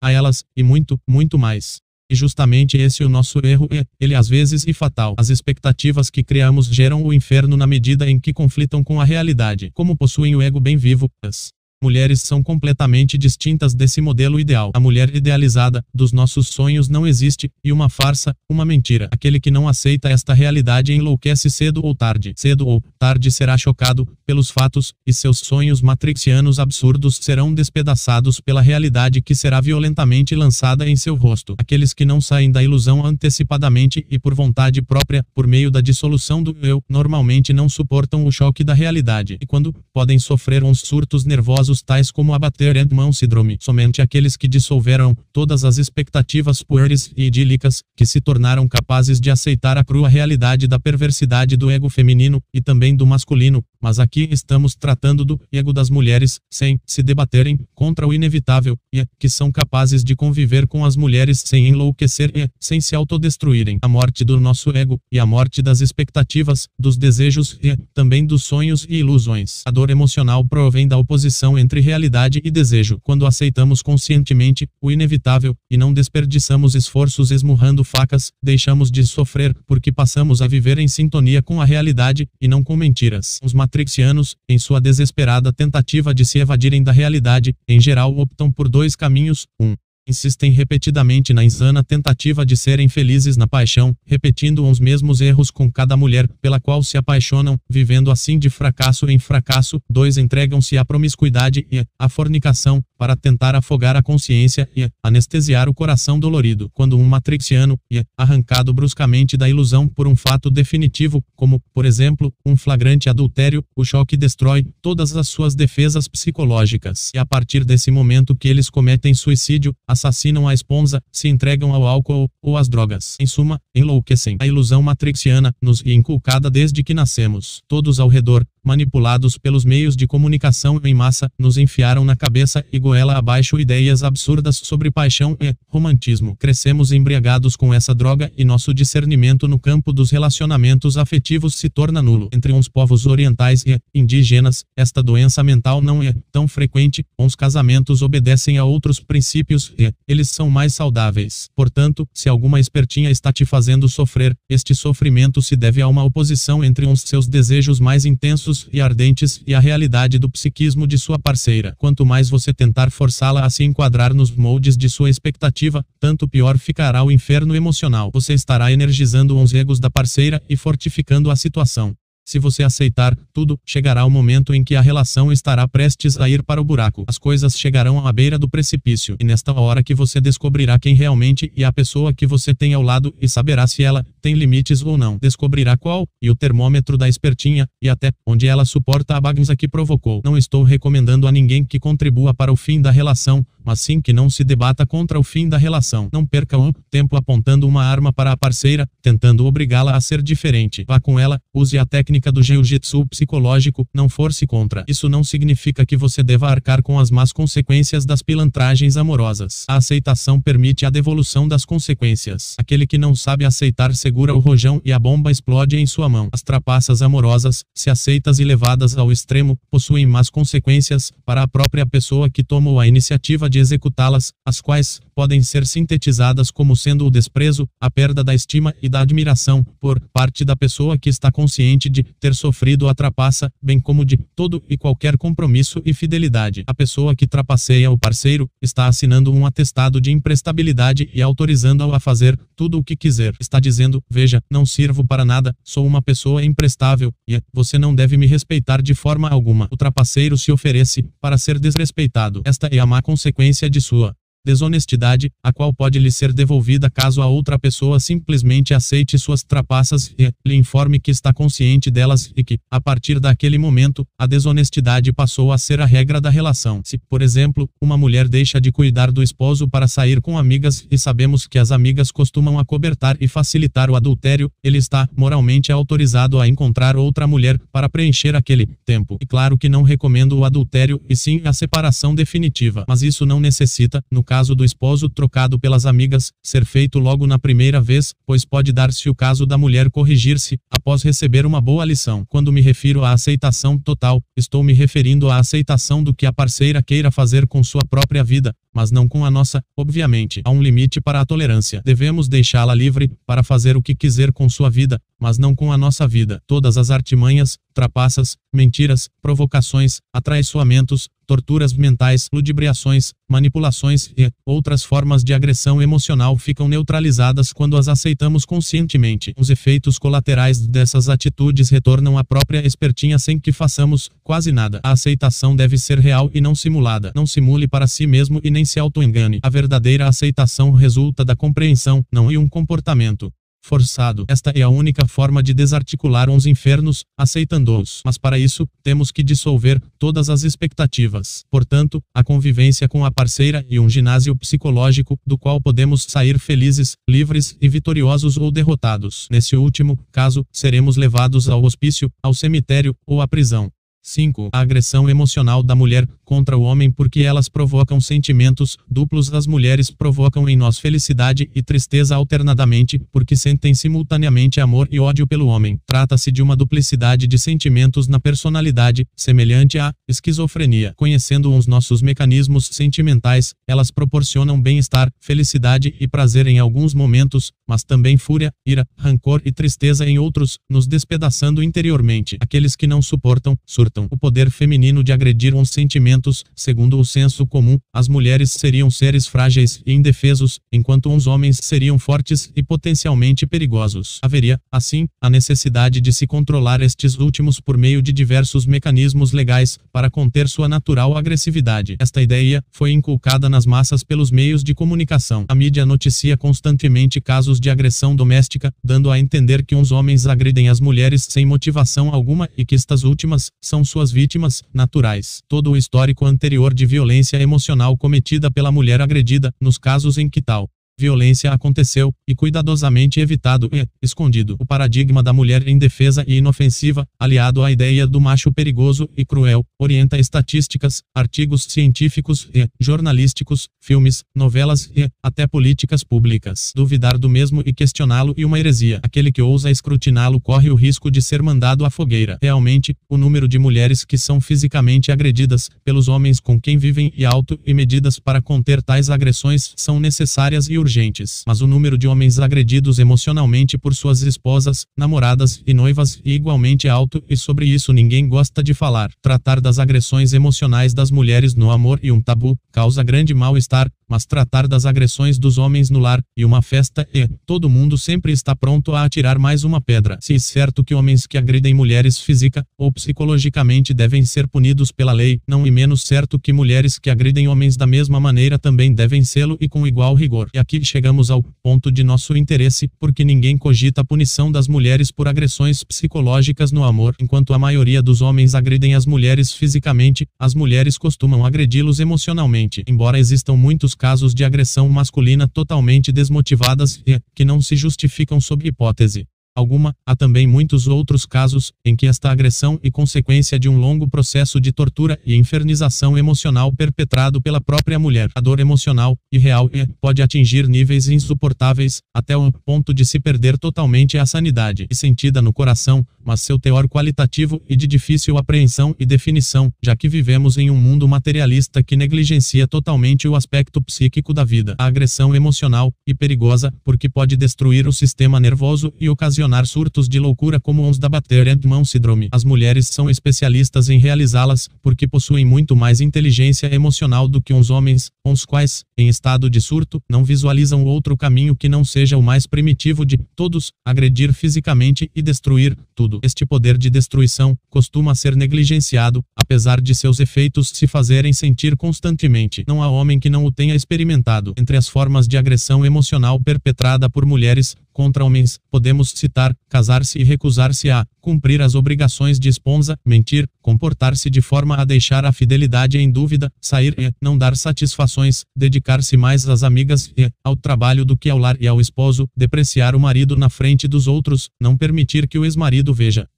a 0.00 0.12
elas, 0.12 0.44
e 0.56 0.62
muito, 0.62 1.00
muito 1.06 1.38
mais. 1.38 1.80
E 2.10 2.14
justamente 2.14 2.78
esse 2.78 3.02
é 3.02 3.06
o 3.06 3.08
nosso 3.08 3.38
erro 3.44 3.68
e, 3.70 3.84
ele 4.00 4.14
às 4.14 4.28
vezes 4.28 4.66
e 4.66 4.72
fatal. 4.72 5.14
As 5.18 5.28
expectativas 5.28 6.08
que 6.08 6.24
criamos 6.24 6.66
geram 6.66 7.02
o 7.02 7.12
inferno 7.12 7.56
na 7.56 7.66
medida 7.66 8.08
em 8.08 8.18
que 8.18 8.32
conflitam 8.32 8.82
com 8.82 9.00
a 9.00 9.04
realidade. 9.04 9.70
Como 9.74 9.96
possuem 9.96 10.34
o 10.34 10.40
ego 10.40 10.58
bem 10.58 10.76
vivo, 10.76 11.10
as 11.22 11.52
Mulheres 11.80 12.22
são 12.22 12.42
completamente 12.42 13.16
distintas 13.16 13.72
desse 13.72 14.00
modelo 14.00 14.40
ideal. 14.40 14.72
A 14.74 14.80
mulher 14.80 15.14
idealizada 15.14 15.84
dos 15.94 16.12
nossos 16.12 16.48
sonhos 16.48 16.88
não 16.88 17.06
existe, 17.06 17.48
e 17.62 17.70
uma 17.70 17.88
farsa, 17.88 18.34
uma 18.50 18.64
mentira. 18.64 19.08
Aquele 19.12 19.38
que 19.38 19.48
não 19.48 19.68
aceita 19.68 20.08
esta 20.08 20.34
realidade 20.34 20.92
enlouquece 20.92 21.48
cedo 21.48 21.80
ou 21.84 21.94
tarde. 21.94 22.32
Cedo 22.36 22.66
ou 22.66 22.82
tarde 22.98 23.30
será 23.30 23.56
chocado 23.56 24.08
pelos 24.26 24.50
fatos, 24.50 24.92
e 25.06 25.14
seus 25.14 25.38
sonhos 25.38 25.80
matrixianos 25.80 26.58
absurdos 26.58 27.20
serão 27.22 27.54
despedaçados 27.54 28.40
pela 28.40 28.60
realidade 28.60 29.22
que 29.22 29.34
será 29.34 29.60
violentamente 29.60 30.34
lançada 30.34 30.88
em 30.88 30.96
seu 30.96 31.14
rosto. 31.14 31.54
Aqueles 31.58 31.94
que 31.94 32.04
não 32.04 32.20
saem 32.20 32.50
da 32.50 32.60
ilusão 32.60 33.06
antecipadamente 33.06 34.04
e 34.10 34.18
por 34.18 34.34
vontade 34.34 34.82
própria, 34.82 35.24
por 35.32 35.46
meio 35.46 35.70
da 35.70 35.80
dissolução 35.80 36.42
do 36.42 36.56
eu, 36.60 36.82
normalmente 36.88 37.52
não 37.52 37.68
suportam 37.68 38.26
o 38.26 38.32
choque 38.32 38.64
da 38.64 38.74
realidade. 38.74 39.38
E 39.40 39.46
quando 39.46 39.72
podem 39.92 40.18
sofrer 40.18 40.64
uns 40.64 40.80
surtos 40.80 41.24
nervosos 41.24 41.67
casos 41.68 41.82
tais 41.82 42.10
como 42.10 42.32
abater 42.32 42.76
Edmond 42.76 43.14
síndrome. 43.14 43.58
Somente 43.60 44.00
aqueles 44.00 44.36
que 44.36 44.48
dissolveram 44.48 45.16
todas 45.32 45.64
as 45.64 45.76
expectativas 45.76 46.62
pueris 46.62 47.12
e 47.16 47.26
idílicas, 47.26 47.82
que 47.96 48.06
se 48.06 48.20
tornaram 48.20 48.66
capazes 48.66 49.20
de 49.20 49.30
aceitar 49.30 49.76
a 49.76 49.84
crua 49.84 50.08
realidade 50.08 50.66
da 50.66 50.78
perversidade 50.78 51.56
do 51.56 51.70
ego 51.70 51.88
feminino, 51.88 52.42
e 52.54 52.60
também 52.60 52.96
do 52.96 53.06
masculino, 53.06 53.62
mas 53.80 53.98
aqui 53.98 54.28
estamos 54.30 54.74
tratando 54.74 55.24
do 55.24 55.40
ego 55.52 55.72
das 55.72 55.90
mulheres, 55.90 56.40
sem 56.50 56.80
se 56.86 57.02
debaterem 57.02 57.58
contra 57.74 58.06
o 58.06 58.14
inevitável, 58.14 58.76
e 58.92 59.04
que 59.18 59.28
são 59.28 59.52
capazes 59.52 60.02
de 60.02 60.16
conviver 60.16 60.66
com 60.66 60.84
as 60.84 60.96
mulheres 60.96 61.42
sem 61.44 61.68
enlouquecer 61.68 62.30
e 62.34 62.48
sem 62.58 62.80
se 62.80 62.94
autodestruírem. 62.94 63.78
A 63.82 63.88
morte 63.88 64.24
do 64.24 64.40
nosso 64.40 64.70
ego, 64.70 64.98
e 65.12 65.18
a 65.18 65.26
morte 65.26 65.60
das 65.60 65.80
expectativas, 65.80 66.68
dos 66.78 66.96
desejos 66.96 67.58
e 67.62 67.76
também 67.92 68.24
dos 68.24 68.44
sonhos 68.44 68.86
e 68.88 68.96
ilusões. 68.96 69.62
A 69.66 69.70
dor 69.70 69.90
emocional 69.90 70.44
provém 70.44 70.88
da 70.88 70.96
oposição 70.96 71.57
entre 71.58 71.80
realidade 71.80 72.40
e 72.44 72.50
desejo. 72.50 72.98
Quando 73.02 73.26
aceitamos 73.26 73.82
conscientemente 73.82 74.68
o 74.80 74.90
inevitável 74.90 75.54
e 75.70 75.76
não 75.76 75.92
desperdiçamos 75.92 76.74
esforços 76.74 77.30
esmurrando 77.30 77.84
facas, 77.84 78.30
deixamos 78.42 78.90
de 78.90 79.04
sofrer 79.06 79.54
porque 79.66 79.92
passamos 79.92 80.40
a 80.40 80.46
viver 80.46 80.78
em 80.78 80.88
sintonia 80.88 81.42
com 81.42 81.60
a 81.60 81.64
realidade 81.64 82.28
e 82.40 82.48
não 82.48 82.62
com 82.62 82.76
mentiras. 82.76 83.38
Os 83.42 83.52
matrixianos, 83.52 84.36
em 84.48 84.58
sua 84.58 84.80
desesperada 84.80 85.52
tentativa 85.52 86.14
de 86.14 86.24
se 86.24 86.38
evadirem 86.38 86.82
da 86.82 86.92
realidade, 86.92 87.54
em 87.66 87.80
geral 87.80 88.16
optam 88.16 88.50
por 88.50 88.68
dois 88.68 88.94
caminhos: 88.94 89.46
um, 89.60 89.74
insistem 90.08 90.50
repetidamente 90.50 91.34
na 91.34 91.44
insana 91.44 91.84
tentativa 91.84 92.44
de 92.44 92.56
serem 92.56 92.88
felizes 92.88 93.36
na 93.36 93.46
paixão, 93.46 93.94
repetindo 94.06 94.66
os 94.66 94.80
mesmos 94.80 95.20
erros 95.20 95.50
com 95.50 95.70
cada 95.70 95.96
mulher 95.96 96.26
pela 96.40 96.58
qual 96.58 96.82
se 96.82 96.96
apaixonam, 96.96 97.58
vivendo 97.68 98.10
assim 98.10 98.38
de 98.38 98.48
fracasso 98.48 99.08
em 99.10 99.18
fracasso. 99.18 99.80
Dois 99.88 100.16
entregam-se 100.16 100.78
à 100.78 100.84
promiscuidade 100.84 101.66
e 101.70 101.84
à 101.98 102.08
fornicação 102.08 102.82
para 102.96 103.16
tentar 103.16 103.54
afogar 103.54 103.96
a 103.96 104.02
consciência 104.02 104.68
e 104.74 104.88
anestesiar 105.02 105.68
o 105.68 105.74
coração 105.74 106.18
dolorido. 106.18 106.68
Quando 106.74 106.98
um 106.98 107.04
matrixiano 107.04 107.78
é 107.92 108.02
arrancado 108.16 108.72
bruscamente 108.72 109.36
da 109.36 109.48
ilusão 109.48 109.86
por 109.86 110.08
um 110.08 110.16
fato 110.16 110.50
definitivo, 110.50 111.22
como, 111.36 111.60
por 111.72 111.84
exemplo, 111.84 112.32
um 112.44 112.56
flagrante 112.56 113.08
adultério, 113.08 113.64
o 113.76 113.84
choque 113.84 114.16
destrói 114.16 114.66
todas 114.82 115.14
as 115.16 115.28
suas 115.28 115.54
defesas 115.54 116.08
psicológicas. 116.08 117.12
E 117.14 117.18
a 117.18 117.26
partir 117.26 117.64
desse 117.64 117.90
momento 117.90 118.34
que 118.34 118.48
eles 118.48 118.68
cometem 118.68 119.14
suicídio, 119.14 119.74
a 119.86 119.94
assassinam 119.98 120.46
a 120.46 120.54
esposa, 120.54 121.02
se 121.12 121.28
entregam 121.28 121.74
ao 121.74 121.86
álcool 121.86 122.30
ou 122.40 122.56
às 122.56 122.68
drogas. 122.68 123.16
Em 123.20 123.26
suma, 123.26 123.60
enlouquecem. 123.74 124.36
A 124.40 124.46
ilusão 124.46 124.80
matrixiana 124.80 125.52
nos 125.60 125.84
é 125.84 125.92
inculcada 125.92 126.48
desde 126.50 126.84
que 126.84 126.94
nascemos. 126.94 127.60
Todos 127.66 127.98
ao 127.98 128.08
redor, 128.08 128.46
manipulados 128.68 129.38
pelos 129.38 129.64
meios 129.64 129.96
de 129.96 130.06
comunicação 130.06 130.78
em 130.84 130.92
massa, 130.92 131.30
nos 131.38 131.56
enfiaram 131.56 132.04
na 132.04 132.14
cabeça 132.14 132.62
e 132.70 132.78
goela 132.78 133.16
abaixo 133.16 133.58
ideias 133.58 134.02
absurdas 134.02 134.56
sobre 134.56 134.90
paixão 134.90 135.34
e 135.40 135.54
romantismo. 135.68 136.36
Crescemos 136.36 136.92
embriagados 136.92 137.56
com 137.56 137.72
essa 137.72 137.94
droga 137.94 138.30
e 138.36 138.44
nosso 138.44 138.74
discernimento 138.74 139.48
no 139.48 139.58
campo 139.58 139.90
dos 139.90 140.10
relacionamentos 140.10 140.98
afetivos 140.98 141.54
se 141.54 141.70
torna 141.70 142.02
nulo. 142.02 142.28
Entre 142.30 142.52
uns 142.52 142.68
povos 142.68 143.06
orientais 143.06 143.64
e 143.64 143.80
indígenas, 143.94 144.66
esta 144.76 145.02
doença 145.02 145.42
mental 145.42 145.80
não 145.80 146.02
é 146.02 146.14
tão 146.30 146.46
frequente, 146.46 147.02
uns 147.18 147.34
casamentos 147.34 148.02
obedecem 148.02 148.58
a 148.58 148.64
outros 148.64 149.00
princípios 149.00 149.72
e 149.78 149.90
eles 150.06 150.28
são 150.28 150.50
mais 150.50 150.74
saudáveis. 150.74 151.48
Portanto, 151.56 152.06
se 152.12 152.28
alguma 152.28 152.60
espertinha 152.60 153.10
está 153.10 153.32
te 153.32 153.46
fazendo 153.46 153.88
sofrer, 153.88 154.36
este 154.46 154.74
sofrimento 154.74 155.40
se 155.40 155.56
deve 155.56 155.80
a 155.80 155.88
uma 155.88 156.04
oposição 156.04 156.62
entre 156.62 156.84
uns 156.84 157.00
seus 157.00 157.26
desejos 157.26 157.80
mais 157.80 158.04
intensos 158.04 158.57
e 158.72 158.80
ardentes 158.80 159.42
e 159.46 159.54
a 159.54 159.60
realidade 159.60 160.18
do 160.18 160.30
psiquismo 160.30 160.86
de 160.86 160.98
sua 160.98 161.18
parceira. 161.18 161.74
Quanto 161.76 162.06
mais 162.06 162.30
você 162.30 162.54
tentar 162.54 162.90
forçá-la 162.90 163.44
a 163.44 163.50
se 163.50 163.62
enquadrar 163.62 164.14
nos 164.14 164.30
moldes 164.30 164.76
de 164.76 164.88
sua 164.88 165.10
expectativa, 165.10 165.84
tanto 166.00 166.26
pior 166.26 166.56
ficará 166.56 167.02
o 167.02 167.10
inferno 167.10 167.54
emocional. 167.54 168.10
Você 168.12 168.32
estará 168.32 168.72
energizando 168.72 169.38
os 169.38 169.52
egos 169.52 169.78
da 169.78 169.90
parceira 169.90 170.42
e 170.48 170.56
fortificando 170.56 171.30
a 171.30 171.36
situação. 171.36 171.94
Se 172.28 172.38
você 172.38 172.62
aceitar 172.62 173.16
tudo, 173.32 173.58
chegará 173.64 174.04
o 174.04 174.10
momento 174.10 174.52
em 174.52 174.62
que 174.62 174.76
a 174.76 174.82
relação 174.82 175.32
estará 175.32 175.66
prestes 175.66 176.20
a 176.20 176.28
ir 176.28 176.42
para 176.42 176.60
o 176.60 176.64
buraco. 176.64 177.02
As 177.08 177.16
coisas 177.16 177.58
chegarão 177.58 178.06
à 178.06 178.12
beira 178.12 178.38
do 178.38 178.46
precipício, 178.46 179.16
e 179.18 179.24
nesta 179.24 179.58
hora 179.58 179.82
que 179.82 179.94
você 179.94 180.20
descobrirá 180.20 180.78
quem 180.78 180.94
realmente 180.94 181.50
é 181.56 181.64
a 181.64 181.72
pessoa 181.72 182.12
que 182.12 182.26
você 182.26 182.54
tem 182.54 182.74
ao 182.74 182.82
lado 182.82 183.14
e 183.18 183.26
saberá 183.26 183.66
se 183.66 183.82
ela 183.82 184.04
tem 184.20 184.34
limites 184.34 184.82
ou 184.82 184.98
não. 184.98 185.16
Descobrirá 185.22 185.78
qual 185.78 186.06
e 186.20 186.30
o 186.30 186.36
termômetro 186.36 186.98
da 186.98 187.08
espertinha 187.08 187.66
e 187.80 187.88
até 187.88 188.10
onde 188.26 188.46
ela 188.46 188.66
suporta 188.66 189.16
a 189.16 189.20
bagunça 189.22 189.56
que 189.56 189.66
provocou. 189.66 190.20
Não 190.22 190.36
estou 190.36 190.64
recomendando 190.64 191.26
a 191.26 191.32
ninguém 191.32 191.64
que 191.64 191.80
contribua 191.80 192.34
para 192.34 192.52
o 192.52 192.56
fim 192.56 192.78
da 192.78 192.90
relação, 192.90 193.42
mas 193.64 193.80
sim 193.80 194.02
que 194.02 194.12
não 194.12 194.28
se 194.28 194.44
debata 194.44 194.86
contra 194.86 195.18
o 195.18 195.22
fim 195.22 195.48
da 195.48 195.56
relação. 195.56 196.10
Não 196.12 196.26
perca 196.26 196.58
um 196.58 196.72
tempo 196.90 197.16
apontando 197.16 197.66
uma 197.66 197.84
arma 197.84 198.12
para 198.12 198.32
a 198.32 198.36
parceira, 198.36 198.86
tentando 199.00 199.46
obrigá-la 199.46 199.96
a 199.96 200.00
ser 200.00 200.22
diferente. 200.22 200.84
Vá 200.86 201.00
com 201.00 201.18
ela, 201.18 201.40
use 201.54 201.78
a 201.78 201.86
técnica 201.86 202.17
técnica 202.18 202.32
do 202.32 202.42
jiu-jitsu 202.42 203.06
psicológico, 203.06 203.86
não 203.94 204.08
force 204.08 204.46
contra. 204.46 204.84
Isso 204.88 205.08
não 205.08 205.22
significa 205.22 205.86
que 205.86 205.96
você 205.96 206.22
deva 206.22 206.48
arcar 206.48 206.82
com 206.82 206.98
as 206.98 207.10
más 207.10 207.32
consequências 207.32 208.04
das 208.04 208.22
pilantragens 208.22 208.96
amorosas. 208.96 209.64
A 209.68 209.76
aceitação 209.76 210.40
permite 210.40 210.84
a 210.84 210.90
devolução 210.90 211.46
das 211.46 211.64
consequências. 211.64 212.54
Aquele 212.58 212.86
que 212.86 212.98
não 212.98 213.14
sabe 213.14 213.44
aceitar 213.44 213.94
segura 213.94 214.34
o 214.34 214.38
rojão 214.38 214.80
e 214.84 214.92
a 214.92 214.98
bomba 214.98 215.30
explode 215.30 215.76
em 215.76 215.86
sua 215.86 216.08
mão. 216.08 216.28
As 216.32 216.42
trapaças 216.42 217.00
amorosas, 217.02 217.64
se 217.74 217.88
aceitas 217.88 218.38
e 218.38 218.44
levadas 218.44 218.96
ao 218.96 219.12
extremo, 219.12 219.56
possuem 219.70 220.06
más 220.06 220.28
consequências 220.28 221.12
para 221.24 221.42
a 221.42 221.48
própria 221.48 221.86
pessoa 221.86 222.28
que 222.28 222.42
tomou 222.42 222.80
a 222.80 222.86
iniciativa 222.86 223.48
de 223.48 223.58
executá-las, 223.58 224.32
as 224.44 224.60
quais 224.60 225.00
podem 225.18 225.42
ser 225.42 225.66
sintetizadas 225.66 226.48
como 226.48 226.76
sendo 226.76 227.04
o 227.04 227.10
desprezo, 227.10 227.68
a 227.80 227.90
perda 227.90 228.22
da 228.22 228.32
estima 228.32 228.72
e 228.80 228.88
da 228.88 229.00
admiração 229.00 229.64
por 229.80 229.98
parte 230.12 230.44
da 230.44 230.54
pessoa 230.54 230.96
que 230.96 231.08
está 231.08 231.32
consciente 231.32 231.88
de 231.88 232.04
ter 232.04 232.36
sofrido 232.36 232.88
a 232.88 232.94
trapaça, 232.94 233.50
bem 233.60 233.80
como 233.80 234.04
de 234.04 234.16
todo 234.36 234.62
e 234.68 234.78
qualquer 234.78 235.18
compromisso 235.18 235.82
e 235.84 235.92
fidelidade. 235.92 236.62
A 236.68 236.72
pessoa 236.72 237.16
que 237.16 237.26
trapaceia 237.26 237.90
o 237.90 237.98
parceiro 237.98 238.48
está 238.62 238.86
assinando 238.86 239.32
um 239.32 239.44
atestado 239.44 240.00
de 240.00 240.12
imprestabilidade 240.12 241.10
e 241.12 241.20
autorizando-o 241.20 241.92
a 241.92 241.98
fazer 241.98 242.38
tudo 242.54 242.78
o 242.78 242.84
que 242.84 242.94
quiser. 242.94 243.34
Está 243.40 243.58
dizendo: 243.58 244.00
veja, 244.08 244.40
não 244.48 244.64
sirvo 244.64 245.04
para 245.04 245.24
nada, 245.24 245.52
sou 245.64 245.84
uma 245.84 246.00
pessoa 246.00 246.44
imprestável 246.44 247.12
e 247.26 247.42
você 247.52 247.76
não 247.76 247.92
deve 247.92 248.16
me 248.16 248.28
respeitar 248.28 248.80
de 248.80 248.94
forma 248.94 249.28
alguma. 249.28 249.66
O 249.72 249.76
trapaceiro 249.76 250.38
se 250.38 250.52
oferece 250.52 251.04
para 251.20 251.36
ser 251.36 251.58
desrespeitado. 251.58 252.42
Esta 252.44 252.68
é 252.68 252.78
a 252.78 252.86
má 252.86 253.02
consequência 253.02 253.68
de 253.68 253.80
sua 253.80 254.14
desonestidade, 254.48 255.30
a 255.42 255.52
qual 255.52 255.74
pode 255.74 255.98
lhe 255.98 256.10
ser 256.10 256.32
devolvida 256.32 256.88
caso 256.88 257.20
a 257.20 257.26
outra 257.26 257.58
pessoa 257.58 258.00
simplesmente 258.00 258.72
aceite 258.72 259.18
suas 259.18 259.42
trapaças 259.42 260.14
e 260.18 260.32
lhe 260.46 260.54
informe 260.54 260.98
que 260.98 261.10
está 261.10 261.34
consciente 261.34 261.90
delas 261.90 262.32
e 262.34 262.42
que, 262.42 262.58
a 262.70 262.80
partir 262.80 263.20
daquele 263.20 263.58
momento, 263.58 264.06
a 264.18 264.26
desonestidade 264.26 265.12
passou 265.12 265.52
a 265.52 265.58
ser 265.58 265.82
a 265.82 265.84
regra 265.84 266.18
da 266.18 266.30
relação. 266.30 266.80
Se, 266.82 266.96
por 267.10 267.20
exemplo, 267.20 267.68
uma 267.78 267.98
mulher 267.98 268.26
deixa 268.26 268.58
de 268.58 268.72
cuidar 268.72 269.12
do 269.12 269.22
esposo 269.22 269.68
para 269.68 269.86
sair 269.86 270.22
com 270.22 270.38
amigas 270.38 270.86
e 270.90 270.96
sabemos 270.96 271.46
que 271.46 271.58
as 271.58 271.70
amigas 271.70 272.10
costumam 272.10 272.58
acobertar 272.58 273.18
e 273.20 273.28
facilitar 273.28 273.90
o 273.90 273.96
adultério, 273.96 274.50
ele 274.64 274.78
está 274.78 275.06
moralmente 275.14 275.70
autorizado 275.70 276.40
a 276.40 276.48
encontrar 276.48 276.96
outra 276.96 277.26
mulher 277.26 277.60
para 277.70 277.88
preencher 277.90 278.34
aquele 278.34 278.66
tempo. 278.86 279.18
E 279.20 279.26
claro 279.26 279.58
que 279.58 279.68
não 279.68 279.82
recomendo 279.82 280.38
o 280.38 280.44
adultério 280.46 280.98
e 281.06 281.14
sim 281.14 281.42
a 281.44 281.52
separação 281.52 282.14
definitiva, 282.14 282.86
mas 282.88 283.02
isso 283.02 283.26
não 283.26 283.40
necessita, 283.40 284.02
no 284.10 284.22
caso 284.22 284.37
do 284.46 284.64
esposo 284.64 285.08
trocado 285.08 285.58
pelas 285.58 285.84
amigas, 285.84 286.30
ser 286.40 286.64
feito 286.64 287.00
logo 287.00 287.26
na 287.26 287.38
primeira 287.38 287.80
vez, 287.80 288.14
pois 288.24 288.44
pode 288.44 288.72
dar-se 288.72 289.10
o 289.10 289.14
caso 289.14 289.44
da 289.44 289.58
mulher 289.58 289.90
corrigir-se, 289.90 290.56
após 290.70 291.02
receber 291.02 291.44
uma 291.44 291.60
boa 291.60 291.84
lição. 291.84 292.24
Quando 292.28 292.52
me 292.52 292.60
refiro 292.60 293.04
à 293.04 293.12
aceitação 293.12 293.76
total, 293.76 294.22
estou 294.36 294.62
me 294.62 294.72
referindo 294.72 295.28
à 295.28 295.38
aceitação 295.38 296.02
do 296.02 296.14
que 296.14 296.24
a 296.24 296.32
parceira 296.32 296.82
queira 296.82 297.10
fazer 297.10 297.46
com 297.46 297.62
sua 297.64 297.82
própria 297.84 298.22
vida, 298.22 298.54
mas 298.72 298.92
não 298.92 299.08
com 299.08 299.24
a 299.24 299.30
nossa, 299.30 299.62
obviamente. 299.76 300.40
Há 300.44 300.50
um 300.50 300.62
limite 300.62 301.00
para 301.00 301.20
a 301.20 301.26
tolerância. 301.26 301.82
Devemos 301.84 302.28
deixá-la 302.28 302.74
livre 302.74 303.10
para 303.26 303.42
fazer 303.42 303.76
o 303.76 303.82
que 303.82 303.94
quiser 303.94 304.32
com 304.32 304.48
sua 304.48 304.70
vida, 304.70 305.00
mas 305.20 305.36
não 305.36 305.54
com 305.54 305.72
a 305.72 305.76
nossa 305.76 306.06
vida. 306.06 306.40
Todas 306.46 306.78
as 306.78 306.90
artimanhas, 306.90 307.58
trapaças, 307.78 308.36
mentiras, 308.52 309.08
provocações, 309.22 310.00
atraiçoamentos, 310.12 311.08
torturas 311.28 311.72
mentais, 311.72 312.26
ludibriações, 312.32 313.12
manipulações 313.30 314.10
e 314.16 314.28
outras 314.44 314.82
formas 314.82 315.22
de 315.22 315.32
agressão 315.32 315.80
emocional 315.80 316.36
ficam 316.36 316.66
neutralizadas 316.66 317.52
quando 317.52 317.76
as 317.76 317.86
aceitamos 317.86 318.44
conscientemente. 318.44 319.32
Os 319.38 319.48
efeitos 319.48 319.96
colaterais 319.96 320.66
dessas 320.66 321.08
atitudes 321.08 321.70
retornam 321.70 322.18
à 322.18 322.24
própria 322.24 322.66
espertinha 322.66 323.16
sem 323.16 323.38
que 323.38 323.52
façamos 323.52 324.10
quase 324.24 324.50
nada. 324.50 324.80
A 324.82 324.90
aceitação 324.90 325.54
deve 325.54 325.78
ser 325.78 326.00
real 326.00 326.28
e 326.34 326.40
não 326.40 326.56
simulada. 326.56 327.12
Não 327.14 327.28
simule 327.28 327.68
para 327.68 327.86
si 327.86 328.08
mesmo 328.08 328.40
e 328.42 328.50
nem 328.50 328.64
se 328.64 328.80
auto-engane. 328.80 329.38
A 329.40 329.48
verdadeira 329.48 330.08
aceitação 330.08 330.72
resulta 330.72 331.24
da 331.24 331.36
compreensão, 331.36 332.04
não 332.10 332.28
e 332.32 332.36
um 332.36 332.48
comportamento 332.48 333.32
forçado. 333.68 334.24
Esta 334.28 334.50
é 334.50 334.62
a 334.62 334.68
única 334.70 335.06
forma 335.06 335.42
de 335.42 335.52
desarticular 335.52 336.30
uns 336.30 336.46
infernos, 336.46 337.04
aceitando-os. 337.18 338.00
Mas 338.02 338.16
para 338.16 338.38
isso, 338.38 338.66
temos 338.82 339.12
que 339.12 339.22
dissolver 339.22 339.78
todas 339.98 340.30
as 340.30 340.42
expectativas. 340.42 341.44
Portanto, 341.50 342.02
a 342.14 342.24
convivência 342.24 342.88
com 342.88 343.04
a 343.04 343.10
parceira 343.10 343.64
e 343.68 343.78
um 343.78 343.88
ginásio 343.88 344.34
psicológico, 344.34 345.18
do 345.26 345.36
qual 345.36 345.60
podemos 345.60 346.06
sair 346.08 346.38
felizes, 346.38 346.96
livres 347.08 347.56
e 347.60 347.68
vitoriosos 347.68 348.38
ou 348.38 348.50
derrotados. 348.50 349.28
Nesse 349.30 349.54
último 349.54 349.98
caso, 350.10 350.46
seremos 350.50 350.96
levados 350.96 351.48
ao 351.48 351.62
hospício, 351.62 352.10
ao 352.22 352.32
cemitério 352.32 352.96
ou 353.06 353.20
à 353.20 353.28
prisão. 353.28 353.70
5. 354.08 354.48
A 354.52 354.60
agressão 354.60 355.08
emocional 355.08 355.62
da 355.62 355.74
mulher 355.74 356.08
contra 356.24 356.56
o 356.56 356.62
homem 356.62 356.90
porque 356.90 357.20
elas 357.20 357.48
provocam 357.48 358.00
sentimentos 358.00 358.78
duplos. 358.90 359.32
As 359.32 359.46
mulheres 359.46 359.90
provocam 359.90 360.48
em 360.48 360.56
nós 360.56 360.78
felicidade 360.78 361.50
e 361.54 361.62
tristeza 361.62 362.16
alternadamente, 362.16 362.98
porque 363.12 363.36
sentem 363.36 363.74
simultaneamente 363.74 364.60
amor 364.60 364.88
e 364.90 364.98
ódio 364.98 365.26
pelo 365.26 365.46
homem. 365.46 365.78
Trata-se 365.86 366.32
de 366.32 366.42
uma 366.42 366.56
duplicidade 366.56 367.26
de 367.26 367.38
sentimentos 367.38 368.08
na 368.08 368.18
personalidade, 368.18 369.06
semelhante 369.14 369.78
à 369.78 369.92
esquizofrenia. 370.08 370.94
Conhecendo 370.96 371.54
os 371.54 371.66
nossos 371.66 372.00
mecanismos 372.00 372.68
sentimentais, 372.72 373.54
elas 373.66 373.90
proporcionam 373.90 374.60
bem-estar, 374.60 375.10
felicidade 375.20 375.94
e 376.00 376.08
prazer 376.08 376.46
em 376.46 376.58
alguns 376.58 376.94
momentos, 376.94 377.52
mas 377.66 377.84
também 377.84 378.16
fúria, 378.16 378.52
ira, 378.66 378.86
rancor 378.96 379.42
e 379.44 379.52
tristeza 379.52 380.08
em 380.08 380.18
outros, 380.18 380.58
nos 380.68 380.86
despedaçando 380.86 381.62
interiormente. 381.62 382.38
Aqueles 382.40 382.74
que 382.74 382.86
não 382.86 383.02
suportam, 383.02 383.56
surtam. 383.66 383.97
O 384.10 384.16
poder 384.16 384.50
feminino 384.50 385.02
de 385.02 385.12
agredir 385.12 385.54
uns 385.54 385.70
sentimentos, 385.70 386.44
segundo 386.54 386.98
o 386.98 387.04
senso 387.04 387.46
comum, 387.46 387.78
as 387.92 388.08
mulheres 388.08 388.52
seriam 388.52 388.90
seres 388.90 389.26
frágeis 389.26 389.80
e 389.84 389.92
indefesos, 389.92 390.60
enquanto 390.72 391.10
uns 391.10 391.26
homens 391.26 391.58
seriam 391.62 391.98
fortes 391.98 392.50
e 392.54 392.62
potencialmente 392.62 393.46
perigosos. 393.46 394.18
Haveria, 394.22 394.60
assim, 394.70 395.08
a 395.20 395.30
necessidade 395.30 396.00
de 396.00 396.12
se 396.12 396.26
controlar 396.26 396.80
estes 396.82 397.18
últimos 397.18 397.60
por 397.60 397.76
meio 397.76 398.02
de 398.02 398.12
diversos 398.12 398.66
mecanismos 398.66 399.32
legais 399.32 399.78
para 399.92 400.10
conter 400.10 400.48
sua 400.48 400.68
natural 400.68 401.16
agressividade. 401.16 401.96
Esta 401.98 402.22
ideia 402.22 402.62
foi 402.70 402.92
inculcada 402.92 403.48
nas 403.48 403.66
massas 403.66 404.04
pelos 404.04 404.30
meios 404.30 404.62
de 404.62 404.74
comunicação. 404.74 405.44
A 405.48 405.54
mídia 405.54 405.86
noticia 405.86 406.36
constantemente 406.36 407.20
casos 407.20 407.58
de 407.58 407.70
agressão 407.70 408.14
doméstica, 408.14 408.72
dando 408.82 409.10
a 409.10 409.18
entender 409.18 409.64
que 409.64 409.74
uns 409.74 409.90
homens 409.90 410.26
agridem 410.26 410.68
as 410.68 410.80
mulheres 410.80 411.26
sem 411.28 411.44
motivação 411.46 412.12
alguma 412.12 412.48
e 412.56 412.64
que 412.64 412.74
estas 412.74 413.04
últimas 413.04 413.50
são 413.60 413.84
suas 413.88 414.12
vítimas 414.12 414.62
naturais. 414.72 415.42
Todo 415.48 415.72
o 415.72 415.76
histórico 415.76 416.26
anterior 416.26 416.72
de 416.72 416.86
violência 416.86 417.36
emocional 417.36 417.96
cometida 417.96 418.50
pela 418.50 418.72
mulher 418.72 419.00
agredida, 419.00 419.52
nos 419.60 419.78
casos 419.78 420.18
em 420.18 420.28
que 420.28 420.40
tal 420.40 420.68
violência 420.98 421.52
aconteceu, 421.52 422.12
e 422.26 422.34
cuidadosamente 422.34 423.20
evitado 423.20 423.70
e 423.72 423.86
escondido. 424.02 424.56
O 424.58 424.66
paradigma 424.66 425.22
da 425.22 425.32
mulher 425.32 425.66
indefesa 425.66 426.24
e 426.26 426.38
inofensiva, 426.38 427.06
aliado 427.18 427.62
à 427.62 427.70
ideia 427.70 428.06
do 428.06 428.20
macho 428.20 428.52
perigoso 428.52 429.08
e 429.16 429.24
cruel, 429.24 429.64
orienta 429.78 430.18
estatísticas, 430.18 431.02
artigos 431.14 431.66
científicos 431.68 432.48
e 432.52 432.68
jornalísticos, 432.80 433.68
filmes, 433.80 434.24
novelas 434.34 434.90
e 434.94 435.08
até 435.22 435.46
políticas 435.46 436.02
públicas. 436.02 436.72
Duvidar 436.74 437.16
do 437.16 437.28
mesmo 437.28 437.62
e 437.64 437.72
questioná-lo 437.72 438.34
e 438.36 438.44
uma 438.44 438.58
heresia. 438.58 439.00
Aquele 439.02 439.30
que 439.30 439.40
ousa 439.40 439.70
escrutiná-lo 439.70 440.40
corre 440.40 440.70
o 440.70 440.74
risco 440.74 441.10
de 441.10 441.22
ser 441.22 441.42
mandado 441.42 441.84
à 441.84 441.90
fogueira. 441.90 442.38
Realmente, 442.42 442.94
o 443.08 443.16
número 443.16 443.46
de 443.46 443.58
mulheres 443.58 444.04
que 444.04 444.18
são 444.18 444.40
fisicamente 444.40 445.12
agredidas 445.12 445.70
pelos 445.84 446.08
homens 446.08 446.40
com 446.40 446.60
quem 446.60 446.76
vivem 446.76 447.12
e 447.16 447.24
alto 447.24 447.58
e 447.64 447.72
medidas 447.72 448.18
para 448.18 448.42
conter 448.42 448.82
tais 448.82 449.08
agressões 449.08 449.72
são 449.76 450.00
necessárias 450.00 450.68
e 450.68 450.76
urgentes 450.76 450.87
urgentes, 450.88 451.42
mas 451.46 451.60
o 451.60 451.66
número 451.66 451.98
de 451.98 452.08
homens 452.08 452.38
agredidos 452.38 452.98
emocionalmente 452.98 453.76
por 453.76 453.94
suas 453.94 454.22
esposas, 454.22 454.86
namoradas 454.96 455.62
e 455.66 455.74
noivas 455.74 456.18
é 456.24 456.30
igualmente 456.30 456.88
alto 456.88 457.22
e 457.28 457.36
sobre 457.36 457.66
isso 457.66 457.92
ninguém 457.92 458.26
gosta 458.26 458.62
de 458.62 458.72
falar. 458.72 459.10
Tratar 459.20 459.60
das 459.60 459.78
agressões 459.78 460.32
emocionais 460.32 460.94
das 460.94 461.10
mulheres 461.10 461.54
no 461.54 461.70
amor 461.70 462.00
e 462.02 462.10
um 462.10 462.22
tabu 462.22 462.56
causa 462.72 463.02
grande 463.02 463.34
mal-estar, 463.34 463.90
mas 464.08 464.24
tratar 464.24 464.66
das 464.66 464.86
agressões 464.86 465.38
dos 465.38 465.58
homens 465.58 465.90
no 465.90 465.98
lar 465.98 466.22
e 466.34 466.44
uma 466.44 466.62
festa 466.62 467.06
é 467.12 467.28
todo 467.44 467.68
mundo 467.68 467.98
sempre 467.98 468.32
está 468.32 468.56
pronto 468.56 468.94
a 468.94 469.04
atirar 469.04 469.38
mais 469.38 469.64
uma 469.64 469.80
pedra. 469.80 470.16
Se 470.22 470.34
é 470.34 470.38
certo 470.38 470.82
que 470.82 470.94
homens 470.94 471.26
que 471.26 471.36
agridem 471.36 471.74
mulheres 471.74 472.18
física 472.18 472.64
ou 472.78 472.90
psicologicamente 472.90 473.92
devem 473.92 474.24
ser 474.24 474.48
punidos 474.48 474.90
pela 474.90 475.12
lei, 475.12 475.38
não 475.46 475.66
é 475.66 475.70
menos 475.70 476.02
certo 476.02 476.38
que 476.38 476.52
mulheres 476.52 476.98
que 476.98 477.10
agridem 477.10 477.46
homens 477.46 477.76
da 477.76 477.86
mesma 477.86 478.18
maneira 478.18 478.58
também 478.58 478.94
devem 478.94 479.22
sê-lo 479.22 479.58
e 479.60 479.68
com 479.68 479.86
igual 479.86 480.14
rigor. 480.14 480.48
E 480.54 480.58
aqui 480.58 480.77
chegamos 480.84 481.30
ao 481.30 481.42
ponto 481.62 481.90
de 481.90 482.04
nosso 482.04 482.36
interesse, 482.36 482.90
porque 482.98 483.24
ninguém 483.24 483.56
cogita 483.56 484.00
a 484.00 484.04
punição 484.04 484.50
das 484.50 484.68
mulheres 484.68 485.10
por 485.10 485.28
agressões 485.28 485.82
psicológicas 485.84 486.72
no 486.72 486.84
amor. 486.84 487.14
Enquanto 487.20 487.54
a 487.54 487.58
maioria 487.58 488.02
dos 488.02 488.20
homens 488.20 488.54
agridem 488.54 488.94
as 488.94 489.06
mulheres 489.06 489.52
fisicamente, 489.52 490.26
as 490.38 490.54
mulheres 490.54 490.98
costumam 490.98 491.44
agredi-los 491.44 492.00
emocionalmente. 492.00 492.82
Embora 492.86 493.18
existam 493.18 493.54
muitos 493.54 493.94
casos 493.94 494.34
de 494.34 494.44
agressão 494.44 494.88
masculina 494.88 495.48
totalmente 495.48 496.12
desmotivadas 496.12 497.02
e 497.06 497.18
que 497.34 497.44
não 497.44 497.60
se 497.60 497.76
justificam 497.76 498.40
sob 498.40 498.66
hipótese 498.66 499.26
alguma, 499.58 499.94
há 500.06 500.14
também 500.14 500.46
muitos 500.46 500.86
outros 500.86 501.26
casos 501.26 501.72
em 501.84 501.96
que 501.96 502.06
esta 502.06 502.30
agressão 502.30 502.78
é 502.82 502.90
consequência 502.90 503.58
de 503.58 503.68
um 503.68 503.76
longo 503.76 504.08
processo 504.08 504.60
de 504.60 504.72
tortura 504.72 505.18
e 505.26 505.34
infernização 505.34 506.16
emocional 506.16 506.72
perpetrado 506.72 507.42
pela 507.42 507.60
própria 507.60 507.98
mulher. 507.98 508.30
A 508.34 508.40
dor 508.40 508.60
emocional 508.60 509.18
e 509.32 509.38
real 509.38 509.68
pode 510.00 510.22
atingir 510.22 510.68
níveis 510.68 511.08
insuportáveis, 511.08 512.00
até 512.14 512.36
o 512.36 512.52
ponto 512.64 512.94
de 512.94 513.04
se 513.04 513.18
perder 513.18 513.58
totalmente 513.58 514.16
a 514.16 514.24
sanidade 514.24 514.86
e 514.88 514.94
sentida 514.94 515.42
no 515.42 515.52
coração, 515.52 516.06
mas 516.24 516.40
seu 516.40 516.58
teor 516.58 516.88
qualitativo 516.88 517.60
e 517.68 517.74
de 517.74 517.86
difícil 517.86 518.38
apreensão 518.38 518.94
e 518.98 519.04
definição, 519.04 519.72
já 519.82 519.96
que 519.96 520.08
vivemos 520.08 520.56
em 520.56 520.70
um 520.70 520.76
mundo 520.76 521.08
materialista 521.08 521.82
que 521.82 521.96
negligencia 521.96 522.68
totalmente 522.68 523.26
o 523.26 523.34
aspecto 523.34 523.82
psíquico 523.82 524.32
da 524.32 524.44
vida. 524.44 524.76
A 524.78 524.84
agressão 524.84 525.34
emocional 525.34 525.92
e 526.06 526.14
perigosa, 526.14 526.72
porque 526.84 527.08
pode 527.08 527.36
destruir 527.36 527.88
o 527.88 527.92
sistema 527.92 528.38
nervoso 528.38 528.92
e 529.00 529.08
ocasionar 529.08 529.47
ocasionar 529.48 529.66
surtos 529.66 530.08
de 530.08 530.20
loucura 530.20 530.60
como 530.60 530.88
os 530.88 530.98
da 530.98 531.08
Bater-Edman 531.08 531.84
síndrome. 531.84 532.28
As 532.30 532.44
mulheres 532.44 532.88
são 532.88 533.08
especialistas 533.08 533.88
em 533.88 533.98
realizá-las, 533.98 534.68
porque 534.82 535.08
possuem 535.08 535.44
muito 535.44 535.74
mais 535.74 536.00
inteligência 536.00 536.72
emocional 536.72 537.26
do 537.26 537.40
que 537.40 537.54
os 537.54 537.70
homens, 537.70 538.10
os 538.24 538.44
quais, 538.44 538.84
em 538.96 539.08
estado 539.08 539.48
de 539.48 539.60
surto, 539.60 540.00
não 540.08 540.22
visualizam 540.22 540.84
outro 540.84 541.16
caminho 541.16 541.56
que 541.56 541.68
não 541.68 541.82
seja 541.84 542.16
o 542.16 542.22
mais 542.22 542.46
primitivo 542.46 543.06
de 543.06 543.16
todos, 543.34 543.72
agredir 543.84 544.32
fisicamente 544.32 545.10
e 545.14 545.22
destruir 545.22 545.76
tudo. 545.94 546.20
Este 546.22 546.44
poder 546.44 546.76
de 546.76 546.90
destruição 546.90 547.56
costuma 547.70 548.14
ser 548.14 548.36
negligenciado, 548.36 549.24
apesar 549.34 549.80
de 549.80 549.94
seus 549.94 550.20
efeitos 550.20 550.70
se 550.74 550.86
fazerem 550.86 551.32
sentir 551.32 551.76
constantemente. 551.76 552.64
Não 552.68 552.82
há 552.82 552.88
homem 552.88 553.18
que 553.18 553.30
não 553.30 553.44
o 553.44 553.52
tenha 553.52 553.74
experimentado. 553.74 554.52
Entre 554.58 554.76
as 554.76 554.88
formas 554.88 555.26
de 555.26 555.38
agressão 555.38 555.86
emocional 555.86 556.38
perpetrada 556.38 557.08
por 557.08 557.24
mulheres, 557.24 557.74
contra 557.98 558.24
homens, 558.24 558.60
podemos 558.70 559.10
citar, 559.10 559.37
casar-se 559.68 560.18
e 560.18 560.24
recusar-se 560.24 560.90
a 560.90 561.06
cumprir 561.20 561.62
as 561.62 561.74
obrigações 561.74 562.38
de 562.38 562.48
esposa, 562.48 562.98
mentir, 563.04 563.48
comportar-se 563.62 564.28
de 564.28 564.40
forma 564.40 564.76
a 564.76 564.84
deixar 564.84 565.24
a 565.24 565.32
fidelidade 565.32 565.98
em 565.98 566.10
dúvida, 566.10 566.50
sair 566.60 566.94
e 566.98 567.12
não 567.22 567.36
dar 567.36 567.56
satisfações, 567.56 568.44
dedicar-se 568.56 569.16
mais 569.16 569.48
às 569.48 569.62
amigas 569.62 570.12
e 570.16 570.30
ao 570.42 570.56
trabalho 570.56 571.04
do 571.04 571.16
que 571.16 571.30
ao 571.30 571.38
lar 571.38 571.56
e 571.60 571.68
ao 571.68 571.80
esposo, 571.80 572.28
depreciar 572.36 572.94
o 572.94 573.00
marido 573.00 573.36
na 573.36 573.48
frente 573.48 573.86
dos 573.86 574.06
outros, 574.06 574.50
não 574.60 574.76
permitir 574.76 575.28
que 575.28 575.38
o 575.38 575.44
ex-marido 575.44 575.94
veja. 575.94 576.28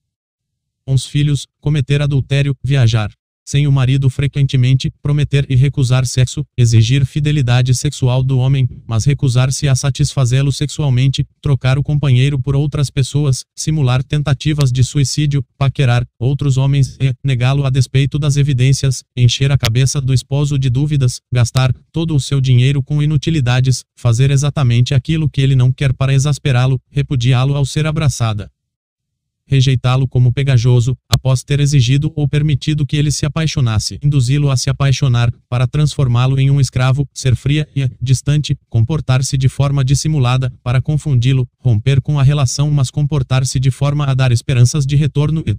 Os 0.87 1.07
filhos, 1.07 1.47
cometer 1.61 2.03
adultério, 2.03 2.57
viajar 2.63 3.11
sem 3.51 3.67
o 3.67 3.73
marido 3.73 4.09
frequentemente, 4.09 4.93
prometer 5.03 5.45
e 5.51 5.57
recusar 5.57 6.07
sexo, 6.07 6.47
exigir 6.57 7.05
fidelidade 7.05 7.75
sexual 7.75 8.23
do 8.23 8.39
homem, 8.39 8.69
mas 8.87 9.05
recusar-se 9.05 9.67
a 9.67 9.75
satisfazê-lo 9.75 10.53
sexualmente, 10.53 11.27
trocar 11.43 11.77
o 11.77 11.83
companheiro 11.83 12.39
por 12.39 12.55
outras 12.55 12.91
pessoas, 12.91 13.45
simular 13.57 14.05
tentativas 14.05 14.71
de 14.71 14.85
suicídio, 14.85 15.45
paquerar 15.59 16.07
outros 16.17 16.57
homens 16.57 16.97
e 17.01 17.13
negá-lo 17.25 17.67
a 17.67 17.71
despeito 17.71 18.21
das 18.21 18.37
evidências, 18.37 19.03
encher 19.17 19.51
a 19.51 19.59
cabeça 19.59 20.01
do 20.01 20.15
esposo 20.15 20.57
de 20.57 20.71
dúvidas, 20.71 21.21
gastar 21.33 21.75
todo 21.91 22.15
o 22.15 22.21
seu 22.21 22.41
dinheiro 22.41 22.81
com 22.81 23.03
inutilidades, 23.03 23.85
fazer 23.97 24.31
exatamente 24.31 24.95
aquilo 24.95 25.29
que 25.29 25.41
ele 25.41 25.57
não 25.57 25.73
quer 25.73 25.93
para 25.93 26.15
exasperá-lo, 26.15 26.81
repudiá-lo 26.89 27.57
ao 27.57 27.67
ser 27.67 27.85
abraçada 27.85 28.49
rejeitá-lo 29.51 30.07
como 30.07 30.33
pegajoso, 30.33 30.97
após 31.09 31.43
ter 31.43 31.59
exigido 31.59 32.13
ou 32.15 32.29
permitido 32.29 32.87
que 32.87 32.97
ele 32.97 33.11
se 33.11 33.27
apaixonasse, 33.27 33.99
induzi-lo 34.03 34.51
a 34.51 34.57
se 34.57 34.71
apaixonar, 34.71 35.33
para 35.49 35.67
transformá-lo 35.67 36.39
em 36.39 36.51
um 36.51 36.61
escravo, 36.61 37.09
ser 37.13 37.35
fria 37.35 37.69
e 37.75 37.91
distante, 38.01 38.57
comportar-se 38.69 39.37
de 39.37 39.49
forma 39.49 39.85
dissimulada, 39.85 40.53
para 40.63 40.81
confundi-lo, 40.81 41.49
romper 41.59 42.01
com 42.01 42.19
a 42.19 42.23
relação 42.23 42.71
mas 42.71 42.91
comportar-se 42.91 43.59
de 43.59 43.71
forma 43.71 44.05
a 44.05 44.15
dar 44.15 44.31
esperanças 44.31 44.87
de 44.87 44.95
retorno 44.95 45.43
e 45.45 45.53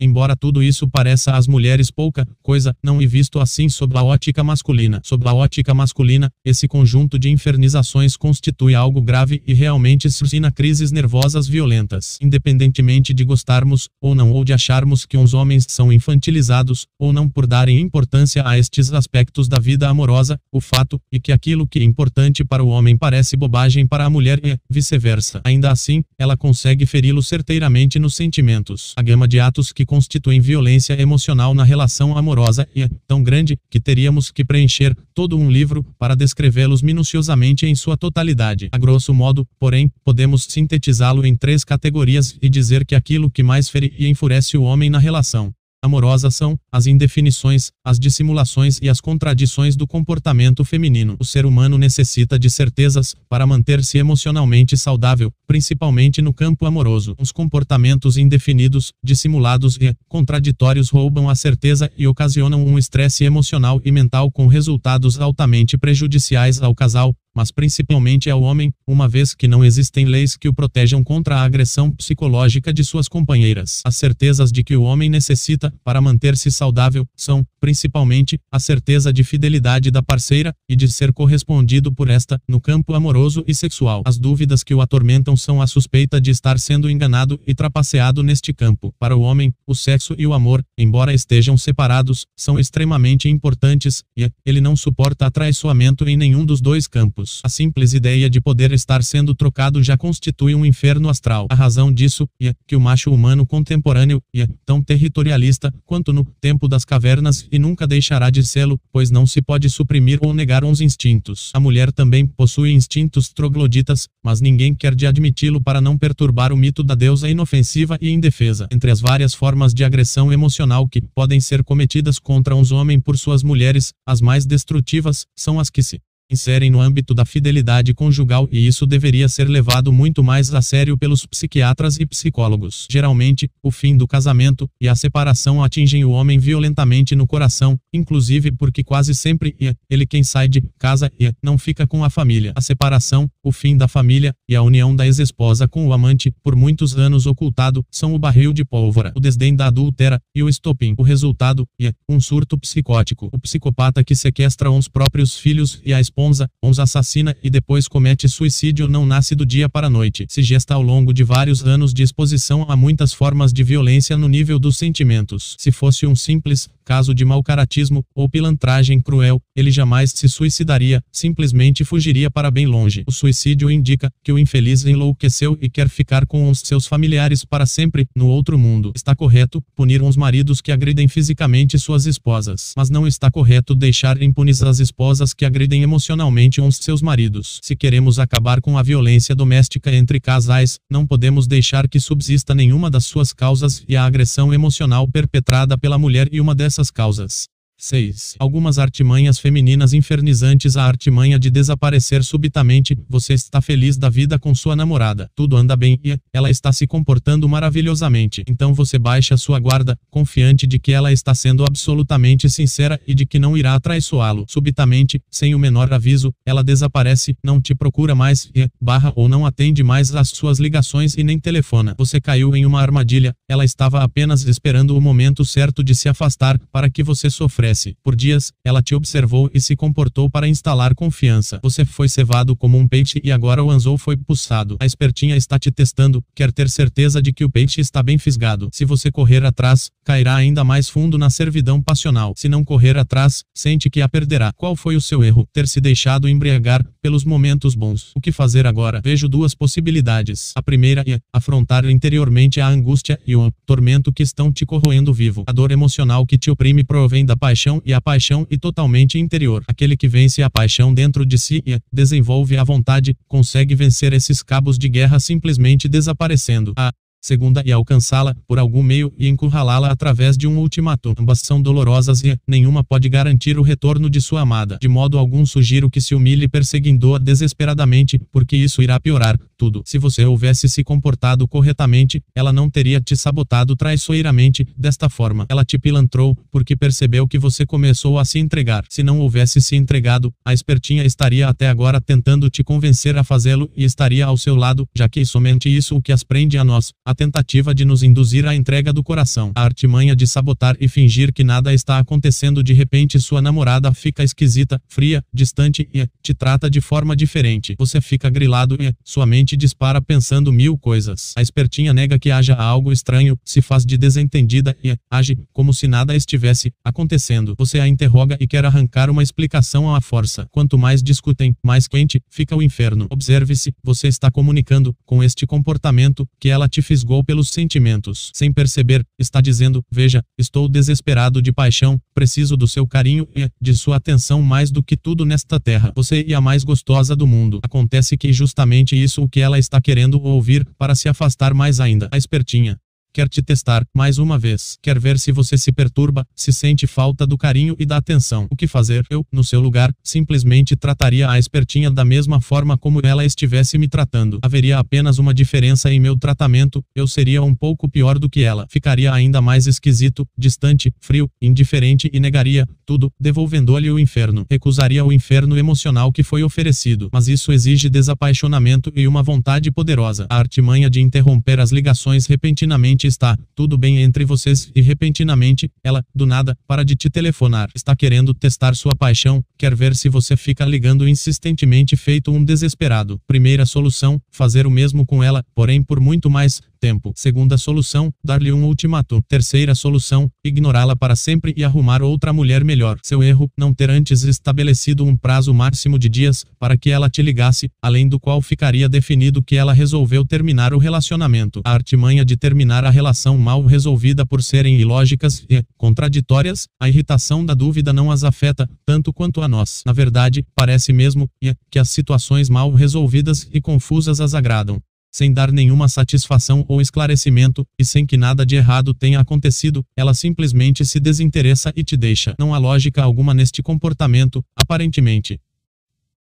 Embora 0.00 0.36
tudo 0.36 0.62
isso 0.62 0.88
pareça 0.88 1.34
às 1.34 1.46
mulheres 1.46 1.90
pouca 1.90 2.26
coisa, 2.42 2.76
não 2.84 3.00
é 3.00 3.06
visto 3.06 3.40
assim 3.40 3.68
sob 3.68 3.96
a 3.98 4.02
ótica 4.02 4.44
masculina. 4.44 5.00
Sob 5.02 5.26
a 5.26 5.32
ótica 5.32 5.72
masculina, 5.72 6.30
esse 6.44 6.68
conjunto 6.68 7.18
de 7.18 7.30
infernizações 7.30 8.16
constitui 8.16 8.74
algo 8.74 9.00
grave 9.00 9.42
e 9.46 9.54
realmente 9.54 10.10
suscita 10.10 10.36
crises 10.50 10.92
nervosas 10.92 11.48
violentas. 11.48 12.18
Independentemente 12.20 13.14
de 13.14 13.24
gostarmos 13.24 13.88
ou 14.00 14.14
não 14.14 14.32
ou 14.32 14.44
de 14.44 14.52
acharmos 14.52 15.06
que 15.06 15.16
os 15.16 15.32
homens 15.32 15.64
são 15.68 15.92
infantilizados 15.92 16.86
ou 16.98 17.12
não 17.12 17.28
por 17.28 17.46
darem 17.46 17.80
importância 17.80 18.46
a 18.46 18.58
estes 18.58 18.92
aspectos 18.92 19.48
da 19.48 19.58
vida 19.58 19.88
amorosa, 19.88 20.38
o 20.52 20.60
fato 20.60 21.00
é 21.10 21.18
que 21.18 21.32
aquilo 21.32 21.66
que 21.66 21.78
é 21.78 21.82
importante 21.82 22.44
para 22.44 22.62
o 22.62 22.68
homem 22.68 22.96
parece 22.98 23.36
bobagem 23.36 23.86
para 23.86 24.04
a 24.04 24.10
mulher 24.10 24.40
e 24.44 24.58
vice-versa. 24.68 25.40
Ainda 25.44 25.70
assim, 25.70 26.02
ela 26.18 26.36
consegue 26.36 26.84
feri-lo 26.84 27.22
certeiramente 27.22 27.98
nos 27.98 28.14
sentimentos. 28.14 28.92
A 28.96 29.02
gama 29.02 29.26
de 29.26 29.40
atos 29.40 29.72
que 29.72 29.85
constituem 29.86 30.40
violência 30.40 31.00
emocional 31.00 31.54
na 31.54 31.64
relação 31.64 32.18
amorosa 32.18 32.68
e 32.74 32.82
é 32.82 32.88
tão 33.06 33.22
grande 33.22 33.58
que 33.70 33.80
teríamos 33.80 34.30
que 34.30 34.44
preencher 34.44 34.94
todo 35.14 35.38
um 35.38 35.50
livro 35.50 35.82
para 35.98 36.14
descrevê-los 36.14 36.82
minuciosamente 36.82 37.64
em 37.64 37.74
sua 37.74 37.96
totalidade. 37.96 38.68
A 38.72 38.78
grosso 38.78 39.14
modo, 39.14 39.46
porém, 39.58 39.90
podemos 40.04 40.46
sintetizá-lo 40.48 41.24
em 41.24 41.34
três 41.34 41.64
categorias 41.64 42.36
e 42.42 42.48
dizer 42.48 42.84
que 42.84 42.94
aquilo 42.94 43.30
que 43.30 43.42
mais 43.42 43.68
fere 43.68 43.94
e 43.98 44.08
enfurece 44.08 44.58
o 44.58 44.62
homem 44.62 44.90
na 44.90 44.98
relação 44.98 45.54
amorosa 45.82 46.30
são 46.30 46.58
as 46.70 46.86
indefinições, 46.86 47.70
as 47.84 47.98
dissimulações 47.98 48.78
e 48.82 48.88
as 48.88 49.00
contradições 49.00 49.76
do 49.76 49.86
comportamento 49.86 50.64
feminino. 50.64 51.16
O 51.18 51.24
ser 51.24 51.46
humano 51.46 51.78
necessita 51.78 52.38
de 52.38 52.50
certezas 52.50 53.14
para 53.28 53.46
manter-se 53.46 53.98
emocionalmente 53.98 54.76
saudável, 54.76 55.32
principalmente 55.46 56.20
no 56.20 56.32
campo 56.32 56.66
amoroso. 56.66 57.14
Os 57.18 57.32
comportamentos 57.32 58.16
indefinidos, 58.16 58.92
dissimulados 59.02 59.76
e 59.80 59.94
contraditórios 60.08 60.90
roubam 60.90 61.28
a 61.28 61.34
certeza 61.34 61.90
e 61.96 62.06
ocasionam 62.06 62.64
um 62.64 62.78
estresse 62.78 63.24
emocional 63.24 63.80
e 63.84 63.92
mental 63.92 64.30
com 64.30 64.46
resultados 64.46 65.20
altamente 65.20 65.78
prejudiciais 65.78 66.60
ao 66.60 66.74
casal, 66.74 67.14
mas 67.36 67.50
principalmente 67.50 68.30
ao 68.30 68.40
homem, 68.40 68.72
uma 68.86 69.06
vez 69.06 69.34
que 69.34 69.46
não 69.46 69.62
existem 69.62 70.06
leis 70.06 70.36
que 70.36 70.48
o 70.48 70.54
protejam 70.54 71.04
contra 71.04 71.36
a 71.36 71.42
agressão 71.42 71.90
psicológica 71.90 72.72
de 72.72 72.82
suas 72.82 73.08
companheiras. 73.08 73.82
As 73.84 73.96
certezas 73.96 74.50
de 74.50 74.64
que 74.64 74.74
o 74.74 74.82
homem 74.82 75.10
necessita 75.10 75.70
para 75.84 76.00
manter-se 76.00 76.50
saudável 76.50 77.06
são, 77.14 77.44
principalmente, 77.60 78.40
a 78.50 78.58
certeza 78.58 79.12
de 79.12 79.22
fidelidade 79.22 79.90
da 79.90 80.02
parceira 80.02 80.54
e 80.66 80.74
de 80.74 80.88
ser 80.88 81.12
correspondido 81.12 81.92
por 81.92 82.08
esta 82.08 82.40
no 82.48 82.58
campo 82.58 82.94
amoroso 82.94 83.44
e 83.46 83.54
sexual. 83.54 84.02
As 84.06 84.18
dúvidas 84.18 84.62
que 84.62 84.74
o 84.74 84.80
atormentam 84.80 85.36
são 85.36 85.60
a 85.60 85.66
suspeita 85.66 86.18
de 86.18 86.30
estar 86.30 86.58
sendo 86.58 86.88
enganado 86.88 87.38
e 87.46 87.54
trapaceado 87.54 88.22
neste 88.22 88.54
campo. 88.54 88.94
Para 88.98 89.14
o 89.14 89.20
homem, 89.20 89.52
o 89.66 89.74
sexo 89.74 90.14
e 90.16 90.26
o 90.26 90.32
amor, 90.32 90.64
embora 90.78 91.12
estejam 91.12 91.58
separados, 91.58 92.24
são 92.34 92.58
extremamente 92.58 93.28
importantes 93.28 94.02
e 94.16 94.30
ele 94.44 94.60
não 94.60 94.74
suporta 94.74 95.26
atraiçoamento 95.26 96.08
em 96.08 96.16
nenhum 96.16 96.46
dos 96.46 96.60
dois 96.60 96.86
campos. 96.86 97.25
A 97.42 97.48
simples 97.48 97.92
ideia 97.92 98.28
de 98.30 98.40
poder 98.40 98.72
estar 98.72 99.02
sendo 99.02 99.34
trocado 99.34 99.82
já 99.82 99.96
constitui 99.96 100.54
um 100.54 100.64
inferno 100.64 101.08
astral. 101.08 101.46
A 101.50 101.54
razão 101.54 101.92
disso 101.92 102.28
é 102.40 102.54
que 102.66 102.76
o 102.76 102.80
macho 102.80 103.12
humano 103.12 103.46
contemporâneo 103.46 104.22
é 104.34 104.46
tão 104.64 104.82
territorialista 104.82 105.72
quanto 105.84 106.12
no 106.12 106.24
tempo 106.40 106.68
das 106.68 106.84
cavernas 106.84 107.46
e 107.50 107.58
nunca 107.58 107.86
deixará 107.86 108.30
de 108.30 108.44
sê-lo, 108.44 108.80
pois 108.92 109.10
não 109.10 109.26
se 109.26 109.42
pode 109.42 109.68
suprimir 109.70 110.18
ou 110.22 110.32
negar 110.32 110.64
uns 110.64 110.80
instintos. 110.80 111.50
A 111.54 111.60
mulher 111.60 111.92
também 111.92 112.26
possui 112.26 112.72
instintos 112.72 113.28
trogloditas, 113.28 114.08
mas 114.24 114.40
ninguém 114.40 114.74
quer 114.74 114.94
de 114.94 115.06
admiti-lo 115.06 115.60
para 115.60 115.80
não 115.80 115.96
perturbar 115.98 116.52
o 116.52 116.56
mito 116.56 116.82
da 116.82 116.94
deusa 116.94 117.28
inofensiva 117.28 117.98
e 118.00 118.10
indefesa. 118.10 118.68
Entre 118.72 118.90
as 118.90 119.00
várias 119.00 119.34
formas 119.34 119.72
de 119.72 119.84
agressão 119.84 120.32
emocional 120.32 120.88
que 120.88 121.00
podem 121.00 121.40
ser 121.40 121.62
cometidas 121.64 122.18
contra 122.18 122.54
uns 122.54 122.72
homens 122.72 123.00
por 123.02 123.18
suas 123.18 123.42
mulheres, 123.42 123.92
as 124.06 124.20
mais 124.20 124.46
destrutivas 124.46 125.26
são 125.36 125.58
as 125.60 125.70
que 125.70 125.82
se 125.82 126.00
inserem 126.30 126.70
no 126.70 126.80
âmbito 126.80 127.14
da 127.14 127.24
fidelidade 127.24 127.94
conjugal 127.94 128.48
e 128.50 128.66
isso 128.66 128.86
deveria 128.86 129.28
ser 129.28 129.48
levado 129.48 129.92
muito 129.92 130.22
mais 130.22 130.52
a 130.52 130.60
sério 130.60 130.98
pelos 130.98 131.24
psiquiatras 131.24 131.98
e 131.98 132.06
psicólogos. 132.06 132.86
Geralmente, 132.90 133.48
o 133.62 133.70
fim 133.70 133.96
do 133.96 134.06
casamento 134.06 134.68
e 134.80 134.88
a 134.88 134.94
separação 134.94 135.62
atingem 135.62 136.04
o 136.04 136.10
homem 136.10 136.38
violentamente 136.38 137.14
no 137.14 137.26
coração, 137.26 137.78
inclusive 137.92 138.50
porque 138.52 138.82
quase 138.82 139.14
sempre 139.14 139.54
é 139.60 139.74
ele 139.88 140.06
quem 140.06 140.22
sai 140.22 140.48
de 140.48 140.62
casa 140.78 141.10
e 141.18 141.32
não 141.42 141.56
fica 141.56 141.86
com 141.86 142.02
a 142.04 142.10
família. 142.10 142.52
A 142.56 142.60
separação, 142.60 143.30
o 143.42 143.52
fim 143.52 143.76
da 143.76 143.86
família 143.86 144.34
e 144.48 144.56
a 144.56 144.62
união 144.62 144.94
da 144.94 145.06
ex-esposa 145.06 145.68
com 145.68 145.86
o 145.86 145.92
amante, 145.92 146.32
por 146.42 146.56
muitos 146.56 146.96
anos 146.96 147.26
ocultado, 147.26 147.84
são 147.90 148.14
o 148.14 148.18
barril 148.18 148.52
de 148.52 148.64
pólvora, 148.64 149.12
o 149.14 149.20
desdém 149.20 149.54
da 149.54 149.66
adúltera 149.66 150.20
e 150.34 150.42
o 150.42 150.48
estopim. 150.48 150.94
O 150.98 151.02
resultado 151.02 151.66
é 151.80 151.92
um 152.08 152.20
surto 152.20 152.58
psicótico. 152.58 153.28
O 153.32 153.38
psicopata 153.38 154.02
que 154.02 154.14
sequestra 154.14 154.70
uns 154.70 154.88
próprios 154.88 155.38
filhos 155.38 155.80
e 155.84 155.94
a 155.94 156.00
esposa 156.00 156.15
esposa, 156.16 156.48
os 156.62 156.78
assassina 156.78 157.36
e 157.42 157.50
depois 157.50 157.86
comete 157.86 158.26
suicídio 158.26 158.88
não 158.88 159.04
nasce 159.04 159.34
do 159.34 159.44
dia 159.44 159.68
para 159.68 159.88
a 159.88 159.90
noite. 159.90 160.26
Se 160.30 160.42
gesta 160.42 160.72
ao 160.74 160.80
longo 160.80 161.12
de 161.12 161.22
vários 161.22 161.62
anos 161.62 161.92
de 161.92 162.02
exposição 162.02 162.64
a 162.68 162.74
muitas 162.74 163.12
formas 163.12 163.52
de 163.52 163.62
violência 163.62 164.16
no 164.16 164.26
nível 164.26 164.58
dos 164.58 164.78
sentimentos. 164.78 165.54
Se 165.58 165.70
fosse 165.70 166.06
um 166.06 166.16
simples 166.16 166.70
caso 166.86 167.12
de 167.12 167.24
mau 167.24 167.42
caratismo 167.42 168.04
ou 168.14 168.28
pilantragem 168.28 169.00
cruel, 169.00 169.42
ele 169.56 169.72
jamais 169.72 170.12
se 170.14 170.28
suicidaria, 170.28 171.02
simplesmente 171.10 171.84
fugiria 171.84 172.30
para 172.30 172.48
bem 172.48 172.64
longe. 172.64 173.02
O 173.08 173.12
suicídio 173.12 173.68
indica 173.68 174.08
que 174.22 174.32
o 174.32 174.38
infeliz 174.38 174.84
enlouqueceu 174.84 175.58
e 175.60 175.68
quer 175.68 175.88
ficar 175.88 176.24
com 176.24 176.48
os 176.48 176.60
seus 176.60 176.86
familiares 176.86 177.44
para 177.44 177.66
sempre, 177.66 178.06
no 178.14 178.28
outro 178.28 178.56
mundo. 178.56 178.92
Está 178.94 179.16
correto 179.16 179.60
punir 179.74 180.00
os 180.00 180.16
maridos 180.16 180.60
que 180.60 180.70
agridem 180.70 181.08
fisicamente 181.08 181.76
suas 181.76 182.06
esposas, 182.06 182.72
mas 182.76 182.88
não 182.88 183.04
está 183.04 183.30
correto 183.30 183.74
deixar 183.74 184.22
impunes 184.22 184.62
as 184.62 184.78
esposas 184.78 185.34
que 185.34 185.44
agridem 185.44 185.82
emocionalmente 185.82 186.60
uns 186.60 186.76
seus 186.76 187.02
maridos. 187.02 187.58
Se 187.62 187.74
queremos 187.74 188.20
acabar 188.20 188.60
com 188.60 188.78
a 188.78 188.82
violência 188.82 189.34
doméstica 189.34 189.92
entre 189.92 190.20
casais, 190.20 190.78
não 190.88 191.04
podemos 191.04 191.48
deixar 191.48 191.88
que 191.88 191.98
subsista 191.98 192.54
nenhuma 192.54 192.88
das 192.88 193.06
suas 193.06 193.32
causas 193.32 193.82
e 193.88 193.96
a 193.96 194.04
agressão 194.04 194.54
emocional 194.54 195.08
perpetrada 195.08 195.76
pela 195.76 195.98
mulher 195.98 196.28
e 196.30 196.40
uma 196.40 196.54
dessas 196.54 196.75
essas 196.76 196.90
causas. 196.90 197.48
6. 197.78 198.36
Algumas 198.38 198.78
artimanhas 198.78 199.38
femininas 199.38 199.92
infernizantes 199.92 200.76
A 200.76 200.84
artimanha 200.84 201.38
de 201.38 201.50
desaparecer 201.50 202.24
subitamente. 202.24 202.98
Você 203.08 203.34
está 203.34 203.60
feliz 203.60 203.98
da 203.98 204.08
vida 204.08 204.38
com 204.38 204.54
sua 204.54 204.74
namorada. 204.74 205.30
Tudo 205.34 205.56
anda 205.56 205.76
bem 205.76 206.00
e 206.02 206.18
ela 206.32 206.50
está 206.50 206.72
se 206.72 206.86
comportando 206.86 207.48
maravilhosamente. 207.48 208.42
Então 208.48 208.72
você 208.72 208.98
baixa 208.98 209.36
sua 209.36 209.58
guarda, 209.58 209.98
confiante 210.10 210.66
de 210.66 210.78
que 210.78 210.92
ela 210.92 211.12
está 211.12 211.34
sendo 211.34 211.64
absolutamente 211.64 212.48
sincera 212.48 212.98
e 213.06 213.14
de 213.14 213.26
que 213.26 213.38
não 213.38 213.56
irá 213.56 213.78
traiçoá-lo. 213.78 214.46
Subitamente, 214.48 215.20
sem 215.30 215.54
o 215.54 215.58
menor 215.58 215.92
aviso, 215.92 216.32
ela 216.46 216.64
desaparece, 216.64 217.36
não 217.44 217.60
te 217.60 217.74
procura 217.74 218.14
mais 218.14 218.50
e 218.54 218.68
barra 218.80 219.12
ou 219.14 219.28
não 219.28 219.44
atende 219.44 219.82
mais 219.82 220.14
às 220.14 220.30
suas 220.30 220.58
ligações 220.58 221.14
e 221.16 221.22
nem 221.22 221.38
telefona. 221.38 221.94
Você 221.98 222.20
caiu 222.20 222.56
em 222.56 222.64
uma 222.64 222.80
armadilha. 222.80 223.34
Ela 223.48 223.64
estava 223.64 224.02
apenas 224.02 224.44
esperando 224.44 224.96
o 224.96 225.00
momento 225.00 225.44
certo 225.44 225.84
de 225.84 225.94
se 225.94 226.08
afastar 226.08 226.58
para 226.72 226.88
que 226.88 227.02
você 227.02 227.28
sofresse 227.28 227.66
por 228.02 228.16
dias, 228.16 228.52
ela 228.64 228.82
te 228.82 228.94
observou 228.94 229.50
e 229.52 229.60
se 229.60 229.76
comportou 229.76 230.30
para 230.30 230.48
instalar 230.48 230.94
confiança. 230.94 231.60
Você 231.62 231.84
foi 231.84 232.08
cevado 232.08 232.56
como 232.56 232.78
um 232.78 232.88
peixe 232.88 233.20
e 233.22 233.30
agora 233.30 233.62
o 233.62 233.70
anzol 233.70 233.98
foi 233.98 234.16
pulsado. 234.16 234.76
A 234.80 234.86
espertinha 234.86 235.36
está 235.36 235.58
te 235.58 235.70
testando, 235.70 236.22
quer 236.34 236.52
ter 236.52 236.70
certeza 236.70 237.20
de 237.20 237.32
que 237.32 237.44
o 237.44 237.50
peixe 237.50 237.80
está 237.80 238.02
bem 238.02 238.18
fisgado. 238.18 238.68
Se 238.72 238.84
você 238.84 239.10
correr 239.10 239.44
atrás, 239.44 239.90
cairá 240.04 240.34
ainda 240.34 240.64
mais 240.64 240.88
fundo 240.88 241.18
na 241.18 241.30
servidão 241.30 241.82
passional. 241.82 242.32
Se 242.36 242.48
não 242.48 242.64
correr 242.64 242.96
atrás, 242.96 243.42
sente 243.54 243.90
que 243.90 244.00
a 244.00 244.08
perderá. 244.08 244.52
Qual 244.56 244.74
foi 244.76 244.96
o 244.96 245.00
seu 245.00 245.22
erro? 245.22 245.46
Ter 245.52 245.68
se 245.68 245.80
deixado 245.80 246.28
embriagar 246.28 246.84
pelos 247.02 247.24
momentos 247.24 247.74
bons. 247.74 248.12
O 248.14 248.20
que 248.20 248.32
fazer 248.32 248.66
agora? 248.66 249.00
Vejo 249.02 249.28
duas 249.28 249.54
possibilidades. 249.54 250.52
A 250.54 250.62
primeira 250.62 251.04
é 251.06 251.18
afrontar 251.32 251.84
interiormente 251.84 252.60
a 252.60 252.68
angústia 252.68 253.18
e 253.26 253.34
o 253.36 253.52
tormento 253.64 254.12
que 254.12 254.22
estão 254.22 254.52
te 254.52 254.64
corroendo 254.64 255.12
vivo. 255.12 255.44
A 255.46 255.52
dor 255.52 255.70
emocional 255.70 256.24
que 256.26 256.38
te 256.38 256.50
oprime 256.50 256.84
provém 256.84 257.24
da 257.24 257.36
paixão 257.36 257.55
paixão 257.56 257.82
e 257.86 257.94
a 257.94 258.00
paixão 258.00 258.46
e 258.50 258.58
totalmente 258.58 259.18
interior. 259.18 259.64
Aquele 259.66 259.96
que 259.96 260.06
vence 260.06 260.42
a 260.42 260.50
paixão 260.50 260.92
dentro 260.92 261.24
de 261.24 261.38
si 261.38 261.62
e 261.66 261.78
desenvolve 261.90 262.58
a 262.58 262.62
vontade, 262.62 263.16
consegue 263.26 263.74
vencer 263.74 264.12
esses 264.12 264.42
cabos 264.42 264.78
de 264.78 264.90
guerra 264.90 265.18
simplesmente 265.18 265.88
desaparecendo. 265.88 266.74
A 266.76 266.92
segunda 267.26 267.62
e 267.66 267.72
alcançá-la 267.72 268.34
por 268.46 268.58
algum 268.58 268.82
meio 268.82 269.12
e 269.18 269.28
encurralá-la 269.28 269.90
através 269.90 270.36
de 270.36 270.46
um 270.46 270.58
ultimato. 270.58 271.14
Ambas 271.18 271.40
são 271.40 271.60
dolorosas 271.60 272.22
e 272.22 272.38
nenhuma 272.46 272.84
pode 272.84 273.08
garantir 273.08 273.58
o 273.58 273.62
retorno 273.62 274.08
de 274.08 274.20
sua 274.20 274.42
amada. 274.42 274.78
De 274.80 274.88
modo 274.88 275.18
algum 275.18 275.44
sugiro 275.44 275.90
que 275.90 276.00
se 276.00 276.14
humilhe 276.14 276.48
perseguindo-a 276.48 277.18
desesperadamente, 277.18 278.20
porque 278.30 278.56
isso 278.56 278.80
irá 278.80 279.00
piorar 279.00 279.38
tudo. 279.56 279.82
Se 279.84 279.98
você 279.98 280.24
houvesse 280.24 280.68
se 280.68 280.84
comportado 280.84 281.48
corretamente, 281.48 282.22
ela 282.34 282.52
não 282.52 282.70
teria 282.70 283.00
te 283.00 283.16
sabotado 283.16 283.74
traiçoeiramente 283.74 284.66
desta 284.76 285.08
forma. 285.08 285.46
Ela 285.48 285.64
te 285.64 285.78
pilantrou 285.78 286.36
porque 286.50 286.76
percebeu 286.76 287.26
que 287.26 287.38
você 287.38 287.66
começou 287.66 288.18
a 288.18 288.24
se 288.24 288.38
entregar. 288.38 288.84
Se 288.88 289.02
não 289.02 289.18
houvesse 289.20 289.60
se 289.60 289.74
entregado, 289.74 290.32
a 290.44 290.52
espertinha 290.52 291.04
estaria 291.04 291.48
até 291.48 291.68
agora 291.68 292.00
tentando 292.00 292.48
te 292.48 292.62
convencer 292.62 293.16
a 293.16 293.24
fazê-lo 293.24 293.70
e 293.76 293.84
estaria 293.84 294.26
ao 294.26 294.36
seu 294.36 294.54
lado, 294.54 294.86
já 294.94 295.08
que 295.08 295.24
somente 295.24 295.74
isso 295.74 295.96
o 295.96 296.02
que 296.02 296.12
as 296.12 296.22
prende 296.22 296.58
a 296.58 296.64
nós. 296.64 296.92
A 297.04 297.14
tentativa 297.16 297.74
de 297.74 297.84
nos 297.84 298.04
induzir 298.04 298.46
à 298.46 298.54
entrega 298.54 298.92
do 298.92 299.02
coração. 299.02 299.50
A 299.56 299.62
artimanha 299.62 300.14
de 300.14 300.26
sabotar 300.26 300.76
e 300.78 300.86
fingir 300.86 301.32
que 301.32 301.42
nada 301.42 301.74
está 301.74 301.98
acontecendo 301.98 302.62
de 302.62 302.72
repente 302.72 303.18
sua 303.18 303.42
namorada 303.42 303.92
fica 303.92 304.22
esquisita, 304.22 304.80
fria, 304.86 305.24
distante 305.34 305.88
e 305.92 306.06
te 306.22 306.32
trata 306.32 306.70
de 306.70 306.80
forma 306.80 307.16
diferente. 307.16 307.74
Você 307.78 308.00
fica 308.00 308.30
grilado 308.30 308.76
e 308.80 308.94
sua 309.04 309.26
mente 309.26 309.56
dispara 309.56 310.00
pensando 310.00 310.52
mil 310.52 310.78
coisas. 310.78 311.32
A 311.36 311.42
espertinha 311.42 311.92
nega 311.92 312.18
que 312.18 312.30
haja 312.30 312.54
algo 312.54 312.92
estranho, 312.92 313.38
se 313.44 313.60
faz 313.62 313.84
de 313.84 313.96
desentendida 313.96 314.76
e 314.84 314.94
age 315.10 315.36
como 315.52 315.72
se 315.72 315.88
nada 315.88 316.14
estivesse 316.14 316.72
acontecendo. 316.84 317.54
Você 317.58 317.80
a 317.80 317.88
interroga 317.88 318.36
e 318.38 318.46
quer 318.46 318.64
arrancar 318.64 319.10
uma 319.10 319.22
explicação 319.22 319.94
à 319.94 320.00
força. 320.00 320.46
Quanto 320.52 320.78
mais 320.78 321.02
discutem, 321.02 321.56
mais 321.64 321.88
quente 321.88 322.20
fica 322.28 322.54
o 322.54 322.62
inferno. 322.62 323.06
Observe-se, 323.10 323.72
você 323.82 324.08
está 324.08 324.30
comunicando 324.30 324.94
com 325.04 325.22
este 325.22 325.46
comportamento 325.46 326.28
que 326.38 326.48
ela 326.48 326.68
te 326.68 326.82
fez 326.82 326.95
fisgou 326.96 327.22
pelos 327.22 327.50
sentimentos. 327.50 328.30
Sem 328.32 328.50
perceber, 328.50 329.04
está 329.18 329.40
dizendo: 329.40 329.84
Veja, 329.92 330.22
estou 330.38 330.66
desesperado 330.66 331.42
de 331.42 331.52
paixão, 331.52 332.00
preciso 332.14 332.56
do 332.56 332.66
seu 332.66 332.86
carinho 332.86 333.28
e 333.36 333.48
de 333.60 333.76
sua 333.76 333.96
atenção 333.96 334.40
mais 334.40 334.70
do 334.70 334.82
que 334.82 334.96
tudo 334.96 335.26
nesta 335.26 335.60
terra. 335.60 335.92
Você 335.94 336.24
é 336.26 336.34
a 336.34 336.40
mais 336.40 336.64
gostosa 336.64 337.14
do 337.14 337.26
mundo. 337.26 337.60
Acontece 337.62 338.16
que 338.16 338.32
justamente 338.32 339.00
isso 339.00 339.22
o 339.22 339.28
que 339.28 339.40
ela 339.40 339.58
está 339.58 339.80
querendo 339.80 340.20
ouvir 340.22 340.66
para 340.78 340.94
se 340.94 341.08
afastar 341.08 341.52
mais 341.52 341.80
ainda. 341.80 342.08
A 342.10 342.16
espertinha 342.16 342.78
quer 343.16 343.30
te 343.30 343.40
testar, 343.40 343.82
mais 343.94 344.18
uma 344.18 344.38
vez. 344.38 344.76
Quer 344.82 344.98
ver 344.98 345.18
se 345.18 345.32
você 345.32 345.56
se 345.56 345.72
perturba, 345.72 346.26
se 346.34 346.52
sente 346.52 346.86
falta 346.86 347.26
do 347.26 347.38
carinho 347.38 347.74
e 347.78 347.86
da 347.86 347.96
atenção. 347.96 348.46
O 348.50 348.54
que 348.54 348.66
fazer? 348.66 349.06
Eu, 349.08 349.24
no 349.32 349.42
seu 349.42 349.58
lugar, 349.58 349.90
simplesmente 350.04 350.76
trataria 350.76 351.30
a 351.30 351.38
espertinha 351.38 351.90
da 351.90 352.04
mesma 352.04 352.42
forma 352.42 352.76
como 352.76 353.00
ela 353.02 353.24
estivesse 353.24 353.78
me 353.78 353.88
tratando. 353.88 354.38
Haveria 354.42 354.78
apenas 354.78 355.18
uma 355.18 355.32
diferença 355.32 355.90
em 355.90 355.98
meu 355.98 356.18
tratamento, 356.18 356.84
eu 356.94 357.08
seria 357.08 357.42
um 357.42 357.54
pouco 357.54 357.88
pior 357.88 358.18
do 358.18 358.28
que 358.28 358.42
ela. 358.42 358.66
Ficaria 358.68 359.10
ainda 359.10 359.40
mais 359.40 359.66
esquisito, 359.66 360.28
distante, 360.36 360.92
frio, 361.00 361.26
indiferente 361.40 362.10
e 362.12 362.20
negaria 362.20 362.68
tudo, 362.84 363.10
devolvendo-lhe 363.18 363.90
o 363.90 363.98
inferno. 363.98 364.44
Recusaria 364.50 365.02
o 365.02 365.10
inferno 365.10 365.56
emocional 365.56 366.12
que 366.12 366.22
foi 366.22 366.42
oferecido. 366.42 367.08
Mas 367.10 367.28
isso 367.28 367.50
exige 367.50 367.88
desapaixonamento 367.88 368.92
e 368.94 369.08
uma 369.08 369.22
vontade 369.22 369.72
poderosa. 369.72 370.26
A 370.28 370.36
artimanha 370.36 370.90
de 370.90 371.00
interromper 371.00 371.60
as 371.60 371.72
ligações 371.72 372.26
repentinamente 372.26 373.05
está 373.06 373.36
tudo 373.54 373.78
bem 373.78 373.98
entre 373.98 374.24
vocês 374.24 374.70
e 374.74 374.80
repentinamente, 374.80 375.70
ela, 375.82 376.04
do 376.14 376.26
nada, 376.26 376.56
para 376.66 376.84
de 376.84 376.94
te 376.94 377.08
telefonar. 377.08 377.68
Está 377.74 377.94
querendo 377.94 378.34
testar 378.34 378.74
sua 378.74 378.94
paixão, 378.94 379.44
quer 379.58 379.74
ver 379.74 379.94
se 379.94 380.08
você 380.08 380.36
fica 380.36 380.64
ligando 380.64 381.08
insistentemente 381.08 381.96
feito 381.96 382.30
um 382.30 382.44
desesperado. 382.44 383.20
Primeira 383.26 383.64
solução, 383.64 384.20
fazer 384.30 384.66
o 384.66 384.70
mesmo 384.70 385.06
com 385.06 385.22
ela, 385.22 385.44
porém 385.54 385.82
por 385.82 386.00
muito 386.00 386.28
mais 386.28 386.60
tempo. 386.78 387.12
Segunda 387.16 387.56
solução, 387.56 388.12
dar-lhe 388.22 388.52
um 388.52 388.64
ultimato. 388.64 389.22
Terceira 389.28 389.74
solução, 389.74 390.30
ignorá-la 390.44 390.94
para 390.94 391.16
sempre 391.16 391.54
e 391.56 391.64
arrumar 391.64 392.02
outra 392.02 392.32
mulher 392.32 392.64
melhor. 392.64 392.98
Seu 393.02 393.22
erro, 393.22 393.50
não 393.56 393.72
ter 393.72 393.90
antes 393.90 394.22
estabelecido 394.22 395.04
um 395.04 395.16
prazo 395.16 395.52
máximo 395.52 395.98
de 395.98 396.08
dias 396.08 396.44
para 396.58 396.76
que 396.76 396.90
ela 396.90 397.08
te 397.08 397.22
ligasse, 397.22 397.70
além 397.82 398.08
do 398.08 398.20
qual 398.20 398.40
ficaria 398.42 398.88
definido 398.88 399.42
que 399.42 399.56
ela 399.56 399.72
resolveu 399.72 400.24
terminar 400.24 400.74
o 400.74 400.78
relacionamento. 400.78 401.60
A 401.64 401.72
artimanha 401.72 402.24
de 402.24 402.36
terminar 402.36 402.84
a 402.84 402.90
relação 402.90 403.38
mal 403.38 403.64
resolvida 403.64 404.26
por 404.26 404.42
serem 404.42 404.78
ilógicas 404.78 405.44
e 405.48 405.62
contraditórias, 405.76 406.66
a 406.80 406.88
irritação 406.88 407.44
da 407.44 407.54
dúvida 407.54 407.92
não 407.92 408.10
as 408.10 408.24
afeta 408.24 408.68
tanto 408.84 409.12
quanto 409.12 409.42
a 409.42 409.48
nós. 409.48 409.82
Na 409.86 409.92
verdade, 409.92 410.44
parece 410.54 410.92
mesmo 410.92 411.28
que 411.70 411.78
as 411.78 411.90
situações 411.90 412.48
mal 412.48 412.72
resolvidas 412.72 413.48
e 413.52 413.60
confusas 413.60 414.20
as 414.20 414.34
agradam 414.34 414.80
sem 415.16 415.32
dar 415.32 415.50
nenhuma 415.50 415.88
satisfação 415.88 416.62
ou 416.68 416.78
esclarecimento, 416.78 417.66
e 417.78 417.86
sem 417.86 418.04
que 418.04 418.18
nada 418.18 418.44
de 418.44 418.54
errado 418.54 418.92
tenha 418.92 419.18
acontecido, 419.18 419.82
ela 419.96 420.12
simplesmente 420.12 420.84
se 420.84 421.00
desinteressa 421.00 421.72
e 421.74 421.82
te 421.82 421.96
deixa. 421.96 422.34
Não 422.38 422.52
há 422.54 422.58
lógica 422.58 423.02
alguma 423.02 423.32
neste 423.32 423.62
comportamento, 423.62 424.44
aparentemente. 424.54 425.40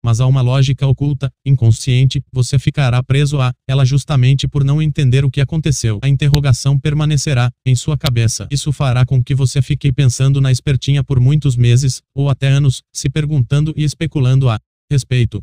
Mas 0.04 0.18
há 0.18 0.26
uma 0.26 0.40
lógica 0.40 0.84
oculta, 0.84 1.32
inconsciente, 1.46 2.20
você 2.32 2.58
ficará 2.58 3.00
preso 3.04 3.40
a 3.40 3.52
ela 3.68 3.84
justamente 3.84 4.48
por 4.48 4.64
não 4.64 4.82
entender 4.82 5.24
o 5.24 5.30
que 5.30 5.40
aconteceu. 5.40 6.00
A 6.02 6.08
interrogação 6.08 6.76
permanecerá 6.76 7.52
em 7.64 7.76
sua 7.76 7.96
cabeça. 7.96 8.48
Isso 8.50 8.72
fará 8.72 9.06
com 9.06 9.22
que 9.22 9.32
você 9.32 9.62
fique 9.62 9.92
pensando 9.92 10.40
na 10.40 10.50
espertinha 10.50 11.04
por 11.04 11.20
muitos 11.20 11.56
meses, 11.56 12.02
ou 12.12 12.28
até 12.28 12.48
anos, 12.48 12.82
se 12.92 13.08
perguntando 13.08 13.72
e 13.76 13.84
especulando 13.84 14.50
a 14.50 14.58
respeito 14.90 15.40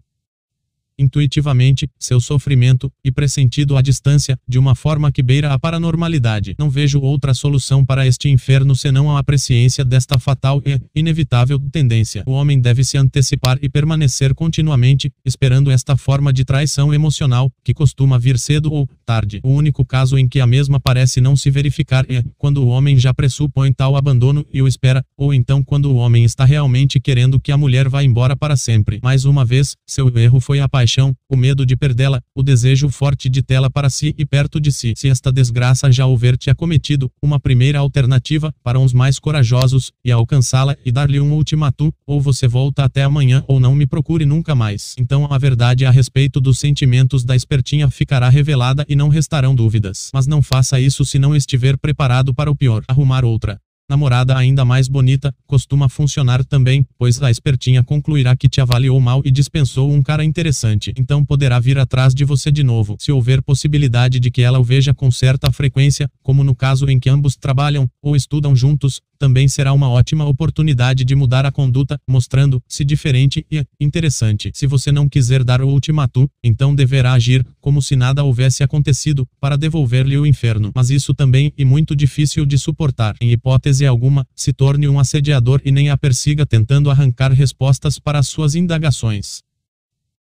intuitivamente, 1.00 1.90
seu 1.98 2.20
sofrimento, 2.20 2.92
e 3.04 3.12
pressentido 3.12 3.78
à 3.78 3.82
distância, 3.82 4.38
de 4.48 4.60
uma 4.60 4.76
forma 4.76 5.12
que 5.12 5.24
beira 5.24 5.54
a 5.54 5.58
paranormalidade. 5.58 6.56
Não 6.60 6.70
vejo 6.70 7.00
outra 7.00 7.34
solução 7.34 7.86
para 7.86 8.06
este 8.06 8.30
inferno 8.30 8.76
senão 8.76 9.16
a 9.16 9.20
apresciência 9.20 9.86
desta 9.86 10.20
fatal 10.20 10.62
e 10.66 10.78
inevitável 10.94 11.58
tendência. 11.72 12.24
O 12.28 12.32
homem 12.32 12.60
deve 12.60 12.84
se 12.84 12.98
antecipar 12.98 13.58
e 13.62 13.70
permanecer 13.70 14.36
continuamente, 14.36 15.12
esperando 15.24 15.72
esta 15.72 15.96
forma 15.96 16.34
de 16.34 16.44
traição 16.44 16.94
emocional, 16.94 17.50
que 17.64 17.74
costuma 17.74 18.20
vir 18.20 18.38
cedo 18.38 18.74
ou 18.74 18.88
tarde. 19.06 19.40
O 19.44 19.50
único 19.50 19.86
caso 19.86 20.18
em 20.18 20.28
que 20.28 20.42
a 20.42 20.48
mesma 20.48 20.80
parece 20.80 21.22
não 21.22 21.36
se 21.36 21.50
verificar 21.50 22.06
é 22.10 22.24
quando 22.38 22.58
o 22.64 22.68
homem 22.68 22.98
já 22.98 23.14
pressupõe 23.14 23.72
tal 23.72 23.96
abandono 23.96 24.46
e 24.54 24.62
o 24.62 24.68
espera, 24.68 25.04
ou 25.18 25.34
então 25.34 25.64
quando 25.64 25.92
o 25.92 25.96
homem 25.96 26.26
está 26.26 26.44
realmente 26.44 27.00
querendo 27.00 27.40
que 27.40 27.52
a 27.52 27.58
mulher 27.58 27.88
vá 27.88 28.04
embora 28.04 28.36
para 28.36 28.58
sempre. 28.58 29.00
Mais 29.02 29.24
uma 29.24 29.46
vez, 29.46 29.76
seu 29.88 30.16
erro 30.18 30.40
foi 30.42 30.60
a 30.60 30.68
paixão 30.68 30.89
paixão, 30.90 31.16
o 31.30 31.38
medo 31.38 31.66
de 31.66 31.76
perdê-la, 31.76 32.22
o 32.34 32.42
desejo 32.42 32.90
forte 32.90 33.30
de 33.30 33.44
tê-la 33.44 33.70
para 33.70 33.90
si 33.90 34.16
e 34.18 34.26
perto 34.26 34.60
de 34.60 34.72
si. 34.72 34.94
Se 34.98 35.08
esta 35.08 35.32
desgraça 35.32 35.92
já 35.92 36.06
houver 36.08 36.36
te 36.36 36.50
acometido, 36.50 37.12
uma 37.22 37.40
primeira 37.40 37.78
alternativa, 37.78 38.52
para 38.64 38.80
uns 38.80 38.92
mais 38.92 39.20
corajosos, 39.20 39.92
e 40.04 40.12
alcançá-la 40.12 40.76
e 40.84 40.92
dar-lhe 40.92 41.20
um 41.20 41.32
ultimato, 41.34 41.94
ou 42.08 42.20
você 42.20 42.48
volta 42.48 42.84
até 42.84 43.04
amanhã 43.04 43.44
ou 43.48 43.60
não 43.60 43.76
me 43.76 43.86
procure 43.86 44.26
nunca 44.26 44.56
mais. 44.56 44.96
Então 44.98 45.32
a 45.32 45.38
verdade 45.38 45.86
a 45.86 45.92
respeito 45.92 46.42
dos 46.42 46.58
sentimentos 46.58 47.24
da 47.24 47.36
espertinha 47.36 47.90
ficará 47.90 48.28
revelada 48.30 48.84
e 48.90 48.96
não 48.96 49.10
restarão 49.10 49.54
dúvidas. 49.54 50.10
Mas 50.12 50.26
não 50.26 50.42
faça 50.42 50.80
isso 50.80 51.06
se 51.06 51.20
não 51.20 51.36
estiver 51.36 51.78
preparado 51.78 52.34
para 52.34 52.50
o 52.50 52.56
pior. 52.56 52.84
Arrumar 52.88 53.24
outra 53.24 53.60
namorada 53.90 54.38
ainda 54.38 54.64
mais 54.64 54.88
bonita, 54.88 55.34
costuma 55.48 55.90
funcionar 55.90 56.46
também, 56.46 56.86
pois 56.98 57.22
a 57.22 57.32
espertinha 57.32 57.84
concluirá 57.84 58.36
que 58.36 58.48
te 58.48 58.62
avaliou 58.62 59.00
mal 59.02 59.22
e 59.26 59.32
dispensou 59.32 59.92
um 59.92 60.04
cara 60.04 60.24
interessante. 60.24 60.94
Então 60.98 61.26
poderá 61.26 61.60
vir 61.60 61.78
atrás 61.80 62.14
de 62.14 62.24
você 62.24 62.52
de 62.52 62.64
novo. 62.64 62.96
Se 63.00 63.12
houver 63.12 63.42
possibilidade 63.42 64.20
de 64.20 64.30
que 64.30 64.42
ela 64.42 64.60
o 64.60 64.64
veja 64.64 64.94
com 64.94 65.10
certa 65.10 65.52
frequência, 65.52 66.10
como 66.22 66.44
no 66.44 66.56
caso 66.56 66.88
em 66.90 67.00
que 67.00 67.10
ambos 67.10 67.36
trabalham 67.36 67.90
ou 68.02 68.16
estudam 68.16 68.56
juntos, 68.56 69.02
também 69.20 69.48
será 69.50 69.74
uma 69.74 69.90
ótima 69.90 70.26
oportunidade 70.26 71.04
de 71.04 71.14
mudar 71.14 71.46
a 71.46 71.52
conduta, 71.52 72.00
mostrando-se 72.10 72.86
diferente 72.86 73.46
e 73.52 73.66
interessante. 73.80 74.50
Se 74.56 74.66
você 74.66 74.92
não 74.92 75.10
quiser 75.10 75.44
dar 75.44 75.62
o 75.62 75.68
ultimato, 75.68 76.28
então 76.42 76.74
deverá 76.74 77.14
agir 77.14 77.46
como 77.60 77.82
se 77.82 77.98
nada 77.98 78.24
houvesse 78.24 78.64
acontecido, 78.64 79.28
para 79.40 79.58
devolver-lhe 79.58 80.18
o 80.18 80.26
inferno. 80.26 80.72
Mas 80.74 80.90
isso 80.90 81.14
também 81.14 81.54
é 81.58 81.66
muito 81.66 81.96
difícil 81.96 82.46
de 82.46 82.58
suportar. 82.58 83.16
Em 83.20 83.32
hipótese 83.32 83.86
alguma, 83.86 84.26
se 84.34 84.54
torne 84.54 84.88
um 84.88 85.00
assediador 85.00 85.62
e 85.66 85.72
nem 85.72 85.90
a 85.90 85.98
persiga 85.98 86.46
tentando 86.46 86.90
arrancar 86.90 87.34
respostas 87.34 88.00
para 88.00 88.20
as 88.20 88.28
suas 88.28 88.56
indagações. 88.56 89.42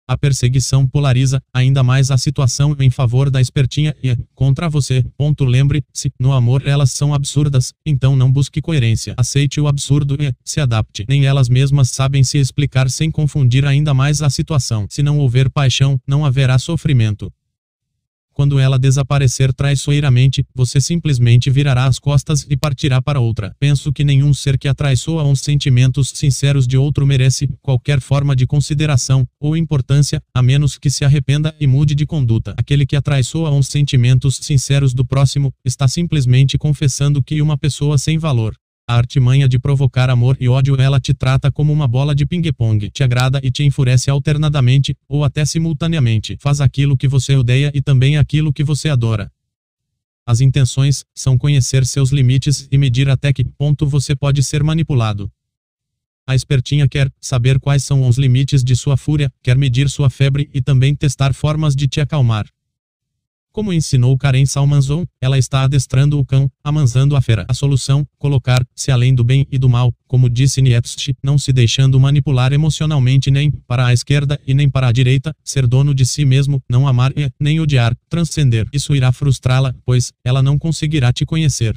A 0.08 0.16
perseguição 0.16 0.88
polariza 0.88 1.38
ainda 1.52 1.82
mais 1.82 2.10
a 2.10 2.16
situação 2.16 2.74
em 2.80 2.88
favor 2.88 3.30
da 3.30 3.42
espertinha 3.42 3.94
e 4.02 4.16
contra 4.34 4.66
você. 4.66 5.04
Ponto 5.18 5.44
lembre-se, 5.44 6.10
no 6.18 6.32
amor 6.32 6.66
elas 6.66 6.92
são 6.92 7.12
absurdas, 7.12 7.74
então 7.84 8.16
não 8.16 8.32
busque 8.32 8.62
coerência. 8.62 9.12
Aceite 9.18 9.60
o 9.60 9.68
absurdo 9.68 10.16
e 10.18 10.32
se 10.42 10.60
adapte. 10.60 11.04
Nem 11.06 11.26
elas 11.26 11.50
mesmas 11.50 11.90
sabem 11.90 12.24
se 12.24 12.38
explicar 12.38 12.88
sem 12.88 13.10
confundir 13.10 13.66
ainda 13.66 13.92
mais 13.92 14.22
a 14.22 14.30
situação. 14.30 14.86
Se 14.88 15.02
não 15.02 15.18
houver 15.18 15.50
paixão, 15.50 16.00
não 16.06 16.24
haverá 16.24 16.58
sofrimento. 16.58 17.30
Quando 18.38 18.60
ela 18.60 18.78
desaparecer 18.78 19.52
traiçoeiramente, 19.52 20.46
você 20.54 20.80
simplesmente 20.80 21.50
virará 21.50 21.86
as 21.86 21.98
costas 21.98 22.46
e 22.48 22.56
partirá 22.56 23.02
para 23.02 23.18
outra. 23.18 23.52
Penso 23.58 23.92
que 23.92 24.04
nenhum 24.04 24.32
ser 24.32 24.56
que 24.56 24.68
atraiçoa 24.68 25.24
uns 25.24 25.40
sentimentos 25.40 26.12
sinceros 26.14 26.64
de 26.64 26.78
outro 26.78 27.04
merece 27.04 27.48
qualquer 27.60 28.00
forma 28.00 28.36
de 28.36 28.46
consideração 28.46 29.26
ou 29.40 29.56
importância, 29.56 30.22
a 30.32 30.40
menos 30.40 30.78
que 30.78 30.88
se 30.88 31.04
arrependa 31.04 31.52
e 31.58 31.66
mude 31.66 31.96
de 31.96 32.06
conduta. 32.06 32.54
Aquele 32.56 32.86
que 32.86 32.94
atraiçoa 32.94 33.50
uns 33.50 33.66
sentimentos 33.66 34.38
sinceros 34.40 34.94
do 34.94 35.04
próximo 35.04 35.52
está 35.64 35.88
simplesmente 35.88 36.56
confessando 36.56 37.20
que 37.20 37.42
uma 37.42 37.58
pessoa 37.58 37.98
sem 37.98 38.18
valor 38.18 38.54
a 38.88 38.96
artimanha 38.96 39.46
de 39.46 39.58
provocar 39.58 40.08
amor 40.08 40.34
e 40.40 40.48
ódio 40.48 40.74
ela 40.80 40.98
te 40.98 41.12
trata 41.12 41.52
como 41.52 41.70
uma 41.70 41.86
bola 41.86 42.14
de 42.14 42.24
ping-pong. 42.24 42.88
Te 42.88 43.04
agrada 43.04 43.38
e 43.42 43.50
te 43.50 43.62
enfurece 43.62 44.08
alternadamente, 44.08 44.96
ou 45.06 45.22
até 45.22 45.44
simultaneamente. 45.44 46.38
Faz 46.40 46.58
aquilo 46.58 46.96
que 46.96 47.06
você 47.06 47.36
odeia 47.36 47.70
e 47.74 47.82
também 47.82 48.16
aquilo 48.16 48.50
que 48.50 48.64
você 48.64 48.88
adora. 48.88 49.30
As 50.24 50.40
intenções 50.40 51.04
são 51.14 51.36
conhecer 51.36 51.84
seus 51.84 52.10
limites 52.10 52.66
e 52.72 52.78
medir 52.78 53.10
até 53.10 53.30
que 53.30 53.44
ponto 53.44 53.86
você 53.86 54.16
pode 54.16 54.42
ser 54.42 54.64
manipulado. 54.64 55.30
A 56.26 56.34
espertinha 56.34 56.88
quer 56.88 57.12
saber 57.20 57.60
quais 57.60 57.84
são 57.84 58.08
os 58.08 58.16
limites 58.16 58.64
de 58.64 58.74
sua 58.74 58.96
fúria, 58.96 59.30
quer 59.42 59.58
medir 59.58 59.90
sua 59.90 60.08
febre 60.08 60.48
e 60.54 60.62
também 60.62 60.94
testar 60.94 61.34
formas 61.34 61.76
de 61.76 61.86
te 61.86 62.00
acalmar. 62.00 62.46
Como 63.52 63.72
ensinou 63.72 64.16
Karen 64.16 64.46
Salmanzon, 64.46 65.04
ela 65.20 65.38
está 65.38 65.62
adestrando 65.62 66.18
o 66.18 66.24
cão, 66.24 66.50
amansando 66.62 67.16
a 67.16 67.20
fera. 67.20 67.46
A 67.48 67.54
solução, 67.54 68.06
colocar-se 68.18 68.90
além 68.90 69.14
do 69.14 69.24
bem 69.24 69.46
e 69.50 69.58
do 69.58 69.68
mal, 69.68 69.92
como 70.06 70.28
disse 70.28 70.60
Nietzsche, 70.62 71.14
não 71.22 71.38
se 71.38 71.52
deixando 71.52 71.98
manipular 71.98 72.52
emocionalmente 72.52 73.30
nem 73.30 73.50
para 73.50 73.86
a 73.86 73.92
esquerda 73.92 74.38
e 74.46 74.54
nem 74.54 74.68
para 74.68 74.88
a 74.88 74.92
direita, 74.92 75.34
ser 75.42 75.66
dono 75.66 75.94
de 75.94 76.04
si 76.04 76.24
mesmo, 76.24 76.62
não 76.68 76.86
amar 76.86 77.12
e 77.16 77.30
nem 77.40 77.58
odiar, 77.58 77.96
transcender. 78.08 78.68
Isso 78.72 78.94
irá 78.94 79.10
frustrá-la, 79.12 79.74
pois 79.84 80.12
ela 80.24 80.42
não 80.42 80.58
conseguirá 80.58 81.12
te 81.12 81.24
conhecer. 81.24 81.74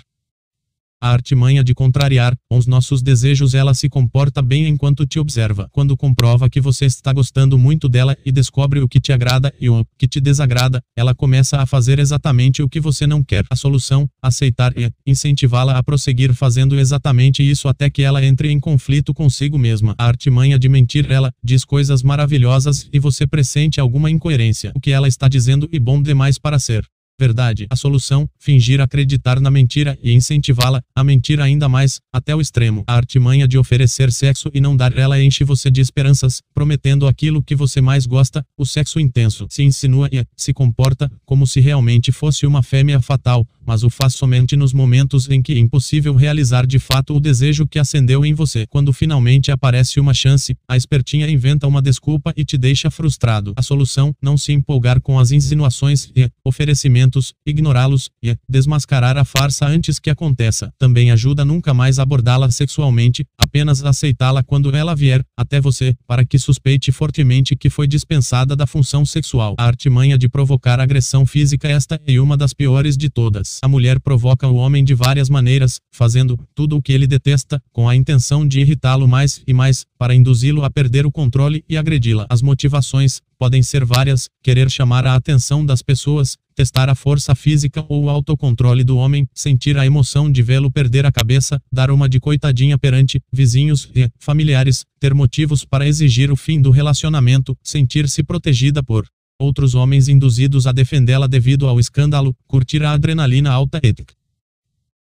A 1.04 1.10
artimanha 1.10 1.64
de 1.64 1.74
contrariar 1.74 2.38
os 2.48 2.68
nossos 2.68 3.02
desejos 3.02 3.56
ela 3.56 3.74
se 3.74 3.90
comporta 3.90 4.40
bem 4.40 4.68
enquanto 4.68 5.04
te 5.04 5.18
observa. 5.18 5.68
Quando 5.72 5.98
comprova 5.98 6.48
que 6.48 6.62
você 6.62 6.86
está 6.86 7.12
gostando 7.12 7.58
muito 7.58 7.90
dela 7.90 8.16
e 8.24 8.32
descobre 8.32 8.80
o 8.82 8.88
que 8.88 9.00
te 9.00 9.12
agrada 9.12 9.52
e 9.60 9.68
o 9.68 9.84
que 9.98 10.08
te 10.08 10.22
desagrada, 10.22 10.80
ela 10.96 11.16
começa 11.16 11.58
a 11.58 11.66
fazer 11.66 11.98
exatamente 11.98 12.62
o 12.62 12.70
que 12.70 12.80
você 12.80 13.08
não 13.08 13.24
quer. 13.24 13.44
A 13.50 13.56
solução, 13.56 14.08
aceitar 14.22 14.78
e 14.78 14.92
incentivá-la 15.04 15.76
a 15.76 15.82
prosseguir 15.82 16.36
fazendo 16.36 16.80
exatamente 16.80 17.42
isso 17.42 17.68
até 17.68 17.90
que 17.90 18.04
ela 18.04 18.24
entre 18.24 18.52
em 18.52 18.60
conflito 18.60 19.12
consigo 19.12 19.58
mesma. 19.58 19.96
A 19.98 20.06
artimanha 20.06 20.60
de 20.60 20.70
mentir 20.70 21.12
ela 21.12 21.32
diz 21.44 21.66
coisas 21.66 22.04
maravilhosas 22.04 22.88
e 22.94 23.00
você 23.00 23.26
pressente 23.26 23.80
alguma 23.80 24.12
incoerência. 24.12 24.72
O 24.76 24.80
que 24.80 24.92
ela 24.92 25.08
está 25.08 25.28
dizendo 25.28 25.68
e 25.72 25.80
bom 25.80 26.00
demais 26.00 26.38
para 26.38 26.60
ser 26.60 26.86
verdade. 27.22 27.68
A 27.70 27.76
solução, 27.76 28.28
fingir 28.40 28.82
acreditar 28.82 29.40
na 29.40 29.52
mentira 29.52 29.96
e 30.02 30.12
incentivá-la 30.12 30.82
a 30.96 31.04
mentir 31.04 31.40
ainda 31.40 31.70
mais, 31.70 32.00
até 32.12 32.36
o 32.36 32.42
extremo. 32.42 32.84
A 32.88 32.96
artimanha 32.96 33.48
de 33.48 33.60
oferecer 33.60 34.12
sexo 34.12 34.50
e 34.56 34.60
não 34.60 34.76
dar 34.76 34.98
ela 34.98 35.22
enche 35.22 35.44
você 35.44 35.70
de 35.70 35.82
esperanças, 35.82 36.42
prometendo 36.52 37.06
aquilo 37.06 37.44
que 37.44 37.56
você 37.56 37.80
mais 37.80 38.08
gosta, 38.08 38.44
o 38.58 38.66
sexo 38.66 39.00
intenso. 39.00 39.46
Se 39.52 39.62
insinua 39.62 40.10
e 40.12 40.26
se 40.36 40.52
comporta 40.52 41.12
como 41.24 41.46
se 41.46 41.60
realmente 41.60 42.12
fosse 42.12 42.48
uma 42.48 42.64
fêmea 42.64 43.00
fatal, 43.00 43.46
mas 43.66 43.84
o 43.84 43.90
faz 43.90 44.16
somente 44.16 44.56
nos 44.56 44.74
momentos 44.74 45.30
em 45.30 45.42
que 45.42 45.54
é 45.54 45.58
impossível 45.58 46.16
realizar 46.16 46.66
de 46.66 46.80
fato 46.80 47.16
o 47.16 47.20
desejo 47.20 47.68
que 47.68 47.80
acendeu 47.80 48.26
em 48.26 48.34
você. 48.34 48.66
Quando 48.68 48.92
finalmente 48.92 49.52
aparece 49.52 50.00
uma 50.00 50.14
chance, 50.14 50.58
a 50.68 50.76
espertinha 50.76 51.30
inventa 51.30 51.68
uma 51.68 51.82
desculpa 51.82 52.34
e 52.36 52.44
te 52.44 52.58
deixa 52.58 52.90
frustrado. 52.90 53.54
A 53.56 53.62
solução, 53.62 54.14
não 54.22 54.38
se 54.38 54.52
empolgar 54.52 55.00
com 55.00 55.20
as 55.20 55.32
insinuações 55.32 56.10
e 56.16 56.30
oferecimentos, 56.44 57.11
ignorá-los 57.46 58.10
e 58.24 58.38
desmascarar 58.48 59.18
a 59.18 59.26
farsa 59.26 59.66
antes 59.66 60.00
que 60.00 60.10
aconteça. 60.10 60.72
Também 60.78 61.12
ajuda 61.12 61.44
nunca 61.44 61.74
mais 61.74 62.00
abordá-la 62.00 62.50
sexualmente, 62.52 63.26
apenas 63.38 63.84
aceitá-la 63.84 64.44
quando 64.44 64.76
ela 64.76 64.96
vier 64.96 65.24
até 65.36 65.60
você, 65.60 65.96
para 66.08 66.24
que 66.24 66.40
suspeite 66.40 66.92
fortemente 66.92 67.56
que 67.56 67.70
foi 67.70 67.88
dispensada 67.88 68.56
da 68.56 68.68
função 68.68 69.04
sexual. 69.06 69.56
A 69.58 69.66
artimanha 69.66 70.18
de 70.18 70.30
provocar 70.30 70.80
agressão 70.80 71.26
física 71.26 71.68
esta 71.68 72.00
é 72.06 72.20
uma 72.20 72.38
das 72.38 72.54
piores 72.54 72.96
de 72.96 73.10
todas. 73.10 73.60
A 73.64 73.68
mulher 73.68 74.00
provoca 74.00 74.48
o 74.48 74.56
homem 74.56 74.84
de 74.84 74.94
várias 74.94 75.30
maneiras, 75.30 75.80
fazendo 75.92 76.40
tudo 76.54 76.78
o 76.78 76.82
que 76.82 76.94
ele 76.94 77.08
detesta, 77.08 77.62
com 77.72 77.90
a 77.90 77.96
intenção 77.96 78.48
de 78.48 78.60
irritá-lo 78.60 79.08
mais 79.08 79.42
e 79.48 79.54
mais, 79.54 79.86
para 79.98 80.16
induzi-lo 80.16 80.64
a 80.64 80.70
perder 80.70 81.06
o 81.06 81.12
controle 81.12 81.64
e 81.68 81.78
agredi-la. 81.78 82.26
As 82.30 82.42
motivações 82.42 83.22
podem 83.42 83.64
ser 83.64 83.84
várias: 83.84 84.30
querer 84.44 84.70
chamar 84.70 85.08
a 85.08 85.16
atenção 85.16 85.66
das 85.66 85.82
pessoas, 85.82 86.38
testar 86.54 86.90
a 86.90 86.94
força 86.94 87.34
física 87.34 87.84
ou 87.90 88.04
o 88.04 88.10
autocontrole 88.12 88.84
do 88.84 88.98
homem, 88.98 89.28
sentir 89.34 89.80
a 89.80 89.86
emoção 89.86 90.32
de 90.32 90.44
vê-lo 90.44 90.70
perder 90.70 91.08
a 91.08 91.12
cabeça, 91.12 91.60
dar 91.74 91.90
uma 91.90 92.08
de 92.08 92.20
coitadinha 92.20 92.78
perante 92.78 93.20
vizinhos 93.34 93.90
e 93.96 94.08
familiares, 94.20 94.86
ter 95.00 95.16
motivos 95.16 95.66
para 95.66 95.88
exigir 95.88 96.32
o 96.32 96.36
fim 96.36 96.62
do 96.62 96.70
relacionamento, 96.70 97.58
sentir-se 97.64 98.22
protegida 98.22 98.84
por 98.84 99.08
outros 99.40 99.74
homens 99.74 100.08
induzidos 100.08 100.68
a 100.68 100.72
defendê-la 100.72 101.26
devido 101.26 101.68
ao 101.68 101.80
escândalo, 101.80 102.36
curtir 102.48 102.84
a 102.84 102.92
adrenalina 102.92 103.50
alta 103.50 103.80
ética. 103.82 104.14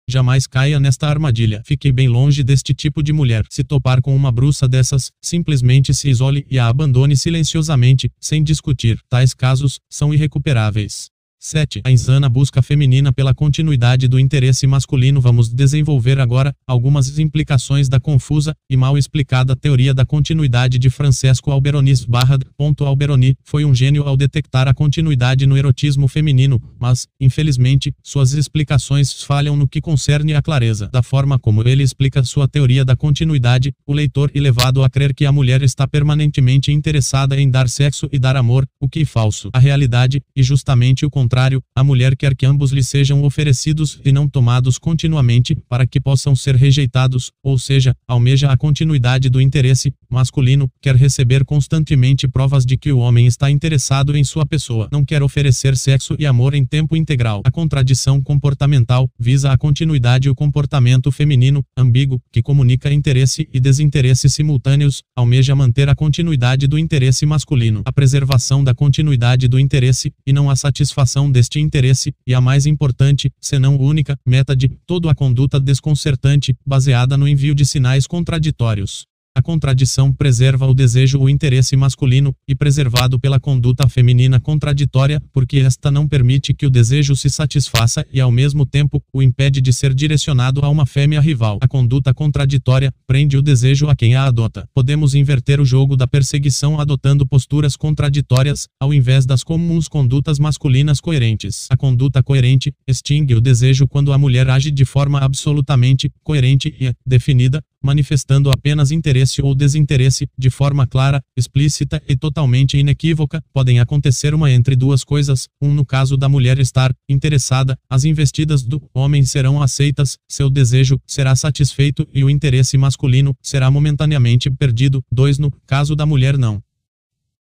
Jamais 0.09 0.47
caia 0.47 0.79
nesta 0.79 1.05
armadilha. 1.05 1.61
Fique 1.65 1.91
bem 1.91 2.07
longe 2.07 2.41
deste 2.41 2.73
tipo 2.73 3.03
de 3.03 3.11
mulher. 3.11 3.45
Se 3.49 3.61
topar 3.61 4.01
com 4.01 4.15
uma 4.15 4.31
bruxa 4.31 4.65
dessas, 4.65 5.11
simplesmente 5.21 5.93
se 5.93 6.09
isole 6.09 6.47
e 6.49 6.57
a 6.57 6.67
abandone 6.69 7.17
silenciosamente, 7.17 8.09
sem 8.17 8.41
discutir. 8.41 8.97
Tais 9.09 9.33
casos 9.33 9.81
são 9.89 10.13
irrecuperáveis. 10.13 11.09
7. 11.39 11.81
A 11.85 11.91
insana 11.91 12.27
busca 12.27 12.61
feminina 12.61 13.13
pela 13.13 13.33
continuidade 13.33 14.07
do 14.07 14.19
interesse 14.19 14.65
masculino. 14.65 15.21
Vamos 15.21 15.49
desenvolver 15.49 16.19
agora 16.19 16.53
algumas 16.65 17.19
implicações 17.19 17.87
da 17.87 17.99
confusa 17.99 18.55
e 18.69 18.75
mal 18.75 18.97
explicada 18.97 19.55
teoria 19.55 19.93
da 19.93 20.05
continuidade 20.05 20.79
de 20.79 20.89
Francesco 20.89 21.51
Alberonis. 21.51 22.03
Barra, 22.05 22.39
Alberoni 22.85 23.35
foi 23.43 23.63
um 23.65 23.73
gênio 23.73 24.03
ao 24.03 24.17
detectar 24.17 24.67
a 24.67 24.73
continuidade 24.73 25.45
no 25.45 25.57
erotismo 25.57 26.07
feminino, 26.07 26.61
mas, 26.79 27.07
infelizmente, 27.19 27.93
suas 28.03 28.33
explicações 28.33 29.23
falham 29.23 29.55
no 29.55 29.67
que 29.67 29.79
concerne 29.79 30.33
à 30.33 30.41
clareza 30.41 30.89
da 30.91 31.03
forma 31.03 31.37
como 31.37 31.67
ele 31.67 31.83
explica 31.83 32.23
sua 32.23 32.47
teoria 32.47 32.83
da 32.83 32.95
continuidade. 32.95 33.71
O 33.85 33.93
leitor 33.93 34.31
é 34.33 34.39
levado 34.39 34.83
a 34.83 34.89
crer 34.89 35.13
que 35.13 35.25
a 35.25 35.31
mulher 35.31 35.61
está 35.61 35.87
permanentemente 35.87 36.71
interessada 36.71 37.39
em 37.39 37.49
dar 37.49 37.69
sexo 37.69 38.09
e 38.11 38.17
dar 38.17 38.35
amor, 38.35 38.65
o 38.81 38.89
que 38.89 39.01
é 39.01 39.05
falso. 39.05 39.49
A 39.53 39.59
realidade, 39.59 40.21
e 40.35 40.41
justamente 40.41 41.05
o 41.05 41.09
contrário, 41.09 41.26
a 41.75 41.83
mulher 41.83 42.15
quer 42.15 42.35
que 42.35 42.45
ambos 42.45 42.71
lhe 42.71 42.83
sejam 42.83 43.23
oferecidos 43.23 43.99
e 44.03 44.11
não 44.11 44.27
tomados 44.27 44.77
continuamente, 44.77 45.55
para 45.67 45.87
que 45.87 45.99
possam 45.99 46.35
ser 46.35 46.55
rejeitados, 46.55 47.31
ou 47.43 47.57
seja, 47.57 47.95
almeja 48.07 48.51
a 48.51 48.57
continuidade 48.57 49.29
do 49.29 49.41
interesse 49.41 49.93
masculino, 50.09 50.69
quer 50.81 50.95
receber 50.95 51.43
constantemente 51.43 52.27
provas 52.27 52.65
de 52.65 52.77
que 52.77 52.91
o 52.91 52.99
homem 52.99 53.27
está 53.27 53.49
interessado 53.49 54.15
em 54.15 54.23
sua 54.23 54.45
pessoa, 54.45 54.87
não 54.91 55.03
quer 55.03 55.23
oferecer 55.23 55.75
sexo 55.75 56.15
e 56.19 56.25
amor 56.25 56.53
em 56.53 56.65
tempo 56.65 56.95
integral. 56.95 57.41
A 57.45 57.51
contradição 57.51 58.21
comportamental 58.21 59.09
visa 59.19 59.51
a 59.51 59.57
continuidade 59.57 60.27
e 60.27 60.31
o 60.31 60.35
comportamento 60.35 61.11
feminino, 61.11 61.63
ambíguo, 61.75 62.21
que 62.31 62.41
comunica 62.41 62.91
interesse 62.91 63.47
e 63.53 63.59
desinteresse 63.59 64.29
simultâneos, 64.29 65.01
almeja 65.15 65.55
manter 65.55 65.89
a 65.89 65.95
continuidade 65.95 66.67
do 66.67 66.77
interesse 66.77 67.25
masculino, 67.25 67.81
a 67.85 67.91
preservação 67.91 68.63
da 68.63 68.73
continuidade 68.73 69.47
do 69.47 69.59
interesse, 69.59 70.13
e 70.25 70.33
não 70.33 70.49
a 70.49 70.55
satisfação 70.55 71.16
deste 71.31 71.59
interesse, 71.59 72.13
e 72.25 72.33
a 72.33 72.41
mais 72.41 72.65
importante, 72.65 73.31
senão 73.41 73.77
única, 73.77 74.15
meta 74.25 74.55
de 74.55 74.69
toda 74.85 75.09
a 75.09 75.15
conduta 75.15 75.59
desconcertante, 75.59 76.55
baseada 76.65 77.17
no 77.17 77.27
envio 77.27 77.55
de 77.55 77.65
sinais 77.65 78.05
contraditórios. 78.05 79.07
A 79.37 79.41
contradição 79.43 80.11
preserva 80.11 80.65
o 80.65 80.73
desejo 80.73 81.19
ou 81.19 81.29
interesse 81.29 81.77
masculino, 81.77 82.33
e 82.47 82.55
preservado 82.55 83.19
pela 83.19 83.39
conduta 83.39 83.87
feminina 83.87 84.39
contraditória, 84.39 85.21
porque 85.31 85.57
esta 85.57 85.91
não 85.91 86.07
permite 86.07 86.55
que 86.55 86.65
o 86.65 86.71
desejo 86.71 87.15
se 87.15 87.29
satisfaça 87.29 88.03
e, 88.11 88.19
ao 88.19 88.31
mesmo 88.31 88.65
tempo, 88.65 88.99
o 89.13 89.21
impede 89.21 89.61
de 89.61 89.71
ser 89.71 89.93
direcionado 89.93 90.65
a 90.65 90.69
uma 90.69 90.87
fêmea 90.87 91.21
rival. 91.21 91.59
A 91.61 91.67
conduta 91.67 92.15
contraditória 92.15 92.91
prende 93.05 93.37
o 93.37 93.41
desejo 93.43 93.87
a 93.87 93.95
quem 93.95 94.15
a 94.15 94.23
adota. 94.23 94.67
Podemos 94.73 95.13
inverter 95.13 95.61
o 95.61 95.65
jogo 95.65 95.95
da 95.95 96.07
perseguição 96.07 96.79
adotando 96.79 97.23
posturas 97.27 97.75
contraditórias, 97.75 98.67
ao 98.79 98.91
invés 98.91 99.23
das 99.23 99.43
comuns 99.43 99.87
condutas 99.87 100.39
masculinas 100.39 100.99
coerentes. 100.99 101.67
A 101.69 101.77
conduta 101.77 102.23
coerente 102.23 102.73
extingue 102.87 103.35
o 103.35 103.41
desejo 103.41 103.87
quando 103.87 104.11
a 104.11 104.17
mulher 104.17 104.49
age 104.49 104.71
de 104.71 104.83
forma 104.83 105.19
absolutamente 105.19 106.11
coerente 106.23 106.75
e 106.79 106.91
definida, 107.05 107.61
manifestando 107.83 108.51
apenas 108.51 108.91
interesse 108.91 109.41
ou 109.41 109.55
desinteresse, 109.55 110.27
de 110.37 110.49
forma 110.49 110.85
clara, 110.85 111.21
explícita 111.35 112.01
e 112.07 112.15
totalmente 112.15 112.77
inequívoca, 112.77 113.43
podem 113.53 113.79
acontecer 113.79 114.33
uma 114.33 114.51
entre 114.51 114.75
duas 114.75 115.03
coisas, 115.03 115.47
um 115.61 115.73
no 115.73 115.85
caso 115.85 116.17
da 116.17 116.27
mulher 116.27 116.59
estar 116.59 116.93
interessada, 117.09 117.77
as 117.89 118.03
investidas 118.03 118.63
do 118.63 118.81
homem 118.93 119.23
serão 119.23 119.61
aceitas, 119.61 120.17
seu 120.29 120.49
desejo 120.49 120.99
será 121.05 121.35
satisfeito 121.35 122.07
e 122.13 122.23
o 122.23 122.29
interesse 122.29 122.77
masculino 122.77 123.35
será 123.41 123.71
momentaneamente 123.71 124.49
perdido, 124.49 125.03
dois 125.11 125.37
no 125.37 125.51
caso 125.65 125.95
da 125.95 126.05
mulher 126.05 126.37
não 126.37 126.61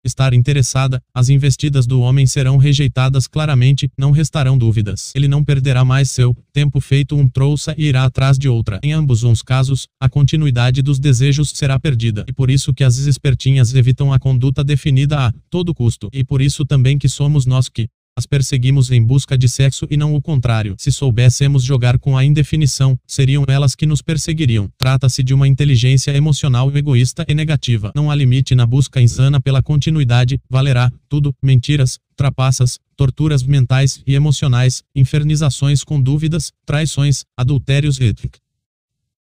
estar 0.04 0.34
interessada, 0.34 1.00
as 1.14 1.28
investidas 1.28 1.86
do 1.86 2.00
homem 2.00 2.26
serão 2.26 2.56
rejeitadas 2.56 3.26
claramente, 3.26 3.90
não 3.98 4.10
restarão 4.10 4.58
dúvidas. 4.58 5.12
Ele 5.14 5.28
não 5.28 5.44
perderá 5.44 5.84
mais 5.84 6.10
seu 6.10 6.36
tempo 6.52 6.80
feito 6.80 7.16
um 7.16 7.28
trouxa 7.28 7.74
e 7.76 7.86
irá 7.86 8.04
atrás 8.04 8.38
de 8.38 8.48
outra. 8.48 8.80
Em 8.82 8.92
ambos 8.92 9.24
os 9.24 9.42
casos, 9.42 9.86
a 10.00 10.08
continuidade 10.08 10.82
dos 10.82 10.98
desejos 10.98 11.50
será 11.54 11.78
perdida. 11.78 12.24
E 12.28 12.32
por 12.32 12.50
isso 12.50 12.72
que 12.74 12.84
as 12.84 12.98
espertinhas 12.98 13.74
evitam 13.74 14.12
a 14.12 14.18
conduta 14.18 14.62
definida 14.62 15.26
a 15.26 15.32
todo 15.50 15.74
custo. 15.74 16.08
E 16.12 16.24
por 16.24 16.40
isso 16.40 16.64
também 16.64 16.98
que 16.98 17.08
somos 17.08 17.46
nós 17.46 17.68
que 17.68 17.88
as 18.16 18.26
perseguimos 18.26 18.90
em 18.90 19.02
busca 19.02 19.36
de 19.36 19.48
sexo 19.48 19.86
e 19.90 19.96
não 19.96 20.14
o 20.14 20.20
contrário. 20.20 20.74
Se 20.78 20.92
soubéssemos 20.92 21.62
jogar 21.62 21.98
com 21.98 22.16
a 22.16 22.24
indefinição, 22.24 22.98
seriam 23.06 23.44
elas 23.48 23.74
que 23.74 23.86
nos 23.86 24.02
perseguiriam. 24.02 24.68
Trata-se 24.76 25.22
de 25.22 25.32
uma 25.32 25.48
inteligência 25.48 26.10
emocional 26.10 26.70
egoísta 26.76 27.24
e 27.28 27.34
negativa. 27.34 27.92
Não 27.94 28.10
há 28.10 28.14
limite 28.14 28.54
na 28.54 28.66
busca 28.66 29.00
insana 29.00 29.40
pela 29.40 29.62
continuidade, 29.62 30.38
valerá 30.48 30.90
tudo, 31.08 31.34
mentiras, 31.42 31.98
trapaças, 32.16 32.78
torturas 32.96 33.42
mentais 33.42 34.02
e 34.06 34.14
emocionais, 34.14 34.82
infernizações 34.94 35.82
com 35.82 36.00
dúvidas, 36.00 36.52
traições, 36.66 37.24
adultérios 37.36 37.98
e 37.98 38.04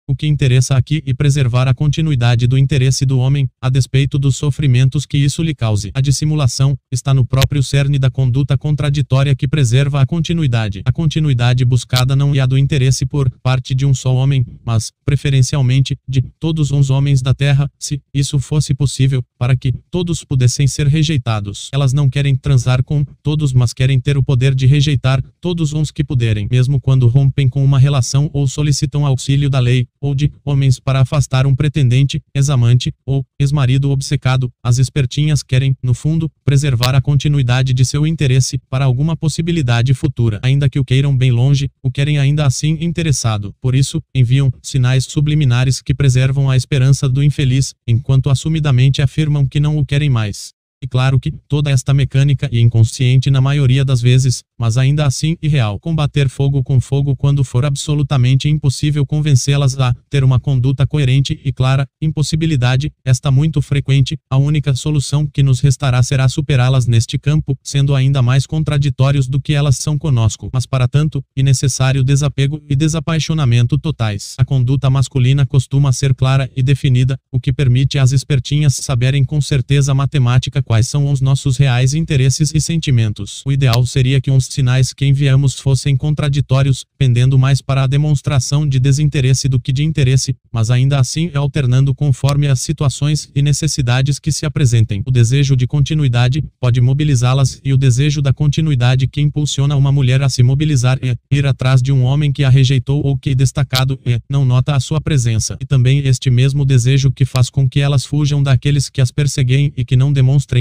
O 0.09 0.17
que 0.17 0.27
interessa 0.27 0.77
aqui 0.77 1.01
é 1.07 1.15
preservar 1.15 1.69
a 1.69 1.75
continuidade 1.75 2.49
do 2.49 2.59
interesse 2.59 3.07
do 3.07 3.21
homem, 3.21 3.49
a 3.61 3.71
despeito 3.71 4.19
dos 4.19 4.35
sofrimentos 4.35 5.07
que 5.07 5.17
isso 5.17 5.45
lhe 5.45 5.55
cause. 5.55 5.93
A 5.95 6.01
dissimulação 6.01 6.77
está 6.91 7.15
no 7.15 7.25
próprio 7.25 7.63
cerne 7.63 8.01
da 8.01 8.11
conduta 8.11 8.59
contraditória 8.59 9.35
que 9.37 9.47
preserva 9.47 10.01
a 10.01 10.07
continuidade. 10.07 10.83
A 10.85 10.91
continuidade 10.91 11.65
buscada 11.65 12.17
não 12.17 12.35
é 12.35 12.41
a 12.41 12.47
do 12.47 12.59
interesse 12.59 13.07
por 13.07 13.31
parte 13.45 13.77
de 13.77 13.87
um 13.87 13.95
só 13.95 14.13
homem, 14.13 14.45
mas, 14.65 14.91
preferencialmente, 15.05 15.97
de 16.09 16.21
todos 16.41 16.73
os 16.73 16.91
homens 16.91 17.23
da 17.23 17.33
terra, 17.33 17.71
se 17.79 18.03
isso 18.13 18.41
fosse 18.41 18.75
possível, 18.75 19.23
para 19.39 19.55
que 19.55 19.73
todos 19.89 20.25
pudessem 20.25 20.67
ser 20.67 20.89
rejeitados. 20.89 21.71
Elas 21.73 21.93
não 21.93 22.11
querem 22.11 22.35
transar 22.35 22.83
com 22.83 23.05
todos, 23.23 23.53
mas 23.53 23.73
querem 23.73 24.01
ter 24.01 24.17
o 24.17 24.23
poder 24.23 24.53
de 24.53 24.67
rejeitar 24.67 25.23
todos 25.41 25.73
os 25.73 25.93
que 25.93 26.03
puderem, 26.03 26.49
mesmo 26.51 26.81
quando 26.81 27.07
rompem 27.07 27.49
com 27.49 27.65
uma 27.65 27.79
relação 27.79 28.29
ou 28.33 28.49
solicitam 28.49 29.07
auxílio 29.07 29.49
da 29.49 29.61
lei 29.61 29.87
ou 30.03 30.15
de 30.15 30.31
homens 30.45 30.81
para 30.81 31.01
afastar 31.01 31.47
um 31.47 31.55
pretendente, 31.55 32.21
ex-amante 32.35 32.93
ou 33.07 33.25
ex-marido 33.39 33.91
obcecado. 33.91 34.51
As 34.63 34.79
espertinhas 34.79 35.43
querem, 35.43 35.77
no 35.83 35.95
fundo, 35.95 36.29
preservar 36.45 36.95
a 36.95 37.01
continuidade 37.01 37.73
de 37.73 37.85
seu 37.85 38.07
interesse 38.07 38.59
para 38.69 38.85
alguma 38.85 39.17
possibilidade 39.17 39.95
futura, 39.95 40.41
ainda 40.43 40.69
que 40.69 40.81
o 40.81 40.85
queiram 40.85 41.17
bem 41.17 41.31
longe, 41.31 41.71
o 41.83 41.91
querem 41.91 42.19
ainda 42.19 42.45
assim 42.45 42.77
interessado. 42.81 43.55
Por 43.61 43.75
isso, 43.75 44.03
enviam 44.15 44.53
sinais 44.61 45.05
subliminares 45.05 45.81
que 45.81 45.95
preservam 45.95 46.51
a 46.51 46.57
esperança 46.57 47.09
do 47.09 47.23
infeliz, 47.23 47.75
enquanto 47.87 48.29
assumidamente 48.29 49.01
afirmam 49.01 49.47
que 49.47 49.61
não 49.61 49.79
o 49.79 49.87
querem 49.87 50.11
mais. 50.11 50.53
E 50.83 50.89
claro 50.89 51.20
que 51.20 51.30
toda 51.30 51.70
esta 51.70 51.95
mecânica 51.95 52.51
é 52.53 52.59
inconsciente 52.59 53.30
na 53.30 53.41
maioria 53.41 53.85
das 53.85 54.01
vezes, 54.01 54.43
mas 54.59 54.76
ainda 54.76 55.07
assim 55.07 55.37
irreal. 55.41 55.78
Combater 55.78 56.28
fogo 56.28 56.61
com 56.64 56.80
fogo 56.80 57.14
quando 57.14 57.45
for 57.45 57.64
absolutamente 57.64 58.49
impossível 58.49 59.07
convencê-las 59.07 59.78
a 59.78 59.95
ter 60.11 60.24
uma 60.24 60.41
conduta 60.41 60.85
coerente 60.85 61.41
e 61.45 61.53
clara, 61.53 61.87
impossibilidade, 62.01 62.93
esta 63.05 63.30
muito 63.30 63.62
frequente, 63.62 64.18
a 64.28 64.37
única 64.37 64.74
solução 64.74 65.24
que 65.24 65.41
nos 65.41 65.61
restará 65.61 66.03
será 66.03 66.28
superá-las 66.28 66.89
neste 66.89 67.16
campo, 67.16 67.57
sendo 67.62 67.95
ainda 67.95 68.20
mais 68.20 68.45
contraditórios 68.45 69.28
do 69.28 69.41
que 69.41 69.53
elas 69.53 69.76
são 69.76 69.97
conosco. 69.97 70.51
Mas 70.53 70.66
para 70.66 70.89
tanto, 70.89 71.22
é 71.37 71.45
necessário 71.45 72.03
desapego 72.03 72.61
e 72.68 72.74
desapaixonamento 72.74 73.78
totais. 73.78 74.35
A 74.37 74.45
conduta 74.45 74.91
masculina 74.91 75.47
costuma 75.47 75.93
ser 75.93 76.12
clara 76.12 76.51
e 76.57 76.62
definida, 76.62 77.16
o 77.30 77.39
que 77.39 77.53
permite 77.53 78.01
às 78.01 78.11
espertinhas 78.11 78.74
saberem 78.74 79.24
com 79.24 79.41
certeza 79.41 79.95
matemática 79.95 80.61
quais 80.73 80.89
são 80.89 81.12
os 81.12 81.20
nossos 81.20 81.59
reais 81.59 81.93
interesses 81.93 82.51
e 82.55 82.59
sentimentos. 82.59 83.43
O 83.45 83.53
ideal 83.53 83.85
seria 83.85 84.23
que 84.23 84.31
uns 84.31 84.47
sinais 84.47 84.95
que 84.95 85.05
enviamos 85.05 85.61
fossem 85.61 85.95
contraditórios, 85.95 86.87
pendendo 86.97 87.39
mais 87.39 87.61
para 87.61 87.83
a 87.83 87.87
demonstração 87.87 88.66
de 88.66 88.81
desinteresse 88.81 89.51
do 89.51 89.61
que 89.61 89.70
de 89.70 89.85
interesse, 89.85 90.35
mas 90.51 90.70
ainda 90.70 90.99
assim 90.99 91.31
alternando 91.35 91.95
conforme 91.95 92.49
as 92.49 92.61
situações 92.61 93.31
e 93.35 93.43
necessidades 93.43 94.18
que 94.18 94.33
se 94.33 94.47
apresentem. 94.47 95.03
O 95.05 95.11
desejo 95.11 95.55
de 95.55 95.66
continuidade 95.66 96.43
pode 96.59 96.81
mobilizá-las 96.81 97.61
e 97.62 97.75
o 97.75 97.77
desejo 97.77 98.23
da 98.23 98.33
continuidade 98.33 99.07
que 99.07 99.20
impulsiona 99.20 99.77
uma 99.77 99.93
mulher 99.93 100.23
a 100.23 100.31
se 100.31 100.43
mobilizar 100.43 100.99
é 101.03 101.14
ir 101.31 101.45
atrás 101.45 101.83
de 101.83 101.93
um 101.93 102.03
homem 102.03 102.33
que 102.33 102.45
a 102.45 102.49
rejeitou 102.49 103.05
ou 103.05 103.14
que 103.14 103.35
destacado 103.35 104.01
é 104.07 104.18
não 104.27 104.47
nota 104.47 104.75
a 104.75 104.81
sua 104.81 105.03
presença. 105.03 105.59
E 105.61 105.66
também 105.66 105.99
este 105.99 106.31
mesmo 106.31 106.64
desejo 106.64 107.12
que 107.12 107.27
faz 107.27 107.51
com 107.51 107.68
que 107.68 107.79
elas 107.79 108.07
fujam 108.07 108.43
daqueles 108.43 108.89
que 108.89 109.03
as 109.03 109.11
perseguem 109.11 109.70
e 109.77 109.85
que 109.85 109.97
não 109.97 110.11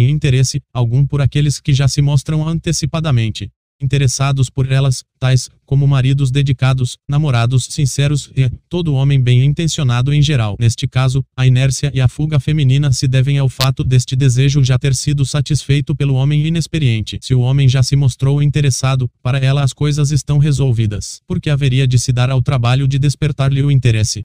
interesse 0.09 0.61
algum 0.73 1.05
por 1.05 1.21
aqueles 1.21 1.59
que 1.59 1.73
já 1.73 1.87
se 1.87 2.01
mostram 2.01 2.47
antecipadamente 2.47 3.51
interessados 3.81 4.49
por 4.49 4.71
elas, 4.71 5.03
tais 5.19 5.49
como 5.65 5.87
maridos 5.87 6.31
dedicados, 6.31 6.97
namorados 7.07 7.65
sinceros 7.69 8.29
e 8.35 8.49
todo 8.69 8.93
homem 8.93 9.19
bem 9.19 9.43
intencionado 9.43 10.13
em 10.13 10.21
geral. 10.21 10.57
Neste 10.59 10.87
caso, 10.87 11.23
a 11.35 11.47
inércia 11.47 11.89
e 11.93 12.01
a 12.01 12.07
fuga 12.07 12.39
feminina 12.39 12.91
se 12.91 13.07
devem 13.07 13.37
ao 13.37 13.47
fato 13.47 13.83
deste 13.83 14.15
desejo 14.15 14.63
já 14.63 14.77
ter 14.77 14.93
sido 14.93 15.25
satisfeito 15.25 15.95
pelo 15.95 16.15
homem 16.15 16.45
inexperiente. 16.45 17.17
Se 17.21 17.33
o 17.33 17.39
homem 17.39 17.69
já 17.69 17.81
se 17.81 17.95
mostrou 17.95 18.43
interessado, 18.43 19.09
para 19.23 19.39
ela 19.39 19.63
as 19.63 19.73
coisas 19.73 20.11
estão 20.11 20.37
resolvidas, 20.37 21.21
porque 21.25 21.49
haveria 21.49 21.87
de 21.87 21.97
se 21.97 22.11
dar 22.11 22.29
ao 22.29 22.41
trabalho 22.41 22.87
de 22.87 22.99
despertar-lhe 22.99 23.63
o 23.63 23.71
interesse. 23.71 24.19